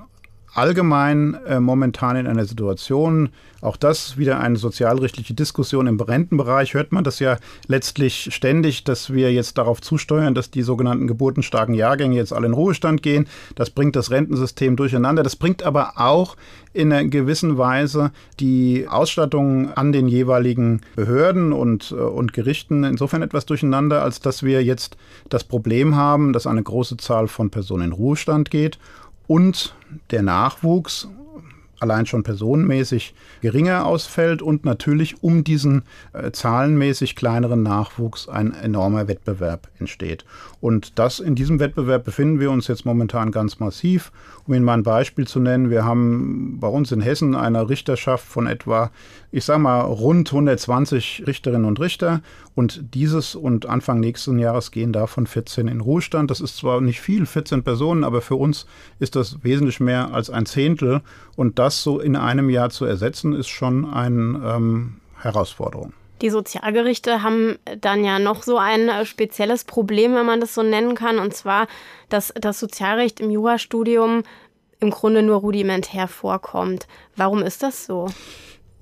allgemein 0.53 1.35
äh, 1.45 1.59
momentan 1.59 2.15
in 2.15 2.27
einer 2.27 2.45
Situation, 2.45 3.29
auch 3.61 3.77
das 3.77 4.17
wieder 4.17 4.39
eine 4.39 4.57
sozialrechtliche 4.57 5.33
Diskussion 5.33 5.87
im 5.87 5.99
Rentenbereich, 5.99 6.73
hört 6.73 6.91
man 6.91 7.03
das 7.03 7.19
ja 7.19 7.37
letztlich 7.67 8.29
ständig, 8.33 8.83
dass 8.83 9.13
wir 9.13 9.31
jetzt 9.31 9.57
darauf 9.57 9.81
zusteuern, 9.81 10.35
dass 10.35 10.51
die 10.51 10.61
sogenannten 10.61 11.07
geburtenstarken 11.07 11.73
Jahrgänge 11.73 12.15
jetzt 12.15 12.33
alle 12.33 12.47
in 12.47 12.53
Ruhestand 12.53 13.01
gehen. 13.01 13.27
Das 13.55 13.69
bringt 13.69 13.95
das 13.95 14.11
Rentensystem 14.11 14.75
durcheinander. 14.75 15.23
Das 15.23 15.35
bringt 15.35 15.63
aber 15.63 15.93
auch 15.95 16.35
in 16.73 16.91
einer 16.91 17.07
gewissen 17.07 17.57
Weise 17.57 18.11
die 18.39 18.87
Ausstattung 18.89 19.71
an 19.73 19.91
den 19.91 20.07
jeweiligen 20.07 20.81
Behörden 20.95 21.53
und, 21.53 21.91
äh, 21.91 21.95
und 21.95 22.33
Gerichten 22.33 22.83
insofern 22.83 23.21
etwas 23.21 23.45
durcheinander, 23.45 24.03
als 24.03 24.19
dass 24.19 24.43
wir 24.43 24.63
jetzt 24.63 24.97
das 25.29 25.43
Problem 25.43 25.95
haben, 25.95 26.33
dass 26.33 26.47
eine 26.47 26.63
große 26.63 26.97
Zahl 26.97 27.27
von 27.27 27.49
Personen 27.49 27.85
in 27.85 27.91
Ruhestand 27.93 28.51
geht 28.51 28.77
und 29.27 29.75
der 30.11 30.21
Nachwuchs 30.21 31.07
allein 31.83 32.05
schon 32.05 32.23
personenmäßig 32.23 33.13
geringer 33.41 33.85
ausfällt 33.85 34.41
und 34.41 34.65
natürlich 34.65 35.21
um 35.21 35.43
diesen 35.43 35.83
äh, 36.13 36.31
zahlenmäßig 36.31 37.15
kleineren 37.15 37.61
Nachwuchs 37.61 38.29
ein 38.29 38.53
enormer 38.53 39.07
Wettbewerb 39.07 39.67
entsteht. 39.79 40.25
Und 40.61 40.97
das 40.97 41.19
in 41.19 41.35
diesem 41.35 41.59
Wettbewerb 41.59 42.05
befinden 42.05 42.39
wir 42.39 42.51
uns 42.51 42.67
jetzt 42.67 42.85
momentan 42.85 43.31
ganz 43.31 43.59
massiv. 43.59 44.11
Um 44.47 44.53
Ihnen 44.53 44.63
mal 44.63 44.75
ein 44.75 44.83
Beispiel 44.83 45.27
zu 45.27 45.39
nennen, 45.39 45.69
wir 45.69 45.83
haben 45.83 46.57
bei 46.59 46.69
uns 46.69 46.91
in 46.93 47.01
Hessen 47.01 47.35
eine 47.35 47.69
Richterschaft 47.69 48.25
von 48.25 48.47
etwa, 48.47 48.89
ich 49.33 49.45
sage 49.45 49.59
mal, 49.59 49.81
rund 49.81 50.31
120 50.31 51.23
Richterinnen 51.25 51.65
und 51.65 51.79
Richter. 51.79 52.21
Und 52.53 52.93
dieses 52.93 53.33
und 53.33 53.65
Anfang 53.65 53.99
nächsten 53.99 54.37
Jahres 54.37 54.69
gehen 54.69 54.93
davon 54.93 55.25
14 55.25 55.67
in 55.67 55.81
Ruhestand. 55.81 56.29
Das 56.29 56.39
ist 56.39 56.55
zwar 56.55 56.81
nicht 56.81 57.01
viel, 57.01 57.25
14 57.25 57.63
Personen, 57.63 58.03
aber 58.03 58.21
für 58.21 58.35
uns 58.35 58.67
ist 58.99 59.15
das 59.15 59.43
wesentlich 59.43 59.79
mehr 59.79 60.13
als 60.13 60.29
ein 60.29 60.45
Zehntel. 60.45 61.01
Und 61.35 61.57
das 61.57 61.81
so 61.81 61.99
in 61.99 62.15
einem 62.15 62.51
Jahr 62.51 62.69
zu 62.69 62.85
ersetzen, 62.85 63.33
ist 63.33 63.47
schon 63.47 63.91
eine 63.91 64.39
ähm, 64.55 64.97
Herausforderung. 65.19 65.93
Die 66.21 66.29
Sozialgerichte 66.29 67.23
haben 67.23 67.57
dann 67.81 68.03
ja 68.03 68.19
noch 68.19 68.43
so 68.43 68.59
ein 68.59 68.87
äh, 68.87 69.03
spezielles 69.03 69.63
Problem, 69.63 70.13
wenn 70.13 70.27
man 70.27 70.41
das 70.41 70.53
so 70.53 70.61
nennen 70.61 70.93
kann, 70.93 71.17
und 71.17 71.33
zwar, 71.33 71.65
dass 72.09 72.31
das 72.39 72.59
Sozialrecht 72.59 73.19
im 73.19 73.31
Jurastudium 73.31 74.21
im 74.79 74.91
Grunde 74.91 75.23
nur 75.23 75.37
rudimentär 75.37 76.07
vorkommt. 76.07 76.87
Warum 77.15 77.41
ist 77.41 77.63
das 77.63 77.87
so? 77.87 78.09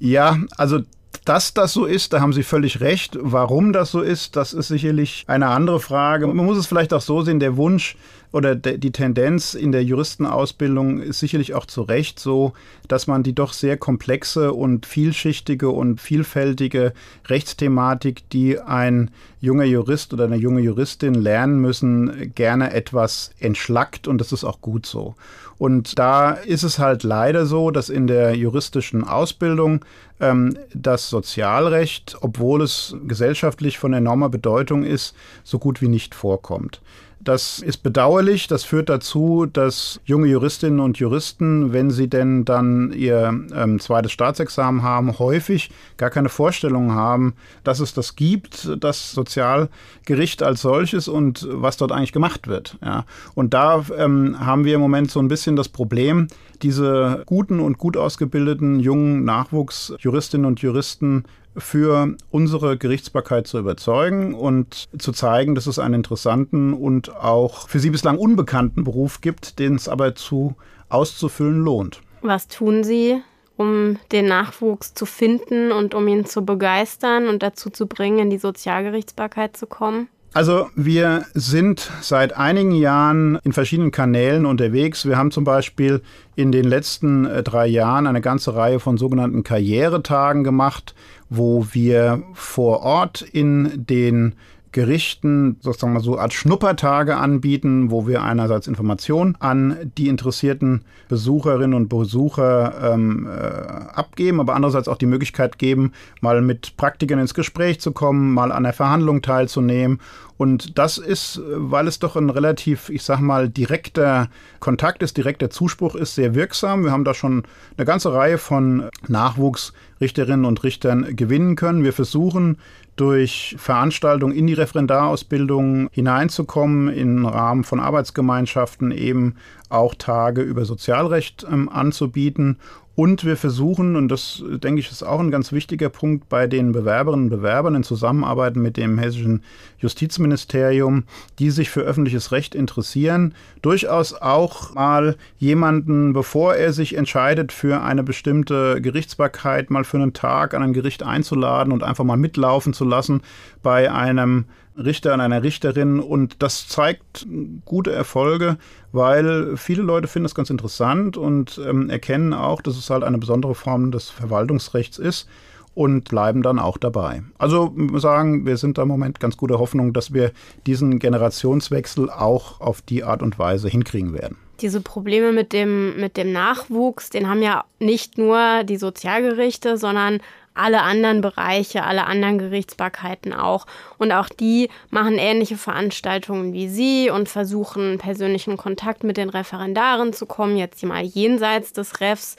Ja, 0.03 0.35
also 0.57 0.79
Dass 1.25 1.53
das 1.53 1.73
so 1.73 1.85
ist, 1.85 2.13
da 2.13 2.21
haben 2.21 2.33
Sie 2.33 2.41
völlig 2.41 2.79
recht. 2.81 3.15
Warum 3.21 3.73
das 3.73 3.91
so 3.91 4.01
ist, 4.01 4.35
das 4.35 4.53
ist 4.53 4.69
sicherlich 4.69 5.23
eine 5.27 5.47
andere 5.47 5.79
Frage. 5.79 6.25
Man 6.25 6.45
muss 6.45 6.57
es 6.57 6.65
vielleicht 6.65 6.93
auch 6.93 7.01
so 7.01 7.21
sehen, 7.21 7.39
der 7.39 7.57
Wunsch, 7.57 7.95
oder 8.31 8.55
die 8.55 8.91
Tendenz 8.91 9.53
in 9.53 9.71
der 9.71 9.83
Juristenausbildung 9.83 11.01
ist 11.01 11.19
sicherlich 11.19 11.53
auch 11.53 11.65
zu 11.65 11.81
Recht 11.81 12.19
so, 12.19 12.53
dass 12.87 13.07
man 13.07 13.23
die 13.23 13.35
doch 13.35 13.51
sehr 13.51 13.77
komplexe 13.77 14.53
und 14.53 14.85
vielschichtige 14.85 15.69
und 15.69 15.99
vielfältige 15.99 16.93
Rechtsthematik, 17.27 18.29
die 18.29 18.59
ein 18.59 19.11
junger 19.41 19.65
Jurist 19.65 20.13
oder 20.13 20.25
eine 20.25 20.37
junge 20.37 20.61
Juristin 20.61 21.13
lernen 21.13 21.59
müssen, 21.59 22.33
gerne 22.33 22.73
etwas 22.73 23.31
entschlackt 23.39 24.07
und 24.07 24.19
das 24.19 24.31
ist 24.31 24.45
auch 24.45 24.61
gut 24.61 24.85
so. 24.85 25.15
Und 25.57 25.99
da 25.99 26.31
ist 26.31 26.63
es 26.63 26.79
halt 26.79 27.03
leider 27.03 27.45
so, 27.45 27.69
dass 27.69 27.89
in 27.89 28.07
der 28.07 28.35
juristischen 28.35 29.03
Ausbildung 29.03 29.85
ähm, 30.19 30.57
das 30.73 31.09
Sozialrecht, 31.09 32.17
obwohl 32.21 32.61
es 32.63 32.95
gesellschaftlich 33.07 33.77
von 33.77 33.93
enormer 33.93 34.29
Bedeutung 34.29 34.83
ist, 34.83 35.15
so 35.43 35.59
gut 35.59 35.81
wie 35.81 35.87
nicht 35.87 36.15
vorkommt. 36.15 36.81
Das 37.23 37.59
ist 37.59 37.83
bedauerlich. 37.83 38.47
Das 38.47 38.63
führt 38.63 38.89
dazu, 38.89 39.45
dass 39.45 39.99
junge 40.05 40.27
Juristinnen 40.27 40.79
und 40.79 40.97
Juristen, 40.97 41.71
wenn 41.71 41.91
sie 41.91 42.07
denn 42.07 42.45
dann 42.45 42.91
ihr 42.93 43.33
ähm, 43.53 43.79
zweites 43.79 44.11
Staatsexamen 44.11 44.81
haben, 44.81 45.19
häufig 45.19 45.69
gar 45.97 46.09
keine 46.09 46.29
Vorstellung 46.29 46.93
haben, 46.93 47.33
dass 47.63 47.79
es 47.79 47.93
das 47.93 48.15
gibt, 48.15 48.69
das 48.79 49.11
Sozialgericht 49.11 50.41
als 50.41 50.61
solches 50.61 51.07
und 51.07 51.47
was 51.49 51.77
dort 51.77 51.91
eigentlich 51.91 52.13
gemacht 52.13 52.47
wird. 52.47 52.77
Ja. 52.83 53.05
Und 53.35 53.53
da 53.53 53.85
ähm, 53.97 54.37
haben 54.39 54.65
wir 54.65 54.75
im 54.75 54.81
Moment 54.81 55.11
so 55.11 55.19
ein 55.19 55.27
bisschen 55.27 55.55
das 55.55 55.69
Problem, 55.69 56.27
diese 56.63 57.23
guten 57.25 57.59
und 57.59 57.77
gut 57.77 57.97
ausgebildeten 57.97 58.79
jungen 58.79 59.23
Nachwuchsjuristinnen 59.23 60.45
und 60.45 60.61
Juristen 60.61 61.25
für 61.57 62.15
unsere 62.29 62.77
Gerichtsbarkeit 62.77 63.47
zu 63.47 63.59
überzeugen 63.59 64.33
und 64.33 64.89
zu 64.97 65.11
zeigen, 65.11 65.55
dass 65.55 65.67
es 65.67 65.79
einen 65.79 65.95
interessanten 65.95 66.73
und 66.73 67.15
auch 67.15 67.67
für 67.67 67.79
sie 67.79 67.89
bislang 67.89 68.17
unbekannten 68.17 68.83
Beruf 68.83 69.21
gibt, 69.21 69.59
den 69.59 69.75
es 69.75 69.89
aber 69.89 70.15
zu 70.15 70.55
auszufüllen 70.89 71.63
lohnt. 71.63 72.01
Was 72.21 72.47
tun 72.47 72.83
Sie, 72.83 73.21
um 73.57 73.97
den 74.11 74.27
Nachwuchs 74.27 74.93
zu 74.93 75.05
finden 75.05 75.71
und 75.71 75.93
um 75.93 76.07
ihn 76.07 76.25
zu 76.25 76.45
begeistern 76.45 77.27
und 77.27 77.43
dazu 77.43 77.69
zu 77.69 77.87
bringen, 77.87 78.19
in 78.19 78.29
die 78.29 78.37
Sozialgerichtsbarkeit 78.37 79.57
zu 79.57 79.67
kommen? 79.67 80.07
Also 80.33 80.69
wir 80.75 81.25
sind 81.33 81.91
seit 81.99 82.37
einigen 82.37 82.71
Jahren 82.71 83.37
in 83.43 83.51
verschiedenen 83.51 83.91
Kanälen 83.91 84.45
unterwegs. 84.45 85.05
Wir 85.05 85.17
haben 85.17 85.31
zum 85.31 85.43
Beispiel 85.43 86.01
in 86.37 86.53
den 86.53 86.63
letzten 86.63 87.25
äh, 87.25 87.43
drei 87.43 87.67
Jahren 87.67 88.07
eine 88.07 88.21
ganze 88.21 88.55
Reihe 88.55 88.79
von 88.79 88.97
sogenannten 88.97 89.43
Karrieretagen 89.43 90.45
gemacht, 90.45 90.95
wo 91.29 91.67
wir 91.73 92.23
vor 92.33 92.81
Ort 92.81 93.21
in 93.21 93.85
den 93.85 94.35
Gerichten 94.71 95.57
sozusagen 95.59 95.93
mal 95.93 95.99
so 95.99 96.17
Art 96.17 96.33
Schnuppertage 96.33 97.17
anbieten, 97.17 97.91
wo 97.91 98.07
wir 98.07 98.23
einerseits 98.23 98.67
Informationen 98.67 99.35
an 99.39 99.91
die 99.97 100.07
interessierten 100.07 100.85
Besucherinnen 101.09 101.73
und 101.73 101.89
Besucher 101.89 102.93
ähm, 102.93 103.27
äh, 103.27 103.31
abgeben, 103.31 104.39
aber 104.39 104.55
andererseits 104.55 104.87
auch 104.87 104.97
die 104.97 105.05
Möglichkeit 105.07 105.57
geben, 105.57 105.91
mal 106.21 106.41
mit 106.41 106.77
Praktikern 106.77 107.19
ins 107.19 107.33
Gespräch 107.33 107.81
zu 107.81 107.91
kommen, 107.91 108.33
mal 108.33 108.51
an 108.51 108.63
der 108.63 108.73
Verhandlung 108.73 109.21
teilzunehmen. 109.21 109.99
Und 110.37 110.79
das 110.79 110.97
ist, 110.97 111.39
weil 111.45 111.87
es 111.87 111.99
doch 111.99 112.15
ein 112.15 112.31
relativ, 112.31 112.89
ich 112.89 113.03
sag 113.03 113.19
mal, 113.19 113.47
direkter 113.47 114.29
Kontakt 114.59 115.03
ist, 115.03 115.15
direkter 115.15 115.51
Zuspruch 115.51 115.93
ist, 115.93 116.15
sehr 116.15 116.33
wirksam. 116.33 116.83
Wir 116.83 116.91
haben 116.91 117.03
da 117.03 117.13
schon 117.13 117.43
eine 117.77 117.85
ganze 117.85 118.11
Reihe 118.11 118.39
von 118.39 118.89
Nachwuchsrichterinnen 119.07 120.45
und 120.45 120.63
Richtern 120.63 121.15
gewinnen 121.15 121.55
können. 121.55 121.83
Wir 121.83 121.93
versuchen 121.93 122.57
durch 123.01 123.55
Veranstaltungen 123.57 124.35
in 124.35 124.45
die 124.45 124.53
Referendarausbildung 124.53 125.89
hineinzukommen, 125.91 126.87
im 126.93 127.25
Rahmen 127.25 127.63
von 127.63 127.79
Arbeitsgemeinschaften 127.79 128.91
eben 128.91 129.37
auch 129.69 129.95
Tage 129.95 130.43
über 130.43 130.65
Sozialrecht 130.65 131.43
ähm, 131.51 131.67
anzubieten 131.67 132.59
und 132.93 133.23
wir 133.23 133.37
versuchen, 133.37 133.95
und 133.95 134.09
das 134.09 134.43
denke 134.45 134.81
ich 134.81 134.91
ist 134.91 135.03
auch 135.03 135.19
ein 135.21 135.31
ganz 135.31 135.53
wichtiger 135.53 135.89
Punkt 135.89 136.27
bei 136.27 136.45
den 136.45 136.73
Bewerberinnen 136.73 137.25
und 137.25 137.29
Bewerbern 137.29 137.75
in 137.75 137.83
Zusammenarbeit 137.83 138.57
mit 138.57 138.75
dem 138.75 138.97
hessischen 138.97 139.43
Justizministerium, 139.79 141.05
die 141.39 141.51
sich 141.51 141.69
für 141.69 141.81
öffentliches 141.81 142.33
Recht 142.33 142.53
interessieren, 142.53 143.33
durchaus 143.61 144.13
auch 144.13 144.73
mal 144.73 145.15
jemanden, 145.37 146.11
bevor 146.11 146.55
er 146.55 146.73
sich 146.73 146.97
entscheidet 146.97 147.53
für 147.53 147.81
eine 147.81 148.03
bestimmte 148.03 148.81
Gerichtsbarkeit, 148.81 149.69
mal 149.69 149.85
für 149.85 149.97
einen 149.97 150.13
Tag 150.13 150.53
an 150.53 150.61
ein 150.61 150.73
Gericht 150.73 151.01
einzuladen 151.01 151.71
und 151.71 151.83
einfach 151.83 152.03
mal 152.03 152.17
mitlaufen 152.17 152.73
zu 152.73 152.83
lassen 152.83 153.21
bei 153.63 153.89
einem 153.89 154.45
Richter 154.77 155.13
und 155.13 155.21
einer 155.21 155.43
Richterin 155.43 155.99
und 155.99 156.41
das 156.41 156.67
zeigt 156.67 157.27
gute 157.65 157.91
Erfolge, 157.91 158.57
weil 158.91 159.57
viele 159.57 159.81
Leute 159.81 160.07
finden 160.07 160.25
das 160.25 160.35
ganz 160.35 160.49
interessant 160.49 161.17
und 161.17 161.59
ähm, 161.65 161.89
erkennen 161.89 162.33
auch, 162.33 162.61
dass 162.61 162.77
es 162.77 162.89
halt 162.89 163.03
eine 163.03 163.17
besondere 163.17 163.55
Form 163.55 163.91
des 163.91 164.09
Verwaltungsrechts 164.09 164.97
ist 164.97 165.27
und 165.73 166.09
bleiben 166.09 166.41
dann 166.41 166.59
auch 166.59 166.77
dabei. 166.77 167.23
Also 167.37 167.73
sagen, 167.95 168.45
wir 168.45 168.57
sind 168.57 168.77
da 168.77 168.83
im 168.83 168.87
Moment 168.89 169.19
ganz 169.19 169.37
guter 169.37 169.59
Hoffnung, 169.59 169.93
dass 169.93 170.13
wir 170.13 170.31
diesen 170.67 170.99
Generationswechsel 170.99 172.09
auch 172.09 172.59
auf 172.59 172.81
die 172.81 173.03
Art 173.03 173.21
und 173.21 173.39
Weise 173.39 173.69
hinkriegen 173.69 174.13
werden. 174.13 174.37
Diese 174.59 174.81
Probleme 174.81 175.31
mit 175.31 175.53
dem, 175.53 175.99
mit 175.99 176.17
dem 176.17 176.31
Nachwuchs, 176.31 177.09
den 177.09 177.27
haben 177.27 177.41
ja 177.41 177.63
nicht 177.79 178.17
nur 178.17 178.63
die 178.63 178.77
Sozialgerichte, 178.77 179.77
sondern 179.77 180.19
alle 180.53 180.81
anderen 180.81 181.21
Bereiche, 181.21 181.83
alle 181.83 182.05
anderen 182.05 182.37
Gerichtsbarkeiten 182.37 183.33
auch. 183.33 183.65
Und 183.97 184.11
auch 184.11 184.29
die 184.29 184.69
machen 184.89 185.17
ähnliche 185.17 185.57
Veranstaltungen 185.57 186.53
wie 186.53 186.67
Sie 186.67 187.09
und 187.09 187.29
versuchen 187.29 187.97
persönlichen 187.97 188.57
Kontakt 188.57 189.03
mit 189.03 189.17
den 189.17 189.29
Referendaren 189.29 190.13
zu 190.13 190.25
kommen, 190.25 190.57
jetzt 190.57 190.83
mal 190.83 191.03
jenseits 191.03 191.73
des 191.73 192.01
Refs. 192.01 192.35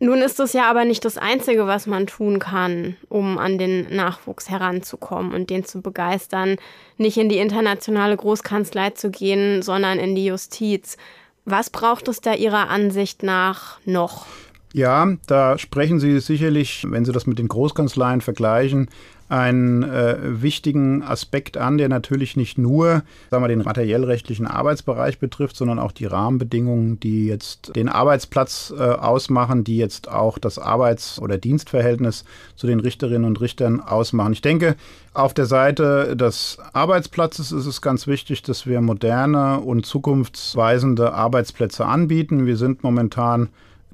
Nun 0.00 0.22
ist 0.22 0.38
es 0.38 0.52
ja 0.52 0.70
aber 0.70 0.84
nicht 0.84 1.04
das 1.04 1.18
Einzige, 1.18 1.66
was 1.66 1.88
man 1.88 2.06
tun 2.06 2.38
kann, 2.38 2.96
um 3.08 3.36
an 3.36 3.58
den 3.58 3.94
Nachwuchs 3.94 4.48
heranzukommen 4.48 5.34
und 5.34 5.50
den 5.50 5.64
zu 5.64 5.82
begeistern, 5.82 6.56
nicht 6.98 7.16
in 7.16 7.28
die 7.28 7.38
internationale 7.38 8.16
Großkanzlei 8.16 8.90
zu 8.90 9.10
gehen, 9.10 9.60
sondern 9.60 9.98
in 9.98 10.14
die 10.14 10.26
Justiz. 10.26 10.96
Was 11.44 11.70
braucht 11.70 12.06
es 12.06 12.20
da 12.20 12.34
Ihrer 12.34 12.70
Ansicht 12.70 13.24
nach 13.24 13.80
noch? 13.84 14.26
Ja, 14.74 15.16
da 15.26 15.56
sprechen 15.56 15.98
Sie 15.98 16.20
sicherlich, 16.20 16.86
wenn 16.88 17.04
Sie 17.04 17.12
das 17.12 17.26
mit 17.26 17.38
den 17.38 17.48
Großkanzleien 17.48 18.20
vergleichen, 18.20 18.88
einen 19.28 19.82
äh, 19.82 20.42
wichtigen 20.42 21.02
Aspekt 21.02 21.56
an, 21.58 21.76
der 21.76 21.88
natürlich 21.88 22.36
nicht 22.36 22.56
nur 22.56 23.02
sagen 23.30 23.44
wir, 23.44 23.48
den 23.48 23.62
materiellrechtlichen 23.62 24.46
Arbeitsbereich 24.46 25.18
betrifft, 25.18 25.56
sondern 25.56 25.78
auch 25.78 25.92
die 25.92 26.06
Rahmenbedingungen, 26.06 26.98
die 27.00 27.26
jetzt 27.26 27.76
den 27.76 27.88
Arbeitsplatz 27.88 28.72
äh, 28.76 28.82
ausmachen, 28.82 29.64
die 29.64 29.76
jetzt 29.76 30.08
auch 30.08 30.38
das 30.38 30.58
Arbeits- 30.58 31.20
oder 31.20 31.36
Dienstverhältnis 31.36 32.24
zu 32.56 32.66
den 32.66 32.80
Richterinnen 32.80 33.26
und 33.26 33.40
Richtern 33.40 33.80
ausmachen. 33.80 34.32
Ich 34.32 34.42
denke, 34.42 34.76
auf 35.12 35.34
der 35.34 35.46
Seite 35.46 36.16
des 36.16 36.58
Arbeitsplatzes 36.72 37.52
ist 37.52 37.66
es 37.66 37.82
ganz 37.82 38.06
wichtig, 38.06 38.42
dass 38.42 38.66
wir 38.66 38.80
moderne 38.80 39.60
und 39.60 39.84
zukunftsweisende 39.84 41.12
Arbeitsplätze 41.12 41.84
anbieten. 41.84 42.46
Wir 42.46 42.56
sind 42.56 42.82
momentan 42.82 43.50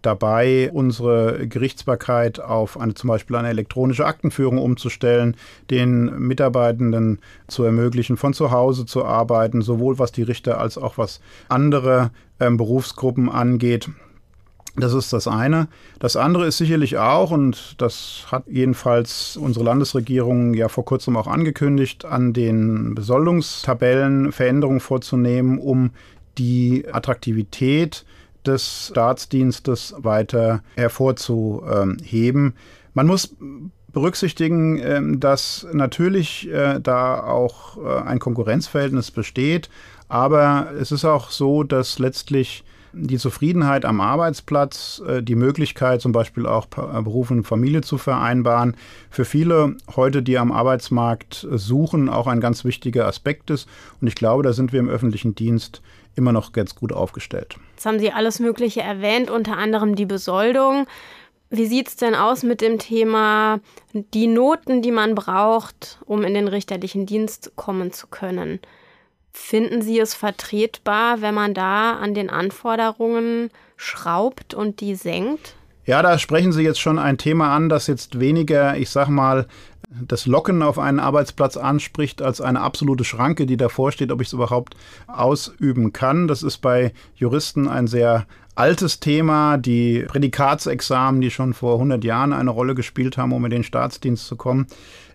dabei, 0.07 0.71
unsere 0.73 1.47
Gerichtsbarkeit 1.49 2.41
auf 2.41 2.79
eine 2.79 2.95
zum 2.95 3.09
Beispiel 3.09 3.37
eine 3.37 3.49
elektronische 3.49 4.07
Aktenführung 4.07 4.59
umzustellen, 4.59 5.37
den 5.71 6.19
Mitarbeitenden 6.19 7.21
zu 7.49 7.65
ermöglichen, 7.65 8.17
von 8.17 8.35
zu 8.35 8.51
Hause 8.51 8.87
zu 8.87 9.05
arbeiten, 9.05 9.63
sowohl 9.63 9.99
was 9.99 10.13
die 10.13 10.23
Richter 10.23 10.61
als 10.61 10.79
auch 10.79 10.99
was 10.99 11.21
andere 11.49 12.11
ähm, 12.41 12.57
Berufsgruppen 12.57 13.29
angeht. 13.29 13.89
Das 14.77 14.93
ist 14.93 15.13
das 15.13 15.29
eine. 15.29 15.69
Das 16.01 16.17
andere 16.17 16.47
ist 16.47 16.59
sicherlich 16.59 16.99
auch, 16.99 17.31
und 17.31 17.81
das 17.81 18.27
hat 18.33 18.45
jedenfalls 18.49 19.37
unsere 19.37 19.65
Landesregierung 19.65 20.53
ja 20.55 20.69
vor 20.69 20.85
kurzem 20.85 21.17
auch 21.17 21.29
angekündigt, 21.29 22.05
an 22.05 22.33
den 22.33 22.97
Besoldungstabellen 22.97 24.33
Veränderungen 24.33 24.81
vorzunehmen, 24.81 25.59
um 25.59 25.93
die 26.39 26.87
Attraktivität 26.91 28.05
des 28.47 28.89
Staatsdienstes 28.91 29.95
weiter 29.99 30.63
hervorzuheben. 30.77 32.55
Man 32.95 33.07
muss 33.07 33.35
berücksichtigen, 33.95 34.79
ähm, 34.79 35.21
dass 35.21 35.67
natürlich 35.73 36.51
äh, 36.51 36.81
da 36.81 37.23
auch 37.23 37.79
äh, 37.79 38.03
ein 38.03 38.19
Konkurrenzverhältnis 38.19 39.11
besteht, 39.11 39.71
aber 40.09 40.69
es 40.79 40.93
ist 40.93 41.07
auch 41.07 41.31
so, 41.31 41.63
dass 41.63 41.99
letztlich 41.99 42.65
die 42.93 43.19
Zufriedenheit 43.19 43.85
am 43.85 44.01
Arbeitsplatz, 44.01 45.03
äh, 45.07 45.23
die 45.23 45.35
Möglichkeit 45.37 46.01
zum 46.01 46.13
Beispiel 46.13 46.47
auch 46.47 46.67
Beruf 46.67 47.31
und 47.31 47.45
Familie 47.45 47.81
zu 47.81 47.99
vereinbaren, 47.99 48.77
für 49.11 49.25
viele 49.25 49.77
heute, 49.97 50.23
die 50.23 50.39
am 50.39 50.53
Arbeitsmarkt 50.53 51.47
suchen, 51.51 52.09
auch 52.09 52.27
ein 52.27 52.41
ganz 52.41 52.65
wichtiger 52.65 53.07
Aspekt 53.07 53.51
ist. 53.51 53.69
Und 54.01 54.09
ich 54.09 54.15
glaube, 54.15 54.43
da 54.43 54.53
sind 54.53 54.73
wir 54.73 54.81
im 54.81 54.89
öffentlichen 54.89 55.35
Dienst 55.35 55.83
immer 56.17 56.33
noch 56.33 56.53
ganz 56.53 56.75
gut 56.75 56.93
aufgestellt. 56.93 57.57
Jetzt 57.75 57.87
haben 57.87 57.99
Sie 57.99 58.13
alles 58.13 58.39
Mögliche 58.41 58.81
erwähnt, 58.83 59.31
unter 59.31 59.57
anderem 59.57 59.95
die 59.95 60.07
Besoldung. 60.07 60.87
Wie 61.51 61.67
sieht 61.67 61.89
es 61.89 61.97
denn 61.97 62.15
aus 62.15 62.43
mit 62.43 62.61
dem 62.61 62.79
Thema 62.79 63.61
die 63.93 64.27
Noten, 64.27 64.83
die 64.83 64.91
man 64.91 65.15
braucht, 65.15 65.99
um 66.05 66.23
in 66.23 66.35
den 66.35 66.49
richterlichen 66.49 67.07
Dienst 67.07 67.53
kommen 67.55 67.93
zu 67.93 68.07
können? 68.09 68.61
Finden 69.33 69.83
Sie 69.83 69.99
es 69.99 70.15
vertretbar, 70.15 71.21
wenn 71.21 71.35
man 71.35 71.55
da 71.55 71.95
an 71.95 72.15
den 72.15 72.31
Anforderungen 72.31 73.51
schraubt 73.77 74.55
und 74.55 74.81
die 74.81 74.95
senkt? 74.95 75.55
Ja, 75.87 76.03
da 76.03 76.19
sprechen 76.19 76.53
Sie 76.53 76.63
jetzt 76.63 76.81
schon 76.81 76.99
ein 76.99 77.19
Thema 77.19 77.55
an, 77.55 77.69
das 77.69 77.89
jetzt 77.89 78.19
weniger, 78.19 78.77
ich 78.77 78.91
sag 78.91 79.09
mal, 79.09 79.47
das 80.03 80.27
Locken 80.27 80.63
auf 80.63 80.79
einen 80.79 81.01
Arbeitsplatz 81.01 81.57
anspricht, 81.57 82.23
als 82.23 82.41
eine 82.41 82.61
absolute 82.61 83.05
Schranke, 83.05 83.47
die 83.47 83.57
davor 83.57 83.93
steht, 83.93 84.11
ob 84.11 84.21
ich 84.21 84.29
es 84.29 84.33
überhaupt 84.33 84.77
ausüben 85.07 85.93
kann. 85.93 86.27
Das 86.29 86.43
ist 86.43 86.59
bei 86.59 86.93
Juristen 87.15 87.69
ein 87.69 87.87
sehr 87.87 88.27
altes 88.55 89.01
Thema, 89.01 89.57
die 89.57 90.05
Prädikatsexamen, 90.07 91.21
die 91.21 91.31
schon 91.31 91.55
vor 91.55 91.75
100 91.75 92.05
Jahren 92.05 92.33
eine 92.33 92.51
Rolle 92.51 92.75
gespielt 92.75 93.17
haben, 93.17 93.33
um 93.33 93.45
in 93.45 93.51
den 93.51 93.65
Staatsdienst 93.65 94.27
zu 94.27 94.37
kommen. 94.37 94.67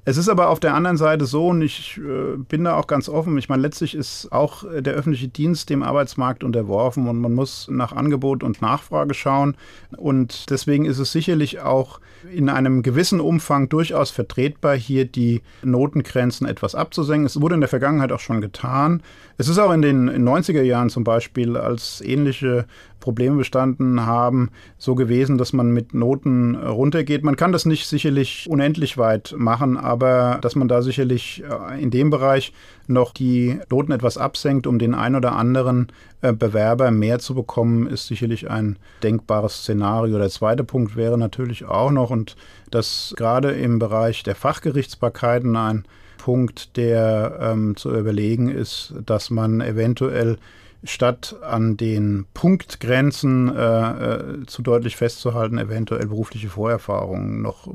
Es 0.06 0.18
ist 0.18 0.30
aber 0.30 0.50
auf 0.50 0.60
der 0.60 0.74
anderen 0.74 0.98
Seite 0.98 1.26
so, 1.26 1.48
und 1.48 1.62
ich 1.62 1.98
äh, 1.98 2.38
bin 2.38 2.64
da 2.64 2.76
auch 2.76 2.88
ganz 2.88 3.10
offen, 3.10 3.38
ich 3.38 3.50
meine, 3.50 3.62
letztlich 3.62 3.96
ist 3.96 4.32
auch 4.32 4.64
äh, 4.64 4.82
der 4.82 4.94
öffentliche 4.94 5.28
Dienst 5.28 5.70
dem 5.70 5.84
Arbeitsmarkt 5.84 6.44
unterworfen 6.44 7.08
und 7.08 7.20
man 7.20 7.34
muss 7.34 7.68
nach 7.70 7.92
Angebot 7.92 8.44
und 8.44 8.62
Nachfrage 8.62 9.14
schauen. 9.14 9.56
Und 9.98 10.50
deswegen 10.50 10.86
ist 10.86 11.00
es 11.00 11.12
sicherlich 11.12 11.60
auch 11.60 12.00
in 12.34 12.50
einem 12.50 12.82
gewissen 12.82 13.20
Umfang 13.20 13.70
durchaus 13.70 14.12
vertretbar, 14.12 14.76
hier 14.76 15.06
die 15.06 15.42
Notengrenzen 15.64 16.48
etwas 16.48 16.76
abzusenken. 16.76 17.26
Es 17.26 17.40
wurde 17.42 17.56
in 17.56 17.62
der 17.62 17.70
Vergangenheit 17.70 18.12
auch 18.12 18.20
schon 18.20 18.42
getan. 18.42 19.04
Es 19.38 19.48
ist 19.48 19.58
auch 19.58 19.72
in 19.72 19.82
den 19.82 20.10
90er 20.10 20.62
Jahren 20.62 20.90
zum 20.90 21.04
Beispiel, 21.04 21.56
als 21.58 22.02
ähnliche 22.02 22.66
Probleme 23.10 23.38
bestanden 23.38 24.06
haben, 24.06 24.52
so 24.78 24.94
gewesen, 24.94 25.40
dass 25.40 25.52
man 25.52 25.72
mit 25.72 25.96
Noten 25.96 26.54
runtergeht. 26.56 27.24
Man 27.24 27.36
kann 27.36 27.52
das 27.52 27.66
nicht 27.66 27.88
sicherlich 27.88 28.46
unendlich 28.48 29.00
weit 29.00 29.34
machen, 29.36 29.78
aber 29.78 30.38
dass 30.44 30.56
man 30.56 30.68
da 30.68 30.84
sicherlich 30.84 31.44
äh, 31.44 31.82
in 31.82 31.90
dem 31.90 32.12
Bereich 32.12 32.54
noch 32.86 33.12
die 33.12 33.60
Noten 33.72 33.94
etwas 33.94 34.20
absenkt, 34.20 34.68
um 34.68 34.78
den 34.78 34.94
ein 34.94 35.16
oder 35.16 35.32
anderen 35.32 35.88
äh, 36.22 36.34
Bewerber 36.34 36.92
mehr 36.92 37.18
zu 37.18 37.34
bekommen, 37.34 37.88
ist 37.88 38.06
sicherlich 38.06 38.52
ein 38.52 38.78
denkbares 39.02 39.62
Szenario. 39.62 40.20
Der 40.20 40.30
zweite 40.30 40.64
Punkt 40.64 40.96
wäre 40.96 41.18
natürlich 41.18 41.66
auch 41.66 41.90
noch, 41.90 42.12
und 42.12 42.36
das 42.70 43.16
gerade 43.18 43.54
im 43.54 43.80
Bereich 43.80 44.22
der 44.22 44.36
Fachgerichtsbarkeiten 44.36 45.56
ein 45.56 45.86
Punkt, 46.20 46.78
der 46.78 47.40
ähm, 47.42 47.76
zu 47.76 47.92
überlegen 47.92 48.50
ist, 48.50 48.94
dass 49.04 49.32
man 49.32 49.62
eventuell 49.62 50.38
statt 50.84 51.36
an 51.42 51.76
den 51.76 52.26
Punktgrenzen 52.34 53.54
äh, 53.54 53.62
äh, 53.62 54.46
zu 54.46 54.62
deutlich 54.62 54.96
festzuhalten, 54.96 55.58
eventuell 55.58 56.08
berufliche 56.08 56.50
Vorerfahrungen 56.50 57.42
noch, 57.42 57.68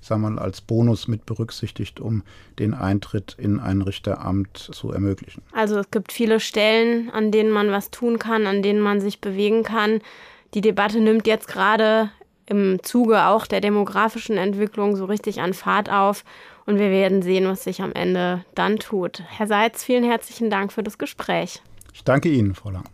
sagen 0.00 0.22
wir 0.22 0.30
mal, 0.30 0.38
als 0.38 0.60
Bonus 0.60 1.06
mit 1.06 1.26
berücksichtigt, 1.26 2.00
um 2.00 2.22
den 2.58 2.74
Eintritt 2.74 3.36
in 3.38 3.60
ein 3.60 3.82
Richteramt 3.82 4.56
zu 4.58 4.90
ermöglichen. 4.90 5.42
Also 5.52 5.78
es 5.78 5.90
gibt 5.90 6.12
viele 6.12 6.40
Stellen, 6.40 7.10
an 7.10 7.30
denen 7.30 7.50
man 7.50 7.70
was 7.70 7.90
tun 7.90 8.18
kann, 8.18 8.46
an 8.46 8.62
denen 8.62 8.80
man 8.80 9.00
sich 9.00 9.20
bewegen 9.20 9.62
kann. 9.62 10.00
Die 10.54 10.60
Debatte 10.60 11.00
nimmt 11.00 11.26
jetzt 11.28 11.46
gerade 11.46 12.10
im 12.46 12.82
Zuge 12.82 13.26
auch 13.26 13.46
der 13.46 13.60
demografischen 13.60 14.36
Entwicklung 14.36 14.96
so 14.96 15.04
richtig 15.04 15.40
an 15.40 15.54
Fahrt 15.54 15.88
auf. 15.88 16.24
Und 16.66 16.78
wir 16.78 16.90
werden 16.90 17.22
sehen, 17.22 17.46
was 17.46 17.64
sich 17.64 17.80
am 17.80 17.92
Ende 17.92 18.44
dann 18.54 18.78
tut. 18.78 19.22
Herr 19.28 19.46
Seitz, 19.46 19.84
vielen 19.84 20.04
herzlichen 20.04 20.50
Dank 20.50 20.72
für 20.72 20.82
das 20.82 20.98
Gespräch. 20.98 21.62
Ich 21.92 22.04
danke 22.04 22.28
Ihnen, 22.28 22.54
Frau 22.54 22.70
Lang. 22.70 22.84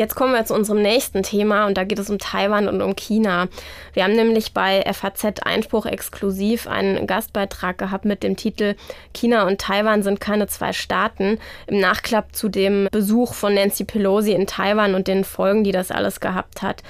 Jetzt 0.00 0.14
kommen 0.14 0.32
wir 0.32 0.46
zu 0.46 0.54
unserem 0.54 0.80
nächsten 0.80 1.22
Thema 1.22 1.66
und 1.66 1.76
da 1.76 1.84
geht 1.84 1.98
es 1.98 2.08
um 2.08 2.18
Taiwan 2.18 2.68
und 2.68 2.80
um 2.80 2.96
China. 2.96 3.48
Wir 3.92 4.04
haben 4.04 4.14
nämlich 4.14 4.54
bei 4.54 4.82
FAZ 4.90 5.40
Einspruch 5.42 5.84
exklusiv 5.84 6.68
einen 6.68 7.06
Gastbeitrag 7.06 7.76
gehabt 7.76 8.06
mit 8.06 8.22
dem 8.22 8.34
Titel 8.34 8.76
China 9.12 9.46
und 9.46 9.60
Taiwan 9.60 10.02
sind 10.02 10.18
keine 10.18 10.46
zwei 10.46 10.72
Staaten 10.72 11.38
im 11.66 11.80
Nachklapp 11.80 12.34
zu 12.34 12.48
dem 12.48 12.88
Besuch 12.90 13.34
von 13.34 13.52
Nancy 13.52 13.84
Pelosi 13.84 14.32
in 14.32 14.46
Taiwan 14.46 14.94
und 14.94 15.06
den 15.06 15.22
Folgen, 15.22 15.64
die 15.64 15.72
das 15.72 15.90
alles 15.90 16.20
gehabt 16.20 16.62
hat. 16.62 16.82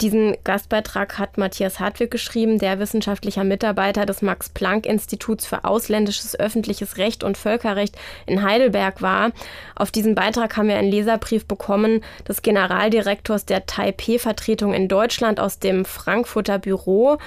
Diesen 0.00 0.36
Gastbeitrag 0.42 1.18
hat 1.18 1.38
Matthias 1.38 1.78
Hartwig 1.78 2.10
geschrieben, 2.10 2.58
der 2.58 2.80
wissenschaftlicher 2.80 3.44
Mitarbeiter 3.44 4.06
des 4.06 4.22
Max-Planck-Instituts 4.22 5.46
für 5.46 5.64
ausländisches 5.64 6.38
öffentliches 6.38 6.96
Recht 6.96 7.22
und 7.22 7.38
Völkerrecht 7.38 7.96
in 8.26 8.42
Heidelberg 8.42 9.02
war. 9.02 9.30
Auf 9.76 9.92
diesen 9.92 10.16
Beitrag 10.16 10.56
haben 10.56 10.68
wir 10.68 10.76
einen 10.76 10.90
Leserbrief 10.90 11.46
bekommen 11.46 12.02
des 12.26 12.42
Generaldirektors 12.42 13.46
der 13.46 13.66
Taipei-Vertretung 13.66 14.74
in 14.74 14.88
Deutschland 14.88 15.38
aus 15.38 15.60
dem 15.60 15.84
Frankfurter 15.84 16.58
Büro. 16.58 17.18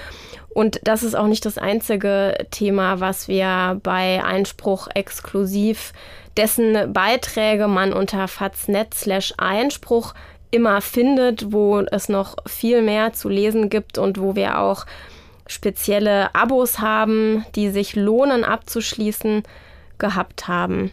Und 0.49 0.81
das 0.83 1.03
ist 1.03 1.15
auch 1.15 1.27
nicht 1.27 1.45
das 1.45 1.57
einzige 1.57 2.47
Thema, 2.51 2.99
was 2.99 3.29
wir 3.29 3.79
bei 3.81 4.23
Einspruch 4.23 4.89
exklusiv 4.93 5.93
dessen 6.35 6.93
Beiträge 6.93 7.67
man 7.67 7.93
unter 7.93 8.27
faznet 8.27 8.93
slash 8.93 9.33
Einspruch 9.37 10.13
immer 10.51 10.81
findet, 10.81 11.51
wo 11.51 11.79
es 11.79 12.09
noch 12.09 12.35
viel 12.45 12.81
mehr 12.81 13.13
zu 13.13 13.29
lesen 13.29 13.69
gibt 13.69 13.97
und 13.97 14.19
wo 14.19 14.35
wir 14.35 14.59
auch 14.59 14.85
spezielle 15.47 16.33
Abos 16.35 16.79
haben, 16.79 17.45
die 17.55 17.69
sich 17.69 17.95
lohnen 17.95 18.43
abzuschließen, 18.43 19.43
gehabt 19.97 20.47
haben. 20.47 20.91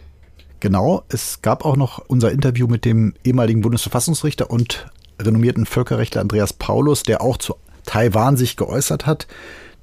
Genau, 0.59 1.03
es 1.09 1.41
gab 1.41 1.63
auch 1.63 1.75
noch 1.75 1.99
unser 2.07 2.31
Interview 2.31 2.67
mit 2.67 2.85
dem 2.85 3.13
ehemaligen 3.23 3.61
Bundesverfassungsrichter 3.61 4.49
und 4.49 4.87
renommierten 5.21 5.65
Völkerrechtler 5.65 6.21
Andreas 6.21 6.53
Paulus, 6.53 7.03
der 7.03 7.21
auch 7.21 7.37
zu 7.37 7.55
Taiwan 7.85 8.35
sich 8.37 8.57
geäußert 8.57 9.05
hat. 9.05 9.27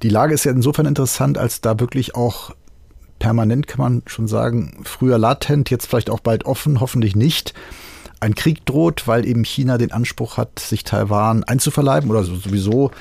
Die 0.01 0.09
Lage 0.09 0.33
ist 0.33 0.43
ja 0.43 0.51
insofern 0.51 0.85
interessant, 0.85 1.37
als 1.37 1.61
da 1.61 1.79
wirklich 1.79 2.15
auch 2.15 2.51
permanent, 3.19 3.67
kann 3.67 3.79
man 3.79 4.03
schon 4.07 4.27
sagen, 4.27 4.81
früher 4.83 5.17
latent, 5.17 5.69
jetzt 5.69 5.85
vielleicht 5.85 6.09
auch 6.09 6.19
bald 6.19 6.45
offen, 6.45 6.81
hoffentlich 6.81 7.15
nicht, 7.15 7.53
ein 8.23 8.35
Krieg 8.35 8.65
droht, 8.65 9.07
weil 9.07 9.27
eben 9.27 9.43
China 9.43 9.77
den 9.77 9.91
Anspruch 9.91 10.37
hat, 10.37 10.59
sich 10.59 10.83
Taiwan 10.83 11.43
einzuverleiben 11.43 12.09
oder 12.09 12.23
sowieso 12.23 12.91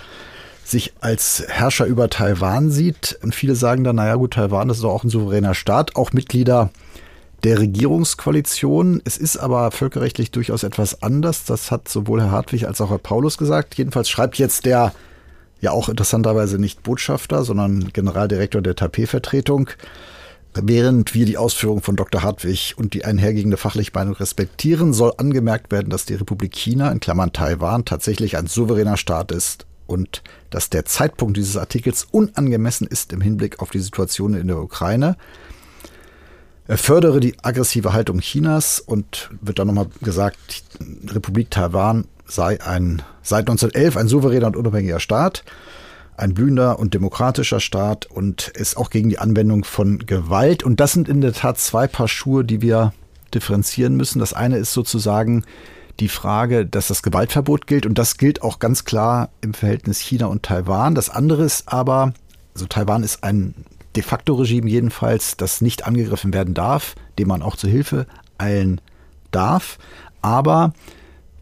sich 0.65 0.93
als 1.01 1.45
Herrscher 1.49 1.87
über 1.87 2.11
Taiwan 2.11 2.71
sieht. 2.71 3.19
Und 3.23 3.35
viele 3.35 3.55
sagen 3.55 3.85
dann, 3.85 3.97
naja 3.97 4.17
gut, 4.17 4.35
Taiwan 4.35 4.71
ist 4.71 4.83
doch 4.83 4.91
auch 4.91 5.05
ein 5.05 5.11
souveräner 5.11 5.55
Staat, 5.55 5.97
auch 5.97 6.13
Mitglieder 6.13 6.71
der 7.45 7.59
Regierungskoalition. 7.59 9.03
Es 9.05 9.17
ist 9.17 9.37
aber 9.37 9.71
völkerrechtlich 9.71 10.31
durchaus 10.31 10.63
etwas 10.63 11.03
anders. 11.03 11.45
Das 11.45 11.71
hat 11.71 11.89
sowohl 11.89 12.21
Herr 12.21 12.31
Hartwig 12.31 12.67
als 12.67 12.81
auch 12.81 12.91
Herr 12.91 12.99
Paulus 12.99 13.39
gesagt. 13.39 13.77
Jedenfalls 13.77 14.09
schreibt 14.09 14.39
jetzt 14.39 14.67
der 14.67 14.93
ja 15.61 15.71
auch 15.71 15.89
interessanterweise 15.89 16.59
nicht 16.59 16.83
Botschafter, 16.83 17.45
sondern 17.45 17.93
Generaldirektor 17.93 18.61
der 18.61 18.75
Taipei-Vertretung, 18.75 19.71
Während 20.55 21.15
wir 21.15 21.25
die 21.25 21.39
Ausführungen 21.39 21.81
von 21.81 21.97
Dr. 21.97 22.23
Hartwig 22.23 22.75
und 22.77 22.93
die 22.93 23.07
einhergehende 23.07 23.57
fachliche 23.57 23.93
Meinung 23.95 24.15
respektieren, 24.15 24.93
soll 24.93 25.15
angemerkt 25.17 25.73
werden, 25.73 25.89
dass 25.89 26.05
die 26.05 26.15
Republik 26.15 26.55
China 26.55 26.93
in 26.93 27.01
Klammern 27.01 27.33
Taiwan 27.33 27.87
tatsächlich 27.87 28.37
ein 28.37 28.47
souveräner 28.47 28.99
Staat 28.99 29.33
ist 29.33 29.65
und 29.87 30.23
dass 30.51 30.69
der 30.69 30.85
Zeitpunkt 30.85 31.39
dieses 31.39 31.57
Artikels 31.57 32.07
unangemessen 32.11 32.87
ist 32.87 33.15
im 33.15 33.23
Hinblick 33.23 33.61
auf 33.61 33.71
die 33.71 33.79
Situation 33.79 34.35
in 34.35 34.49
der 34.49 34.59
Ukraine. 34.59 35.17
Er 36.69 36.79
fördere 36.79 37.21
die 37.21 37.35
aggressive 37.43 37.95
Haltung 37.95 38.21
Chinas 38.21 38.79
und 38.79 39.31
wird 39.41 39.59
dann 39.59 39.69
nochmal 39.69 39.89
gesagt, 40.03 40.65
Republik 41.09 41.51
Taiwan 41.51 42.07
sei 42.27 42.61
ein, 42.61 43.03
seit 43.23 43.49
1911 43.49 43.97
ein 43.97 44.09
souveräner 44.09 44.49
und 44.49 44.57
unabhängiger 44.57 45.01
Staat 45.01 45.45
ein 46.17 46.35
blühender 46.35 46.79
und 46.79 46.95
demokratischer 46.95 47.61
Staat 47.61 48.07
und 48.07 48.49
ist 48.49 48.77
auch 48.77 48.91
gegen 48.91 49.09
die 49.09 49.19
Anwendung 49.19 49.65
von 49.65 49.99
Gewalt. 49.99 50.63
Und 50.63 50.81
das 50.81 50.93
sind 50.93 51.09
in 51.09 51.21
der 51.21 51.33
Tat 51.33 51.59
zwei 51.59 51.87
Paar 51.87 52.09
Schuhe, 52.09 52.45
die 52.45 52.63
wir 52.63 52.93
differenzieren 53.35 53.97
müssen. 53.97 54.19
Das 54.19 54.33
eine 54.33 54.59
ist 54.59 54.73
sozusagen 54.73 55.45
die 56.01 56.09
Frage, 56.09 56.67
dass 56.67 56.89
das 56.89 57.03
Gewaltverbot 57.03 57.67
gilt 57.67 57.87
und 57.87 57.99
das 57.99 58.17
gilt 58.17 58.43
auch 58.43 58.59
ganz 58.59 58.85
klar 58.85 59.31
im 59.41 59.55
Verhältnis 59.55 59.99
China 59.99 60.27
und 60.27 60.43
Taiwan. 60.43 60.95
Das 60.95 61.11
andere 61.11 61.45
ist 61.45 61.73
aber, 61.73 62.13
also 62.55 62.67
Taiwan 62.67 63.03
ist 63.03 63.25
ein 63.25 63.55
de 63.95 64.03
facto 64.03 64.35
Regime 64.35 64.69
jedenfalls, 64.71 65.37
das 65.37 65.61
nicht 65.61 65.87
angegriffen 65.87 66.33
werden 66.33 66.55
darf, 66.55 66.95
dem 67.19 67.29
man 67.29 67.43
auch 67.43 67.57
zu 67.57 67.69
Hilfe 67.69 68.07
eilen 68.39 68.81
darf. 69.31 69.79
Aber 70.23 70.73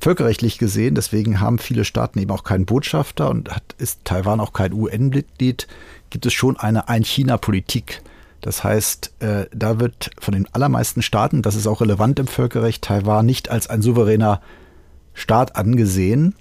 völkerrechtlich 0.00 0.58
gesehen, 0.58 0.94
deswegen 0.94 1.40
haben 1.40 1.58
viele 1.58 1.84
Staaten 1.84 2.18
eben 2.18 2.30
auch 2.30 2.44
keinen 2.44 2.64
Botschafter 2.64 3.28
und 3.30 3.54
hat, 3.54 3.74
ist 3.78 4.00
Taiwan 4.04 4.40
auch 4.40 4.52
kein 4.52 4.72
UN-Mitglied, 4.72 5.66
gibt 6.08 6.26
es 6.26 6.32
schon 6.32 6.56
eine 6.56 6.88
Ein-China-Politik. 6.88 8.02
Das 8.40 8.64
heißt, 8.64 9.12
äh, 9.20 9.46
da 9.52 9.78
wird 9.78 10.10
von 10.18 10.32
den 10.32 10.48
allermeisten 10.54 11.02
Staaten, 11.02 11.42
das 11.42 11.54
ist 11.54 11.66
auch 11.66 11.82
relevant 11.82 12.18
im 12.18 12.26
Völkerrecht, 12.26 12.82
Taiwan 12.82 13.26
nicht 13.26 13.50
als 13.50 13.68
ein 13.68 13.82
souveräner 13.82 14.40
Staat 15.12 15.56
angesehen. 15.56 16.34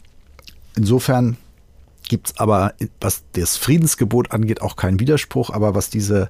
Insofern 0.78 1.36
gibt 2.07 2.28
es 2.28 2.38
aber, 2.38 2.74
was 3.01 3.24
das 3.34 3.57
Friedensgebot 3.57 4.32
angeht, 4.32 4.62
auch 4.62 4.78
keinen 4.78 4.99
Widerspruch. 4.99 5.49
Aber 5.49 5.76
was 5.76 5.89
diese 5.89 6.30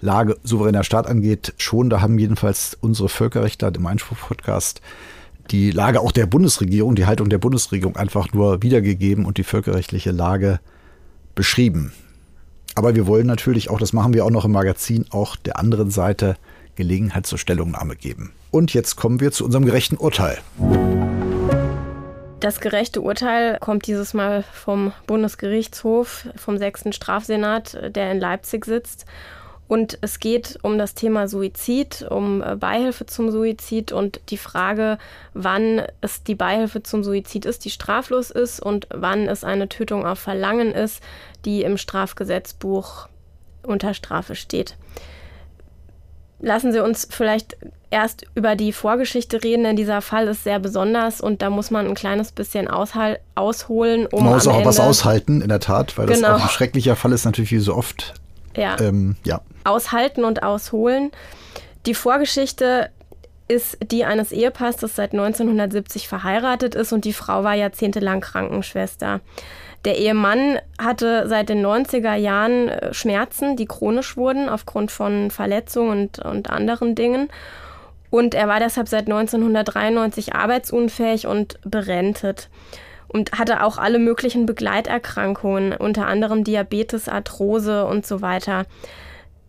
Lage 0.00 0.36
souveräner 0.42 0.84
Staat 0.84 1.06
angeht, 1.06 1.54
schon, 1.56 1.90
da 1.90 2.00
haben 2.00 2.18
jedenfalls 2.18 2.76
unsere 2.80 3.08
Völkerrechtler 3.08 3.74
im 3.74 3.86
Einspruch-Podcast 3.86 4.80
die 5.50 5.70
Lage 5.70 6.00
auch 6.00 6.12
der 6.12 6.26
Bundesregierung, 6.26 6.94
die 6.94 7.06
Haltung 7.06 7.28
der 7.28 7.38
Bundesregierung 7.38 7.96
einfach 7.96 8.32
nur 8.32 8.62
wiedergegeben 8.62 9.24
und 9.24 9.38
die 9.38 9.44
völkerrechtliche 9.44 10.10
Lage 10.10 10.60
beschrieben. 11.34 11.92
Aber 12.74 12.94
wir 12.94 13.06
wollen 13.06 13.26
natürlich 13.26 13.70
auch, 13.70 13.78
das 13.78 13.92
machen 13.92 14.12
wir 14.12 14.24
auch 14.24 14.30
noch 14.30 14.44
im 14.44 14.52
Magazin, 14.52 15.06
auch 15.10 15.36
der 15.36 15.58
anderen 15.58 15.90
Seite 15.90 16.36
Gelegenheit 16.74 17.26
zur 17.26 17.38
Stellungnahme 17.38 17.96
geben. 17.96 18.32
Und 18.50 18.74
jetzt 18.74 18.96
kommen 18.96 19.20
wir 19.20 19.32
zu 19.32 19.44
unserem 19.44 19.64
gerechten 19.64 19.96
Urteil. 19.96 20.38
Das 22.40 22.60
gerechte 22.60 23.00
Urteil 23.00 23.58
kommt 23.60 23.86
dieses 23.86 24.12
Mal 24.12 24.44
vom 24.52 24.92
Bundesgerichtshof, 25.06 26.28
vom 26.36 26.58
6. 26.58 26.94
Strafsenat, 26.94 27.78
der 27.96 28.12
in 28.12 28.20
Leipzig 28.20 28.66
sitzt. 28.66 29.06
Und 29.68 29.98
es 30.00 30.20
geht 30.20 30.58
um 30.62 30.78
das 30.78 30.94
Thema 30.94 31.26
Suizid, 31.26 32.06
um 32.08 32.42
äh, 32.42 32.54
Beihilfe 32.54 33.06
zum 33.06 33.30
Suizid 33.30 33.90
und 33.90 34.20
die 34.28 34.36
Frage, 34.36 34.98
wann 35.34 35.82
es 36.00 36.22
die 36.22 36.36
Beihilfe 36.36 36.82
zum 36.82 37.02
Suizid 37.02 37.46
ist, 37.46 37.64
die 37.64 37.70
straflos 37.70 38.30
ist 38.30 38.60
und 38.60 38.86
wann 38.94 39.28
es 39.28 39.42
eine 39.42 39.68
Tötung 39.68 40.06
auf 40.06 40.20
Verlangen 40.20 40.72
ist, 40.72 41.02
die 41.44 41.62
im 41.62 41.78
Strafgesetzbuch 41.78 43.08
unter 43.64 43.92
Strafe 43.94 44.36
steht. 44.36 44.76
Lassen 46.38 46.70
Sie 46.70 46.82
uns 46.82 47.08
vielleicht 47.10 47.56
erst 47.90 48.26
über 48.34 48.56
die 48.56 48.72
Vorgeschichte 48.72 49.42
reden, 49.42 49.64
denn 49.64 49.74
dieser 49.74 50.02
Fall 50.02 50.28
ist 50.28 50.44
sehr 50.44 50.60
besonders 50.60 51.20
und 51.20 51.40
da 51.42 51.50
muss 51.50 51.70
man 51.70 51.86
ein 51.86 51.94
kleines 51.94 52.30
bisschen 52.30 52.68
ausholen, 52.68 54.06
um. 54.06 54.24
Man 54.24 54.34
muss 54.34 54.46
auch 54.46 54.54
Ende 54.54 54.66
was 54.66 54.78
aushalten, 54.78 55.40
in 55.40 55.48
der 55.48 55.60
Tat, 55.60 55.96
weil 55.96 56.06
genau. 56.06 56.28
das 56.28 56.40
auch 56.40 56.44
ein 56.44 56.50
schrecklicher 56.50 56.94
Fall 56.94 57.12
ist, 57.12 57.24
natürlich 57.24 57.52
wie 57.52 57.58
so 57.58 57.74
oft. 57.74 58.14
Ja. 58.56 58.76
Ähm, 58.80 59.16
ja 59.24 59.42
aushalten 59.66 60.24
und 60.24 60.42
ausholen. 60.42 61.10
Die 61.84 61.94
Vorgeschichte 61.94 62.90
ist 63.48 63.78
die 63.92 64.04
eines 64.04 64.32
Ehepaars, 64.32 64.76
das 64.76 64.96
seit 64.96 65.12
1970 65.12 66.08
verheiratet 66.08 66.74
ist 66.74 66.92
und 66.92 67.04
die 67.04 67.12
Frau 67.12 67.44
war 67.44 67.54
jahrzehntelang 67.54 68.20
Krankenschwester. 68.20 69.20
Der 69.84 69.98
Ehemann 69.98 70.58
hatte 70.80 71.28
seit 71.28 71.48
den 71.48 71.64
90er 71.64 72.14
Jahren 72.14 72.68
äh, 72.68 72.94
Schmerzen, 72.94 73.56
die 73.56 73.66
chronisch 73.66 74.16
wurden 74.16 74.48
aufgrund 74.48 74.90
von 74.90 75.30
Verletzungen 75.30 75.90
und, 75.90 76.18
und 76.18 76.50
anderen 76.50 76.94
Dingen. 76.96 77.28
Und 78.10 78.34
er 78.34 78.48
war 78.48 78.58
deshalb 78.58 78.88
seit 78.88 79.06
1993 79.06 80.34
arbeitsunfähig 80.34 81.26
und 81.26 81.60
berentet 81.62 82.48
und 83.08 83.32
hatte 83.32 83.62
auch 83.62 83.78
alle 83.78 83.98
möglichen 83.98 84.46
Begleiterkrankungen, 84.46 85.72
unter 85.72 86.06
anderem 86.06 86.44
Diabetes, 86.44 87.08
Arthrose 87.08 87.84
und 87.86 88.06
so 88.06 88.20
weiter. 88.22 88.66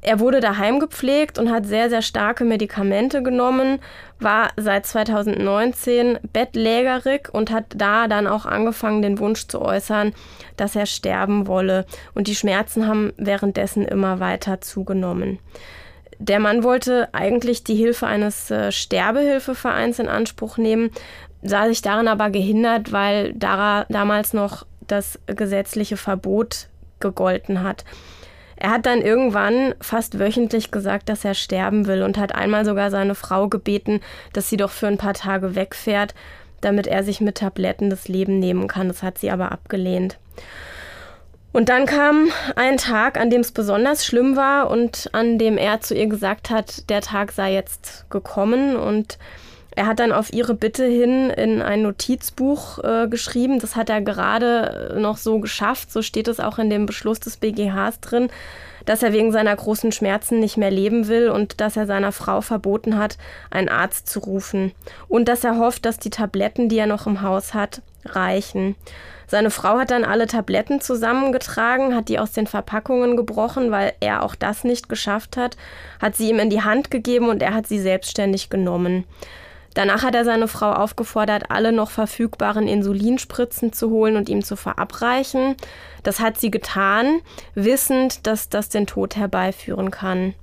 Er 0.01 0.19
wurde 0.19 0.39
daheim 0.39 0.79
gepflegt 0.79 1.39
und 1.39 1.51
hat 1.51 1.65
sehr, 1.65 1.89
sehr 1.89 2.01
starke 2.01 2.45
Medikamente 2.45 3.23
genommen, 3.23 3.79
war 4.19 4.51
seit 4.55 4.85
2019 4.85 6.19
bettlägerig 6.31 7.29
und 7.33 7.51
hat 7.51 7.65
da 7.75 8.07
dann 8.07 8.27
auch 8.27 8.45
angefangen, 8.45 9.01
den 9.01 9.19
Wunsch 9.19 9.47
zu 9.47 9.61
äußern, 9.61 10.13
dass 10.55 10.75
er 10.75 10.85
sterben 10.85 11.47
wolle. 11.47 11.85
Und 12.13 12.27
die 12.27 12.35
Schmerzen 12.35 12.87
haben 12.87 13.11
währenddessen 13.17 13.85
immer 13.85 14.19
weiter 14.19 14.61
zugenommen. 14.61 15.39
Der 16.19 16.39
Mann 16.39 16.63
wollte 16.63 17.09
eigentlich 17.13 17.63
die 17.63 17.75
Hilfe 17.75 18.07
eines 18.07 18.49
äh, 18.49 18.71
Sterbehilfevereins 18.71 19.99
in 19.99 20.07
Anspruch 20.07 20.57
nehmen, 20.57 20.89
sah 21.41 21.67
sich 21.67 21.81
darin 21.81 22.07
aber 22.07 22.29
gehindert, 22.29 22.91
weil 22.91 23.33
da, 23.33 23.85
damals 23.89 24.33
noch 24.33 24.65
das 24.87 25.19
gesetzliche 25.27 25.97
Verbot 25.97 26.67
gegolten 26.99 27.63
hat. 27.63 27.83
Er 28.55 28.71
hat 28.71 28.87
dann 28.87 29.01
irgendwann 29.01 29.75
fast 29.81 30.17
wöchentlich 30.17 30.71
gesagt, 30.71 31.09
dass 31.09 31.23
er 31.23 31.35
sterben 31.35 31.85
will 31.85 32.01
und 32.01 32.17
hat 32.17 32.33
einmal 32.33 32.65
sogar 32.65 32.89
seine 32.89 33.13
Frau 33.13 33.47
gebeten, 33.49 34.01
dass 34.33 34.49
sie 34.49 34.57
doch 34.57 34.71
für 34.71 34.87
ein 34.87 34.97
paar 34.97 35.13
Tage 35.13 35.55
wegfährt, 35.55 36.15
damit 36.61 36.87
er 36.87 37.03
sich 37.03 37.21
mit 37.21 37.35
Tabletten 37.35 37.91
das 37.91 38.07
Leben 38.07 38.39
nehmen 38.39 38.67
kann. 38.67 38.87
Das 38.87 39.03
hat 39.03 39.19
sie 39.19 39.29
aber 39.29 39.51
abgelehnt. 39.51 40.17
Und 41.53 41.69
dann 41.69 41.85
kam 41.85 42.29
ein 42.55 42.77
Tag, 42.77 43.19
an 43.19 43.29
dem 43.29 43.41
es 43.41 43.51
besonders 43.51 44.05
schlimm 44.05 44.35
war 44.35 44.69
und 44.69 45.09
an 45.13 45.37
dem 45.37 45.57
er 45.57 45.81
zu 45.81 45.95
ihr 45.95 46.07
gesagt 46.07 46.49
hat, 46.49 46.89
der 46.89 47.01
Tag 47.01 47.31
sei 47.31 47.53
jetzt 47.53 48.05
gekommen 48.09 48.75
und 48.75 49.17
er 49.77 49.85
hat 49.85 49.99
dann 49.99 50.11
auf 50.11 50.33
ihre 50.33 50.55
Bitte 50.55 50.85
hin 50.85 51.29
in 51.29 51.61
ein 51.61 51.83
Notizbuch 51.83 52.79
äh, 52.83 53.07
geschrieben. 53.07 53.59
Das 53.59 53.75
hat 53.75 53.91
er 53.91 54.01
gerade 54.01 54.97
noch 54.99 55.17
so 55.17 55.37
geschafft. 55.37 55.91
So 55.91 56.01
steht 56.01 56.27
es 56.27 56.39
auch 56.39 56.57
in 56.57 56.71
dem 56.71 56.87
Beschluss 56.87 57.19
des 57.19 57.37
BGHs 57.37 57.99
drin, 57.99 58.29
dass 58.85 59.03
er 59.03 59.13
wegen 59.13 59.31
seiner 59.31 59.55
großen 59.55 59.91
Schmerzen 59.91 60.39
nicht 60.39 60.57
mehr 60.57 60.71
leben 60.71 61.07
will 61.07 61.29
und 61.29 61.61
dass 61.61 61.77
er 61.77 61.85
seiner 61.85 62.11
Frau 62.11 62.41
verboten 62.41 62.97
hat, 62.97 63.19
einen 63.51 63.69
Arzt 63.69 64.09
zu 64.09 64.17
rufen. 64.17 64.71
Und 65.07 65.27
dass 65.27 65.43
er 65.43 65.59
hofft, 65.59 65.85
dass 65.85 65.99
die 65.99 66.09
Tabletten, 66.09 66.69
die 66.69 66.79
er 66.79 66.87
noch 66.87 67.05
im 67.05 67.21
Haus 67.21 67.53
hat, 67.53 67.83
reichen. 68.03 68.75
Seine 69.27 69.51
Frau 69.51 69.77
hat 69.77 69.91
dann 69.91 70.05
alle 70.05 70.25
Tabletten 70.25 70.81
zusammengetragen, 70.81 71.93
hat 71.93 72.09
die 72.09 72.17
aus 72.17 72.31
den 72.31 72.47
Verpackungen 72.47 73.15
gebrochen, 73.15 73.69
weil 73.69 73.93
er 73.99 74.23
auch 74.23 74.33
das 74.33 74.63
nicht 74.63 74.89
geschafft 74.89 75.37
hat, 75.37 75.55
hat 76.01 76.15
sie 76.15 76.31
ihm 76.31 76.39
in 76.39 76.49
die 76.49 76.63
Hand 76.63 76.89
gegeben 76.89 77.29
und 77.29 77.43
er 77.43 77.53
hat 77.53 77.67
sie 77.67 77.79
selbstständig 77.79 78.49
genommen. 78.49 79.03
Danach 79.77 80.01
hat 80.01 80.15
er 80.15 80.25
seine 80.25 80.47
Frau 80.47 80.71
aufgefordert, 80.71 81.51
alle 81.51 81.71
noch 81.71 81.91
verfügbaren 81.91 82.67
Insulinspritzen 82.67 83.73
zu 83.73 83.91
holen 83.91 84.15
und 84.15 84.27
ihm 84.27 84.43
zu 84.43 84.55
verabreichen. 84.55 85.55
Das 86.01 86.19
hat 86.19 86.39
sie 86.39 86.49
getan, 86.49 87.21
wissend, 87.53 88.25
dass 88.25 88.49
das 88.49 88.69
den 88.69 88.87
Tod 88.87 89.15
herbeiführen 89.15 89.91
kann. 89.91 90.33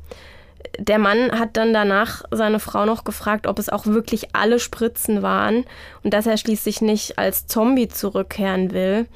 Der 0.79 1.01
Mann 1.01 1.33
hat 1.37 1.57
dann 1.57 1.73
danach 1.73 2.23
seine 2.31 2.61
Frau 2.61 2.87
noch 2.87 3.03
gefragt, 3.03 3.49
ob 3.49 3.59
es 3.59 3.69
auch 3.69 3.87
wirklich 3.87 4.37
alle 4.37 4.61
Spritzen 4.61 5.21
waren 5.21 5.65
und 6.05 6.15
dass 6.15 6.29
er 6.29 6.37
schließlich 6.37 6.81
nicht 6.81 7.19
als 7.19 7.49
Zombie 7.49 7.89
zurückkehren 7.89 8.71
will. 8.71 9.09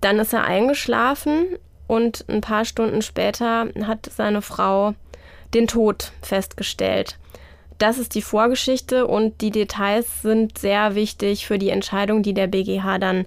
Dann 0.00 0.18
ist 0.18 0.32
er 0.32 0.44
eingeschlafen 0.44 1.58
und 1.86 2.24
ein 2.26 2.40
paar 2.40 2.64
Stunden 2.64 3.02
später 3.02 3.66
hat 3.82 4.08
seine 4.16 4.40
Frau 4.40 4.94
den 5.52 5.66
Tod 5.66 6.12
festgestellt. 6.22 7.18
Das 7.78 7.98
ist 7.98 8.14
die 8.14 8.22
Vorgeschichte 8.22 9.06
und 9.06 9.40
die 9.40 9.50
Details 9.50 10.22
sind 10.22 10.58
sehr 10.58 10.94
wichtig 10.94 11.46
für 11.46 11.58
die 11.58 11.70
Entscheidung, 11.70 12.22
die 12.22 12.34
der 12.34 12.46
BGH 12.46 12.98
dann 12.98 13.26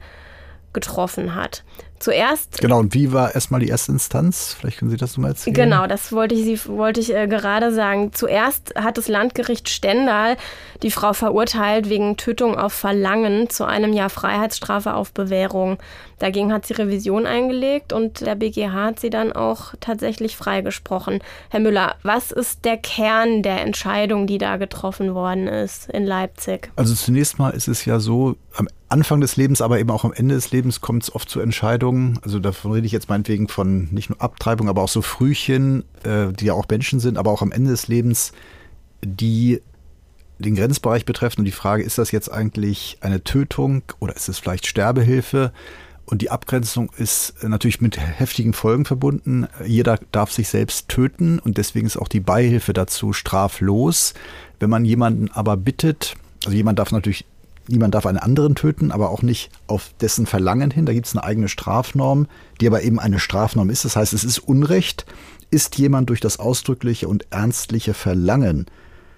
getroffen 0.73 1.35
hat. 1.35 1.63
Zuerst. 1.99 2.59
Genau, 2.59 2.79
und 2.79 2.93
wie 2.93 3.13
war 3.13 3.33
erstmal 3.33 3.61
die 3.61 3.69
erste 3.69 3.91
Instanz? 3.91 4.55
Vielleicht 4.59 4.79
können 4.79 4.91
Sie 4.91 4.97
das 4.97 5.15
nochmal 5.15 5.31
erzählen. 5.31 5.53
Genau, 5.53 5.87
das 5.87 6.11
wollte 6.11 6.35
ich, 6.35 6.43
Sie, 6.43 6.69
wollte 6.69 6.99
ich 6.99 7.15
äh, 7.15 7.27
gerade 7.27 7.73
sagen. 7.73 8.11
Zuerst 8.13 8.73
hat 8.75 8.97
das 8.97 9.07
Landgericht 9.07 9.69
Stendal 9.69 10.35
die 10.83 10.91
Frau 10.91 11.13
verurteilt 11.13 11.89
wegen 11.89 12.17
Tötung 12.17 12.57
auf 12.57 12.73
Verlangen 12.73 13.49
zu 13.49 13.65
einem 13.65 13.93
Jahr 13.93 14.09
Freiheitsstrafe 14.09 14.93
auf 14.93 15.13
Bewährung. 15.13 15.77
Dagegen 16.19 16.53
hat 16.53 16.65
sie 16.65 16.73
Revision 16.73 17.25
eingelegt 17.25 17.91
und 17.91 18.21
der 18.21 18.35
BGH 18.35 18.73
hat 18.73 18.99
sie 18.99 19.09
dann 19.09 19.33
auch 19.33 19.73
tatsächlich 19.79 20.37
freigesprochen. 20.37 21.19
Herr 21.49 21.59
Müller, 21.59 21.95
was 22.03 22.31
ist 22.31 22.63
der 22.65 22.77
Kern 22.77 23.43
der 23.43 23.61
Entscheidung, 23.61 24.27
die 24.27 24.37
da 24.37 24.57
getroffen 24.57 25.13
worden 25.13 25.47
ist 25.47 25.89
in 25.89 26.05
Leipzig? 26.05 26.71
Also 26.75 26.93
zunächst 26.93 27.37
mal 27.37 27.49
ist 27.49 27.67
es 27.67 27.85
ja 27.85 27.99
so, 27.99 28.35
am 28.55 28.67
Anfang 28.87 29.19
des 29.19 29.35
Lebens, 29.35 29.61
aber 29.61 29.79
eben 29.79 29.89
auch 29.89 30.05
am 30.05 30.13
Ende 30.13 30.35
des 30.35 30.51
Lebens 30.51 30.79
kommt 30.79 31.03
es 31.03 31.13
oft 31.13 31.29
zu 31.29 31.41
Entscheidungen. 31.41 31.84
Also 32.21 32.39
davon 32.39 32.71
rede 32.71 32.85
ich 32.85 32.91
jetzt 32.91 33.09
meinetwegen 33.09 33.47
von 33.47 33.89
nicht 33.91 34.09
nur 34.09 34.21
Abtreibung, 34.21 34.69
aber 34.69 34.81
auch 34.81 34.89
so 34.89 35.01
Frühchen, 35.01 35.83
äh, 36.03 36.31
die 36.33 36.45
ja 36.45 36.53
auch 36.53 36.67
Menschen 36.69 36.99
sind, 36.99 37.17
aber 37.17 37.31
auch 37.31 37.41
am 37.41 37.51
Ende 37.51 37.71
des 37.71 37.87
Lebens, 37.87 38.31
die 39.03 39.61
den 40.39 40.55
Grenzbereich 40.55 41.05
betreffen. 41.05 41.41
Und 41.41 41.45
die 41.45 41.51
Frage, 41.51 41.83
ist 41.83 41.97
das 41.97 42.11
jetzt 42.11 42.31
eigentlich 42.31 42.97
eine 43.01 43.23
Tötung 43.23 43.83
oder 43.99 44.15
ist 44.15 44.29
es 44.29 44.39
vielleicht 44.39 44.67
Sterbehilfe? 44.67 45.51
Und 46.05 46.21
die 46.21 46.29
Abgrenzung 46.29 46.91
ist 46.97 47.43
natürlich 47.43 47.81
mit 47.81 47.99
heftigen 47.99 48.53
Folgen 48.53 48.85
verbunden. 48.85 49.47
Jeder 49.65 49.99
darf 50.11 50.31
sich 50.31 50.49
selbst 50.49 50.87
töten 50.87 51.39
und 51.39 51.57
deswegen 51.57 51.87
ist 51.87 51.97
auch 51.97 52.07
die 52.07 52.19
Beihilfe 52.19 52.73
dazu 52.73 53.11
straflos. 53.11 54.13
Wenn 54.59 54.69
man 54.69 54.85
jemanden 54.85 55.31
aber 55.31 55.57
bittet, 55.57 56.15
also 56.45 56.55
jemand 56.55 56.77
darf 56.77 56.91
natürlich 56.91 57.25
niemand 57.67 57.95
darf 57.95 58.05
einen 58.05 58.17
anderen 58.17 58.55
töten, 58.55 58.91
aber 58.91 59.09
auch 59.09 59.21
nicht 59.21 59.49
auf 59.67 59.91
dessen 60.01 60.25
Verlangen 60.25 60.71
hin. 60.71 60.85
Da 60.85 60.93
gibt 60.93 61.07
es 61.07 61.15
eine 61.15 61.23
eigene 61.23 61.49
Strafnorm, 61.49 62.27
die 62.61 62.67
aber 62.67 62.83
eben 62.83 62.99
eine 62.99 63.19
Strafnorm 63.19 63.69
ist. 63.69 63.85
Das 63.85 63.95
heißt, 63.95 64.13
es 64.13 64.23
ist 64.23 64.39
Unrecht, 64.39 65.05
ist 65.51 65.77
jemand 65.77 66.09
durch 66.09 66.19
das 66.19 66.39
ausdrückliche 66.39 67.07
und 67.07 67.27
ernstliche 67.31 67.93
Verlangen 67.93 68.65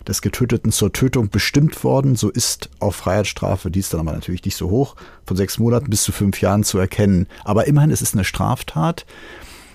des 0.08 0.22
Getöteten 0.22 0.72
zur 0.72 0.94
Tötung 0.94 1.30
bestimmt 1.30 1.84
worden, 1.84 2.16
so 2.16 2.30
ist 2.30 2.70
auf 2.80 2.96
Freiheitsstrafe, 2.96 3.70
die 3.70 3.80
ist 3.80 3.94
dann 3.94 4.00
aber 4.00 4.14
natürlich 4.14 4.46
nicht 4.46 4.56
so 4.56 4.70
hoch, 4.70 4.96
von 5.26 5.36
sechs 5.36 5.60
Monaten 5.60 5.90
bis 5.90 6.04
zu 6.04 6.12
fünf 6.12 6.40
Jahren 6.42 6.64
zu 6.64 6.78
erkennen. 6.78 7.28
Aber 7.44 7.68
immerhin, 7.68 7.92
es 7.92 8.02
ist 8.02 8.14
eine 8.14 8.24
Straftat. 8.24 9.06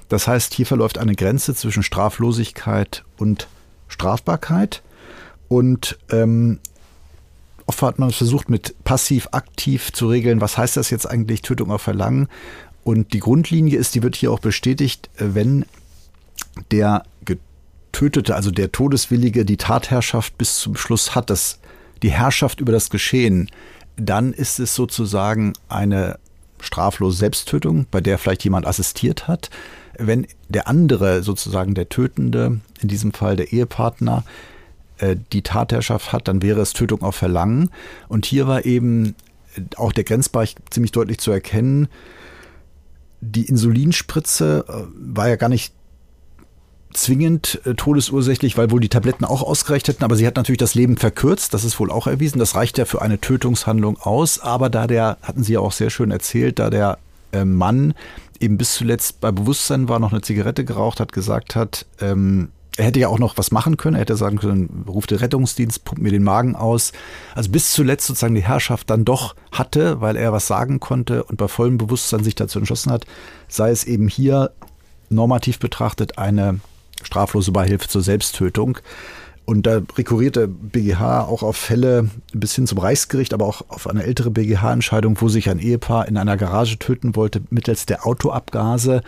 Das 0.09 0.27
heißt, 0.27 0.55
hier 0.55 0.67
verläuft 0.67 0.99
eine 0.99 1.15
Grenze 1.15 1.55
zwischen 1.55 1.83
Straflosigkeit 1.83 3.05
und 3.19 3.47
Strafbarkeit. 3.89 4.83
Und 5.49 5.99
ähm, 6.11 6.61
Oft 7.67 7.83
hat 7.83 7.99
man 7.99 8.11
versucht, 8.11 8.49
mit 8.49 8.75
passiv-aktiv 8.85 9.93
zu 9.93 10.09
regeln, 10.09 10.41
was 10.41 10.59
heißt 10.59 10.77
das 10.77 10.91
jetzt 10.91 11.09
eigentlich, 11.09 11.43
Tötung 11.43 11.71
auf 11.71 11.83
Verlangen. 11.83 12.29
Und 12.85 13.13
die 13.13 13.21
Grundlinie 13.21 13.79
ist, 13.79 13.95
die 13.95 14.03
wird 14.03 14.17
hier 14.17 14.33
auch 14.33 14.41
bestätigt, 14.41 15.09
äh, 15.17 15.35
wenn 15.35 15.65
der 16.71 17.05
Getötete, 17.25 18.35
also 18.35 18.51
der 18.51 18.73
Todeswillige, 18.73 19.45
die 19.45 19.57
Tatherrschaft 19.57 20.37
bis 20.39 20.59
zum 20.59 20.77
Schluss 20.77 21.15
hat. 21.15 21.31
Das, 21.31 21.61
die 22.03 22.11
Herrschaft 22.11 22.61
über 22.61 22.73
das 22.73 22.91
Geschehen, 22.91 23.51
dann 23.97 24.33
ist 24.33 24.59
es 24.59 24.75
sozusagen 24.75 25.53
eine 25.69 26.19
straflose 26.61 27.19
Selbsttötung, 27.19 27.87
bei 27.91 28.01
der 28.01 28.19
vielleicht 28.19 28.45
jemand 28.45 28.67
assistiert 28.67 29.29
hat. 29.29 29.51
Wenn 29.99 30.27
der 30.49 30.69
andere, 30.69 31.23
sozusagen 31.23 31.75
der 31.75 31.89
Tötende, 31.89 32.61
in 32.81 32.89
diesem 32.89 33.13
Fall 33.13 33.37
der 33.37 33.53
Ehepartner, 33.53 34.25
äh, 35.03 35.17
die 35.33 35.43
Tatherrschaft 35.43 36.13
hat, 36.13 36.29
dann 36.29 36.43
wäre 36.43 36.61
es 36.61 36.73
Tötung 36.73 37.03
auf 37.03 37.17
Verlangen. 37.17 37.71
Und 38.09 38.25
hier 38.25 38.47
war 38.47 38.65
eben 38.65 39.15
auch 39.77 39.93
der 39.93 40.05
Grenzbereich 40.05 40.55
ziemlich 40.71 40.93
deutlich 40.93 41.19
zu 41.19 41.31
erkennen. 41.31 41.89
Die 43.21 43.45
Insulinspritze 43.45 44.65
äh, 44.69 44.73
war 44.97 45.29
ja 45.29 45.37
gar 45.37 45.49
nicht 45.49 45.75
zwingend 46.95 47.61
äh, 47.65 47.75
todesursächlich, 47.75 48.57
weil 48.57 48.71
wohl 48.71 48.81
die 48.81 48.89
Tabletten 48.89 49.25
auch 49.25 49.43
ausgereicht 49.43 49.89
hätten, 49.89 50.05
aber 50.05 50.15
sie 50.15 50.27
hat 50.27 50.37
natürlich 50.37 50.59
das 50.59 50.75
Leben 50.75 50.97
verkürzt, 50.97 51.55
das 51.55 51.65
ist 51.65 51.81
wohl 51.81 51.91
auch 51.91 52.07
erwiesen, 52.07 52.39
das 52.39 52.55
reicht 52.55 52.79
ja 52.79 52.85
für 52.85 53.01
eine 53.01 53.19
Tötungshandlung 53.21 53.99
aus, 53.99 54.41
aber 54.41 54.69
da 54.71 54.87
der, 54.87 55.17
hatten 55.23 55.43
Sie 55.43 55.55
ja 55.55 55.61
auch 55.61 55.73
sehr 55.73 55.91
schön 55.91 56.11
erzählt, 56.11 56.59
da 56.59 56.71
der 56.71 56.99
äh, 57.33 57.45
Mann 57.45 57.95
eben 58.41 58.59
bis 58.59 58.75
zuletzt 58.75 59.21
bei 59.21 59.33
Bewusstsein 59.33 59.89
war, 59.89 59.99
noch 60.01 60.13
eine 60.13 60.21
Zigarette 60.21 60.65
geraucht 60.65 61.01
hat, 61.01 61.13
gesagt 61.13 61.57
hat, 61.57 61.87
ähm, 62.01 62.51
er 62.77 62.87
hätte 62.87 63.01
ja 63.01 63.09
auch 63.09 63.19
noch 63.19 63.37
was 63.37 63.51
machen 63.51 63.77
können. 63.77 63.97
Er 63.97 64.01
hätte 64.01 64.17
sagen 64.17 64.39
können, 64.39 64.85
ruft 64.89 65.11
der 65.11 65.21
Rettungsdienst, 65.21 65.85
pumpt 65.85 66.03
mir 66.03 66.11
den 66.11 66.23
Magen 66.23 66.57
aus. 66.57 66.93
Also 67.35 67.51
bis 67.51 67.73
zuletzt 67.73 68.07
sozusagen 68.07 68.35
die 68.35 68.45
Herrschaft 68.45 68.89
dann 68.89 69.05
doch 69.05 69.35
hatte, 69.51 70.01
weil 70.01 70.17
er 70.17 70.33
was 70.33 70.47
sagen 70.47 70.81
konnte 70.81 71.25
und 71.25 71.37
bei 71.37 71.49
vollem 71.49 71.79
Bewusstsein 71.79 72.25
sich 72.25 72.35
dazu 72.35 72.59
entschlossen 72.59 72.93
hat, 72.93 73.05
sei 73.49 73.71
es 73.71 73.85
eben 73.85 74.09
hier 74.09 74.53
normativ 75.11 75.59
betrachtet 75.59 76.17
eine 76.19 76.61
straflose 77.03 77.53
Beihilfe 77.53 77.89
zur 77.89 78.03
Selbsttötung. 78.03 78.79
Und 79.45 79.67
da 79.67 79.81
rekurriert 79.97 80.37
der 80.37 80.47
BGH 80.47 81.23
auch 81.23 81.43
auf 81.43 81.57
Fälle 81.57 82.09
bis 82.33 82.55
hin 82.55 82.67
zum 82.67 82.79
Reichsgericht, 82.79 83.35
aber 83.35 83.45
auch 83.45 83.63
auf 83.69 83.89
eine 83.89 84.05
ältere 84.05 84.31
BGH-Entscheidung, 84.31 85.21
wo 85.21 85.29
sich 85.29 85.51
ein 85.51 85.59
Ehepaar 85.59 86.07
in 86.07 86.17
einer 86.17 86.37
Garage 86.37 86.79
töten 86.79 87.17
wollte 87.17 87.43
mittels 87.51 87.85
der 87.85 88.07
Autoabgase 88.07 89.03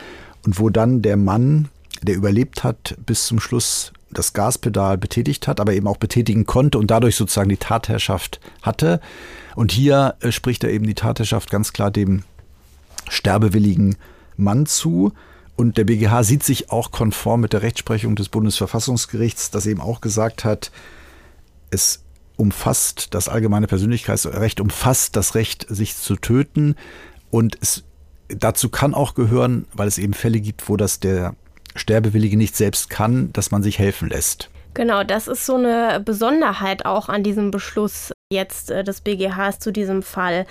und 0.45 0.59
wo 0.59 0.71
dann 0.71 1.03
der 1.03 1.17
Mann, 1.17 1.69
der 2.05 2.17
überlebt 2.17 2.65
hat, 2.65 2.97
bis 3.05 3.27
zum 3.27 3.41
Schluss 3.41 3.93
das 4.11 4.33
Gaspedal 4.33 4.97
betätigt 4.97 5.49
hat, 5.49 5.61
aber 5.61 5.73
eben 5.75 5.87
auch 5.87 5.97
betätigen 5.97 6.47
konnte 6.47 6.79
und 6.79 6.91
dadurch 6.91 7.17
sozusagen 7.17 7.49
die 7.49 7.57
Tatherrschaft 7.57 8.41
hatte. 8.63 9.01
Und 9.57 9.73
hier 9.73 10.15
äh, 10.21 10.33
spricht 10.33 10.65
er 10.65 10.71
eben 10.71 10.87
die 10.87 10.95
Tatherrschaft 10.95 11.51
ganz 11.51 11.73
klar 11.73 11.91
dem 11.91 12.23
sterbewilligen 13.09 13.97
Mann 14.37 14.67
zu. 14.67 15.13
Und 15.57 15.79
der 15.79 15.85
BGH 15.85 16.25
sieht 16.25 16.43
sich 16.43 16.71
auch 16.71 16.91
konform 16.91 17.41
mit 17.43 17.53
der 17.53 17.63
Rechtsprechung 17.63 18.17
des 18.17 18.29
Bundesverfassungsgerichts, 18.29 19.51
das 19.51 19.67
eben 19.67 19.81
auch 19.81 20.01
gesagt 20.01 20.45
hat, 20.45 20.71
es 21.71 22.03
umfasst 22.37 23.15
das 23.15 23.29
allgemeine 23.29 23.69
Persönlichkeitsrecht, 23.69 24.61
umfasst 24.61 25.15
das 25.15 25.37
Recht, 25.37 25.67
sich 25.69 25.97
zu 25.97 26.17
töten. 26.17 26.75
Und 27.31 27.57
es, 27.61 27.85
dazu 28.29 28.69
kann 28.69 28.95
auch 28.95 29.15
gehören, 29.15 29.67
weil 29.73 29.87
es 29.87 29.99
eben 29.99 30.15
Fälle 30.15 30.41
gibt, 30.41 30.69
wo 30.69 30.77
das 30.77 30.99
der 30.99 31.37
Sterbewillige 31.75 32.37
nicht 32.37 32.57
selbst 32.57 32.91
kann, 32.91 33.33
dass 33.33 33.51
man 33.51 33.63
sich 33.63 33.79
helfen 33.79 34.09
lässt. 34.09 34.51
Genau, 34.75 35.05
das 35.05 35.29
ist 35.29 35.47
so 35.47 35.55
eine 35.55 36.01
Besonderheit 36.05 36.85
auch 36.85 37.09
an 37.09 37.23
diesem 37.23 37.53
Beschluss 37.53 38.13
jetzt 38.33 38.73
äh, 38.73 38.83
des 38.83 39.03
BGHs 39.03 39.61
zu 39.61 39.73
diesem 39.73 40.03
Fall, 40.03 40.47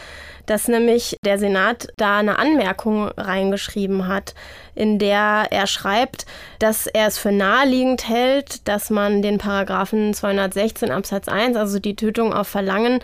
dass 0.46 0.70
nämlich 0.70 1.18
der 1.26 1.38
Senat 1.38 1.90
da 1.98 2.20
eine 2.20 2.40
Anmerkung 2.40 3.10
reingeschrieben 3.10 4.08
hat, 4.08 4.34
in 4.76 4.98
der 4.98 5.48
er 5.52 5.68
schreibt, 5.68 6.26
dass 6.60 6.88
er 6.88 7.08
es 7.08 7.18
für 7.18 7.34
naheliegend 7.34 8.08
hält, 8.08 8.66
dass 8.68 8.90
man 8.90 9.22
den 9.22 9.40
Paragraphen 9.40 10.14
216 10.14 10.90
Absatz 10.90 11.28
1, 11.28 11.58
also 11.58 11.80
die 11.80 11.98
Tötung 11.98 12.32
auf 12.32 12.48
Verlangen, 12.48 13.00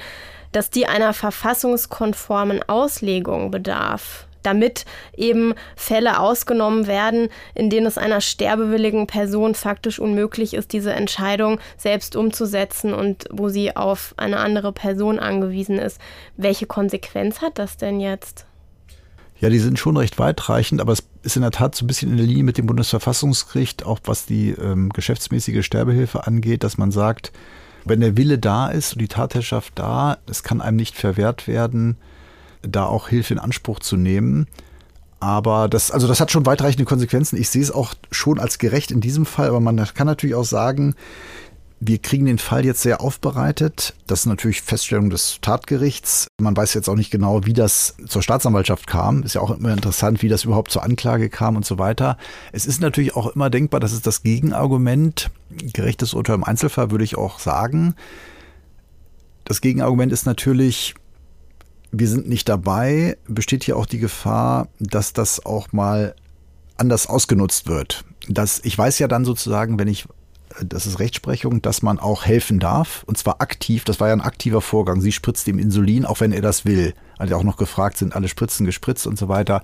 dass 0.54 0.70
die 0.70 0.88
einer 0.88 1.14
verfassungskonformen 1.14 2.64
Auslegung 2.68 3.52
bedarf 3.52 4.29
damit 4.44 4.86
eben 5.16 5.54
Fälle 5.76 6.20
ausgenommen 6.20 6.88
werden, 6.88 7.30
in 7.56 7.70
denen 7.70 7.86
es 7.86 7.98
einer 7.98 8.22
sterbewilligen 8.22 9.08
Person 9.08 9.56
faktisch 9.56 10.00
unmöglich 10.00 10.54
ist, 10.54 10.74
diese 10.74 10.94
Entscheidung 10.94 11.60
selbst 11.78 12.16
umzusetzen 12.16 12.94
und 12.94 13.26
wo 13.32 13.50
sie 13.50 13.76
auf 13.76 14.14
eine 14.18 14.38
andere 14.38 14.72
Person 14.72 15.20
angewiesen 15.20 15.78
ist. 15.78 16.00
Welche 16.38 16.66
Konsequenz 16.66 17.42
hat 17.42 17.60
das 17.60 17.78
denn 17.78 18.00
jetzt? 18.00 18.46
Ja, 19.40 19.50
die 19.50 19.60
sind 19.60 19.80
schon 19.80 19.96
recht 19.96 20.20
weitreichend, 20.20 20.82
aber 20.82 20.92
es 20.92 21.08
ist 21.24 21.38
in 21.38 21.44
der 21.44 21.52
Tat 21.52 21.74
so 21.74 21.86
ein 21.86 21.88
bisschen 21.88 22.12
in 22.12 22.18
der 22.18 22.26
Linie 22.26 22.44
mit 22.44 22.58
dem 22.58 22.66
Bundesverfassungsgericht, 22.66 23.86
auch 23.86 24.00
was 24.04 24.26
die 24.26 24.50
ähm, 24.50 24.90
geschäftsmäßige 24.90 25.66
Sterbehilfe 25.66 26.28
angeht, 26.28 26.64
dass 26.64 26.78
man 26.78 26.92
sagt, 26.92 27.32
wenn 27.86 28.02
der 28.02 28.18
Wille 28.18 28.38
da 28.38 28.68
ist 28.68 28.94
und 28.94 29.02
die 29.02 29.08
Tatherrschaft 29.08 29.74
da, 29.80 30.18
es 30.30 30.44
kann 30.44 30.60
einem 30.60 30.76
nicht 30.76 30.98
verwehrt 30.98 31.48
werden, 31.48 31.98
da 32.62 32.86
auch 32.86 33.10
Hilfe 33.10 33.34
in 33.34 33.40
Anspruch 33.40 33.80
zu 33.80 33.98
nehmen. 33.98 34.48
Aber 35.20 35.68
das, 35.68 35.92
also 35.92 36.08
das 36.08 36.22
hat 36.22 36.32
schon 36.32 36.46
weitreichende 36.46 36.86
Konsequenzen. 36.86 37.38
Ich 37.38 37.50
sehe 37.50 37.62
es 37.62 37.72
auch 37.72 37.94
schon 38.12 38.40
als 38.40 38.58
gerecht 38.58 38.92
in 38.92 39.02
diesem 39.02 39.26
Fall, 39.26 39.50
aber 39.50 39.60
man 39.60 39.76
kann 39.94 40.08
natürlich 40.08 40.36
auch 40.36 40.46
sagen, 40.46 40.96
wir 41.82 41.98
kriegen 41.98 42.26
den 42.26 42.40
Fall 42.40 42.66
jetzt 42.66 42.82
sehr 42.82 43.00
aufbereitet. 43.00 43.96
Das 44.06 44.22
ist 44.22 44.26
natürlich 44.26 44.62
Feststellung 44.62 45.10
des 45.10 45.40
Tatgerichts. 45.42 46.28
Man 46.40 46.56
weiß 46.56 46.74
jetzt 46.74 46.90
auch 46.90 46.96
nicht 46.96 47.10
genau, 47.10 47.46
wie 47.46 47.54
das 47.54 47.96
zur 48.06 48.22
Staatsanwaltschaft 48.22 48.86
kam. 48.86 49.24
Ist 49.24 49.36
ja 49.36 49.42
auch 49.42 49.52
immer 49.52 49.72
interessant, 49.72 50.22
wie 50.22 50.28
das 50.28 50.44
überhaupt 50.44 50.72
zur 50.72 50.84
Anklage 50.84 51.30
kam 51.30 51.56
und 51.56 51.66
so 51.66 51.80
weiter. 51.80 52.18
Es 52.52 52.66
ist 52.66 52.82
natürlich 52.82 53.16
auch 53.16 53.28
immer 53.28 53.50
denkbar, 53.50 53.80
das 53.80 53.94
ist 53.94 54.06
das 54.06 54.24
Gegenargument. 54.24 55.32
Gerechtes 55.50 56.14
Urteil 56.14 56.36
im 56.36 56.44
Einzelfall 56.44 56.92
würde 56.92 57.06
ich 57.06 57.18
auch 57.18 57.40
sagen. 57.40 57.96
Das 59.46 59.62
Gegenargument 59.62 60.12
ist 60.12 60.26
natürlich, 60.26 60.96
wir 61.92 62.08
sind 62.08 62.30
nicht 62.30 62.48
dabei, 62.50 63.18
besteht 63.28 63.64
hier 63.64 63.78
auch 63.78 63.86
die 63.86 64.00
Gefahr, 64.00 64.68
dass 64.80 65.14
das 65.14 65.46
auch 65.46 65.72
mal 65.72 66.16
anders 66.78 67.08
ausgenutzt 67.08 67.68
wird. 67.68 68.06
Das, 68.28 68.62
ich 68.64 68.78
weiß 68.78 69.00
ja 69.00 69.08
dann 69.08 69.26
sozusagen, 69.26 69.80
wenn 69.80 69.88
ich, 69.88 70.06
das 70.64 70.86
ist 70.86 71.00
Rechtsprechung, 71.00 71.62
dass 71.62 71.82
man 71.82 72.00
auch 72.00 72.26
helfen 72.26 72.60
darf, 72.60 73.04
und 73.06 73.18
zwar 73.18 73.42
aktiv, 73.42 73.84
das 73.86 74.00
war 74.00 74.08
ja 74.08 74.14
ein 74.14 74.22
aktiver 74.22 74.62
Vorgang. 74.62 75.02
Sie 75.02 75.12
spritzt 75.12 75.48
ihm 75.48 75.60
Insulin, 75.60 76.06
auch 76.06 76.20
wenn 76.20 76.32
er 76.32 76.42
das 76.42 76.66
will. 76.66 76.94
Also 77.18 77.36
auch 77.36 77.44
noch 77.44 77.58
gefragt, 77.58 77.98
sind 77.98 78.16
alle 78.16 78.28
Spritzen 78.28 78.66
gespritzt 78.66 79.08
und 79.08 79.18
so 79.18 79.28
weiter. 79.28 79.64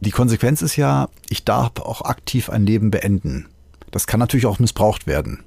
Die 0.00 0.10
Konsequenz 0.10 0.62
ist 0.62 0.76
ja, 0.76 1.08
ich 1.28 1.44
darf 1.44 1.80
auch 1.80 2.02
aktiv 2.02 2.50
ein 2.50 2.66
Leben 2.66 2.90
beenden. 2.90 3.48
Das 3.90 4.06
kann 4.06 4.20
natürlich 4.20 4.46
auch 4.46 4.58
missbraucht 4.58 5.06
werden. 5.06 5.42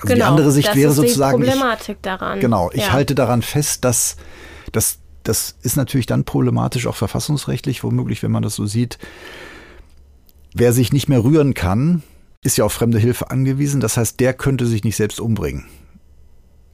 Also 0.00 0.08
genau, 0.08 0.14
die 0.14 0.22
andere 0.22 0.52
Sicht 0.52 0.74
wäre 0.74 0.92
sozusagen. 0.92 1.40
Die 1.40 1.48
Problematik 1.48 1.96
ich, 1.96 2.02
daran. 2.02 2.40
Genau, 2.40 2.70
ich 2.72 2.82
ja. 2.86 2.92
halte 2.92 3.14
daran 3.14 3.42
fest, 3.42 3.84
dass 3.84 4.16
das, 4.72 4.98
das 5.22 5.56
ist 5.62 5.76
natürlich 5.76 6.06
dann 6.06 6.24
problematisch, 6.24 6.86
auch 6.86 6.96
verfassungsrechtlich, 6.96 7.82
womöglich, 7.84 8.22
wenn 8.22 8.30
man 8.30 8.42
das 8.42 8.54
so 8.54 8.66
sieht. 8.66 8.98
Wer 10.54 10.72
sich 10.72 10.92
nicht 10.92 11.08
mehr 11.08 11.22
rühren 11.22 11.54
kann, 11.54 12.02
ist 12.42 12.56
ja 12.56 12.64
auf 12.64 12.72
fremde 12.72 12.98
Hilfe 12.98 13.30
angewiesen. 13.30 13.80
Das 13.80 13.96
heißt, 13.96 14.20
der 14.20 14.34
könnte 14.34 14.66
sich 14.66 14.84
nicht 14.84 14.96
selbst 14.96 15.20
umbringen. 15.20 15.66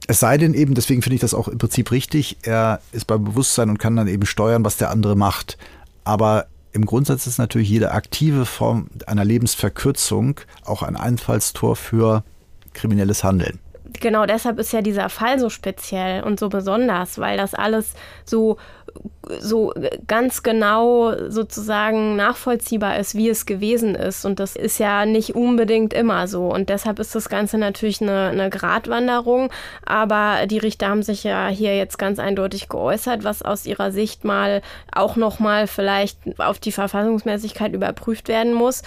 Es 0.07 0.19
sei 0.19 0.37
denn 0.37 0.53
eben, 0.53 0.75
deswegen 0.75 1.01
finde 1.01 1.15
ich 1.15 1.21
das 1.21 1.33
auch 1.33 1.47
im 1.47 1.57
Prinzip 1.57 1.91
richtig, 1.91 2.37
er 2.43 2.81
ist 2.91 3.05
bei 3.05 3.17
Bewusstsein 3.17 3.69
und 3.69 3.79
kann 3.79 3.95
dann 3.95 4.09
eben 4.09 4.25
steuern, 4.25 4.65
was 4.65 4.75
der 4.75 4.89
andere 4.89 5.15
macht. 5.15 5.57
Aber 6.03 6.47
im 6.73 6.85
Grundsatz 6.85 7.25
ist 7.25 7.37
natürlich 7.37 7.69
jede 7.69 7.91
aktive 7.91 8.45
Form 8.45 8.87
einer 9.07 9.23
Lebensverkürzung 9.23 10.41
auch 10.65 10.83
ein 10.83 10.97
Einfallstor 10.97 11.75
für 11.75 12.23
kriminelles 12.73 13.23
Handeln 13.23 13.59
genau 14.01 14.25
deshalb 14.25 14.59
ist 14.59 14.73
ja 14.73 14.81
dieser 14.81 15.09
Fall 15.09 15.39
so 15.39 15.49
speziell 15.49 16.23
und 16.23 16.39
so 16.39 16.49
besonders, 16.49 17.19
weil 17.19 17.37
das 17.37 17.53
alles 17.53 17.93
so, 18.25 18.57
so 19.39 19.73
ganz 20.07 20.43
genau 20.43 21.13
sozusagen 21.29 22.15
nachvollziehbar 22.15 22.97
ist, 22.99 23.15
wie 23.15 23.29
es 23.29 23.45
gewesen 23.45 23.95
ist. 23.95 24.25
Und 24.25 24.39
das 24.39 24.55
ist 24.55 24.79
ja 24.79 25.05
nicht 25.05 25.35
unbedingt 25.35 25.93
immer 25.93 26.27
so. 26.27 26.47
Und 26.47 26.69
deshalb 26.69 26.99
ist 26.99 27.15
das 27.15 27.29
Ganze 27.29 27.57
natürlich 27.57 28.01
eine, 28.01 28.27
eine 28.27 28.49
Gratwanderung. 28.49 29.49
Aber 29.85 30.45
die 30.47 30.59
Richter 30.59 30.89
haben 30.89 31.03
sich 31.03 31.23
ja 31.23 31.47
hier 31.47 31.75
jetzt 31.75 31.97
ganz 31.97 32.19
eindeutig 32.19 32.69
geäußert, 32.69 33.23
was 33.23 33.41
aus 33.41 33.65
ihrer 33.65 33.91
Sicht 33.91 34.23
mal 34.23 34.61
auch 34.91 35.15
nochmal 35.15 35.67
vielleicht 35.67 36.17
auf 36.39 36.59
die 36.59 36.71
Verfassungsmäßigkeit 36.71 37.73
überprüft 37.73 38.27
werden 38.27 38.53
muss. 38.53 38.83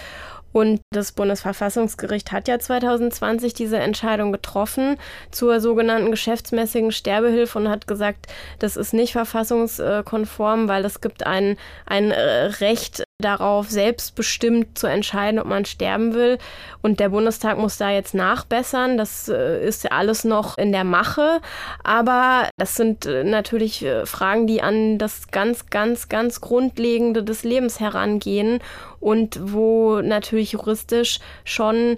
Und 0.56 0.80
das 0.90 1.12
Bundesverfassungsgericht 1.12 2.32
hat 2.32 2.48
ja 2.48 2.58
2020 2.58 3.52
diese 3.52 3.76
Entscheidung 3.76 4.32
getroffen 4.32 4.96
zur 5.30 5.60
sogenannten 5.60 6.10
geschäftsmäßigen 6.10 6.92
Sterbehilfe 6.92 7.58
und 7.58 7.68
hat 7.68 7.86
gesagt, 7.86 8.28
das 8.58 8.78
ist 8.78 8.94
nicht 8.94 9.12
verfassungskonform, 9.12 10.66
weil 10.66 10.86
es 10.86 11.02
gibt 11.02 11.26
ein, 11.26 11.58
ein 11.84 12.10
Recht 12.10 13.05
darauf, 13.18 13.70
selbstbestimmt 13.70 14.78
zu 14.78 14.86
entscheiden, 14.86 15.40
ob 15.40 15.46
man 15.46 15.64
sterben 15.64 16.12
will. 16.12 16.38
Und 16.82 17.00
der 17.00 17.08
Bundestag 17.08 17.58
muss 17.58 17.78
da 17.78 17.90
jetzt 17.90 18.14
nachbessern. 18.14 18.98
Das 18.98 19.28
äh, 19.28 19.66
ist 19.66 19.84
ja 19.84 19.90
alles 19.92 20.24
noch 20.24 20.58
in 20.58 20.70
der 20.70 20.84
Mache. 20.84 21.40
Aber 21.82 22.48
das 22.58 22.76
sind 22.76 23.06
äh, 23.06 23.24
natürlich 23.24 23.84
äh, 23.84 24.04
Fragen, 24.04 24.46
die 24.46 24.62
an 24.62 24.98
das 24.98 25.28
ganz, 25.30 25.70
ganz, 25.70 26.08
ganz 26.08 26.40
Grundlegende 26.40 27.22
des 27.24 27.42
Lebens 27.42 27.80
herangehen 27.80 28.60
und 29.00 29.40
wo 29.42 30.00
natürlich 30.02 30.52
juristisch 30.52 31.20
schon 31.44 31.96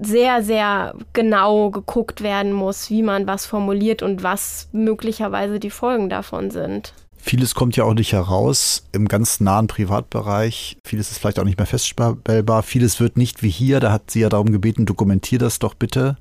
sehr, 0.00 0.42
sehr 0.44 0.94
genau 1.14 1.70
geguckt 1.70 2.22
werden 2.22 2.52
muss, 2.52 2.90
wie 2.90 3.02
man 3.02 3.26
was 3.26 3.44
formuliert 3.44 4.04
und 4.04 4.22
was 4.22 4.68
möglicherweise 4.70 5.58
die 5.58 5.70
Folgen 5.70 6.08
davon 6.08 6.52
sind. 6.52 6.94
Vieles 7.20 7.54
kommt 7.54 7.76
ja 7.76 7.84
auch 7.84 7.94
nicht 7.94 8.12
heraus 8.12 8.84
im 8.92 9.08
ganz 9.08 9.40
nahen 9.40 9.66
Privatbereich. 9.66 10.78
Vieles 10.84 11.10
ist 11.10 11.18
vielleicht 11.18 11.38
auch 11.38 11.44
nicht 11.44 11.58
mehr 11.58 11.66
feststellbar. 11.66 12.62
Vieles 12.62 13.00
wird 13.00 13.16
nicht 13.16 13.42
wie 13.42 13.50
hier. 13.50 13.80
Da 13.80 13.92
hat 13.92 14.10
sie 14.10 14.20
ja 14.20 14.28
darum 14.28 14.52
gebeten, 14.52 14.86
dokumentier 14.86 15.38
das 15.38 15.58
doch 15.58 15.74
bitte, 15.74 16.16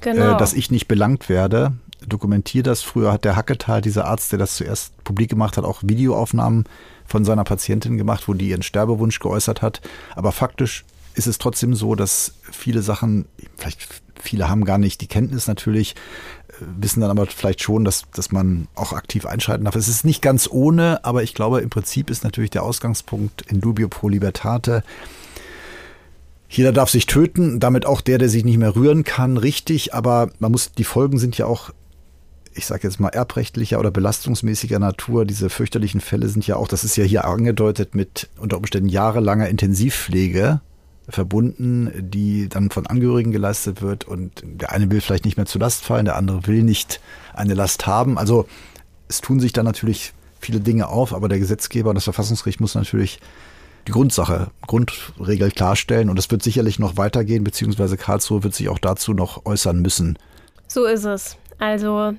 genau. 0.00 0.34
äh, 0.34 0.38
dass 0.38 0.52
ich 0.52 0.70
nicht 0.70 0.86
belangt 0.86 1.28
werde. 1.28 1.72
Dokumentier 2.06 2.62
das. 2.62 2.82
Früher 2.82 3.12
hat 3.12 3.24
der 3.24 3.36
Hacketal, 3.36 3.80
dieser 3.80 4.04
Arzt, 4.04 4.32
der 4.32 4.38
das 4.38 4.56
zuerst 4.56 5.02
publik 5.02 5.30
gemacht 5.30 5.56
hat, 5.56 5.64
auch 5.64 5.80
Videoaufnahmen 5.82 6.64
von 7.06 7.24
seiner 7.24 7.44
Patientin 7.44 7.96
gemacht, 7.96 8.28
wo 8.28 8.34
die 8.34 8.50
ihren 8.50 8.62
Sterbewunsch 8.62 9.18
geäußert 9.18 9.62
hat. 9.62 9.80
Aber 10.14 10.30
faktisch 10.32 10.84
ist 11.14 11.26
es 11.26 11.38
trotzdem 11.38 11.74
so, 11.74 11.94
dass 11.94 12.34
viele 12.42 12.82
Sachen, 12.82 13.26
vielleicht 13.56 14.02
viele 14.20 14.48
haben 14.48 14.64
gar 14.64 14.78
nicht 14.78 15.00
die 15.00 15.06
Kenntnis 15.06 15.46
natürlich, 15.46 15.94
wissen 16.78 17.00
dann 17.00 17.10
aber 17.10 17.26
vielleicht 17.26 17.62
schon, 17.62 17.84
dass, 17.84 18.04
dass 18.12 18.32
man 18.32 18.68
auch 18.74 18.92
aktiv 18.92 19.26
einschreiten 19.26 19.64
darf. 19.64 19.76
Es 19.76 19.88
ist 19.88 20.04
nicht 20.04 20.22
ganz 20.22 20.48
ohne, 20.50 21.04
aber 21.04 21.22
ich 21.22 21.34
glaube, 21.34 21.60
im 21.60 21.70
Prinzip 21.70 22.10
ist 22.10 22.24
natürlich 22.24 22.50
der 22.50 22.62
Ausgangspunkt 22.62 23.42
in 23.50 23.60
dubio 23.60 23.88
pro 23.88 24.08
libertate. 24.08 24.82
Jeder 26.48 26.72
darf 26.72 26.90
sich 26.90 27.06
töten, 27.06 27.58
damit 27.60 27.86
auch 27.86 28.00
der, 28.00 28.18
der 28.18 28.28
sich 28.28 28.44
nicht 28.44 28.58
mehr 28.58 28.76
rühren 28.76 29.04
kann, 29.04 29.36
richtig, 29.36 29.94
aber 29.94 30.30
man 30.38 30.52
muss, 30.52 30.72
die 30.72 30.84
Folgen 30.84 31.18
sind 31.18 31.36
ja 31.38 31.46
auch 31.46 31.70
ich 32.56 32.66
sage 32.66 32.86
jetzt 32.86 33.00
mal, 33.00 33.08
erbrechtlicher 33.08 33.80
oder 33.80 33.90
belastungsmäßiger 33.90 34.78
Natur. 34.78 35.24
Diese 35.24 35.50
fürchterlichen 35.50 36.00
Fälle 36.00 36.28
sind 36.28 36.46
ja 36.46 36.54
auch, 36.54 36.68
das 36.68 36.84
ist 36.84 36.96
ja 36.96 37.02
hier 37.02 37.24
angedeutet, 37.24 37.96
mit 37.96 38.28
unter 38.38 38.56
Umständen 38.56 38.88
jahrelanger 38.88 39.48
Intensivpflege 39.48 40.60
verbunden, 41.08 41.90
die 41.96 42.48
dann 42.48 42.70
von 42.70 42.86
Angehörigen 42.86 43.32
geleistet 43.32 43.82
wird. 43.82 44.04
Und 44.04 44.42
der 44.44 44.72
eine 44.72 44.90
will 44.90 45.00
vielleicht 45.00 45.24
nicht 45.24 45.36
mehr 45.36 45.46
zur 45.46 45.60
Last 45.60 45.84
fallen, 45.84 46.04
der 46.04 46.16
andere 46.16 46.46
will 46.46 46.62
nicht 46.62 47.00
eine 47.32 47.54
Last 47.54 47.86
haben. 47.86 48.18
Also 48.18 48.46
es 49.08 49.20
tun 49.20 49.40
sich 49.40 49.52
da 49.52 49.62
natürlich 49.62 50.12
viele 50.40 50.60
Dinge 50.60 50.88
auf, 50.88 51.14
aber 51.14 51.28
der 51.28 51.38
Gesetzgeber 51.38 51.90
und 51.90 51.96
das 51.96 52.04
Verfassungsgericht 52.04 52.60
muss 52.60 52.74
natürlich 52.74 53.20
die 53.86 53.92
Grundsache, 53.92 54.48
Grundregel 54.66 55.50
klarstellen. 55.50 56.08
Und 56.08 56.18
es 56.18 56.30
wird 56.30 56.42
sicherlich 56.42 56.78
noch 56.78 56.96
weitergehen, 56.96 57.44
beziehungsweise 57.44 57.96
Karlsruhe 57.96 58.42
wird 58.42 58.54
sich 58.54 58.68
auch 58.68 58.78
dazu 58.78 59.12
noch 59.12 59.44
äußern 59.44 59.80
müssen. 59.80 60.18
So 60.68 60.86
ist 60.86 61.04
es. 61.04 61.36
Also 61.58 62.14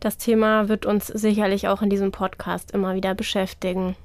das 0.00 0.18
Thema 0.18 0.68
wird 0.68 0.84
uns 0.84 1.06
sicherlich 1.06 1.68
auch 1.68 1.82
in 1.82 1.90
diesem 1.90 2.12
Podcast 2.12 2.72
immer 2.72 2.94
wieder 2.94 3.14
beschäftigen. 3.14 3.96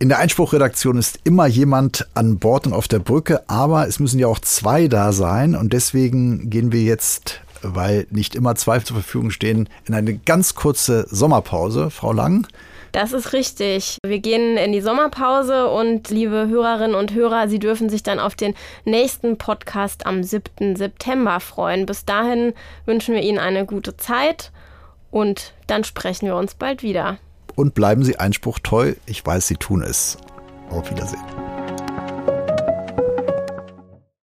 In 0.00 0.08
der 0.08 0.20
Einspruchredaktion 0.20 0.96
ist 0.96 1.18
immer 1.24 1.46
jemand 1.46 2.06
an 2.14 2.38
Bord 2.38 2.68
und 2.68 2.72
auf 2.72 2.86
der 2.86 3.00
Brücke, 3.00 3.42
aber 3.48 3.88
es 3.88 3.98
müssen 3.98 4.20
ja 4.20 4.28
auch 4.28 4.38
zwei 4.38 4.86
da 4.86 5.10
sein 5.10 5.56
und 5.56 5.72
deswegen 5.72 6.50
gehen 6.50 6.70
wir 6.70 6.82
jetzt, 6.82 7.40
weil 7.62 8.06
nicht 8.10 8.36
immer 8.36 8.54
zwei 8.54 8.78
zur 8.78 8.94
Verfügung 8.94 9.32
stehen, 9.32 9.68
in 9.86 9.94
eine 9.94 10.14
ganz 10.14 10.54
kurze 10.54 11.04
Sommerpause. 11.10 11.90
Frau 11.90 12.12
Lang, 12.12 12.46
das 12.92 13.12
ist 13.12 13.32
richtig. 13.32 13.98
Wir 14.06 14.20
gehen 14.20 14.56
in 14.56 14.70
die 14.70 14.80
Sommerpause 14.80 15.68
und 15.68 16.10
liebe 16.10 16.46
Hörerinnen 16.48 16.94
und 16.94 17.12
Hörer, 17.12 17.48
Sie 17.48 17.58
dürfen 17.58 17.88
sich 17.88 18.04
dann 18.04 18.20
auf 18.20 18.36
den 18.36 18.54
nächsten 18.84 19.36
Podcast 19.36 20.06
am 20.06 20.22
7. 20.22 20.76
September 20.76 21.40
freuen. 21.40 21.86
Bis 21.86 22.04
dahin 22.04 22.54
wünschen 22.86 23.16
wir 23.16 23.22
Ihnen 23.22 23.40
eine 23.40 23.66
gute 23.66 23.96
Zeit 23.96 24.52
und 25.10 25.54
dann 25.66 25.82
sprechen 25.82 26.26
wir 26.26 26.36
uns 26.36 26.54
bald 26.54 26.84
wieder. 26.84 27.18
Und 27.58 27.74
bleiben 27.74 28.04
Sie 28.04 28.20
einspruchtreu. 28.20 28.94
Ich 29.04 29.26
weiß, 29.26 29.48
Sie 29.48 29.56
tun 29.56 29.82
es. 29.82 30.16
Auf 30.70 30.88
Wiedersehen. 30.92 31.47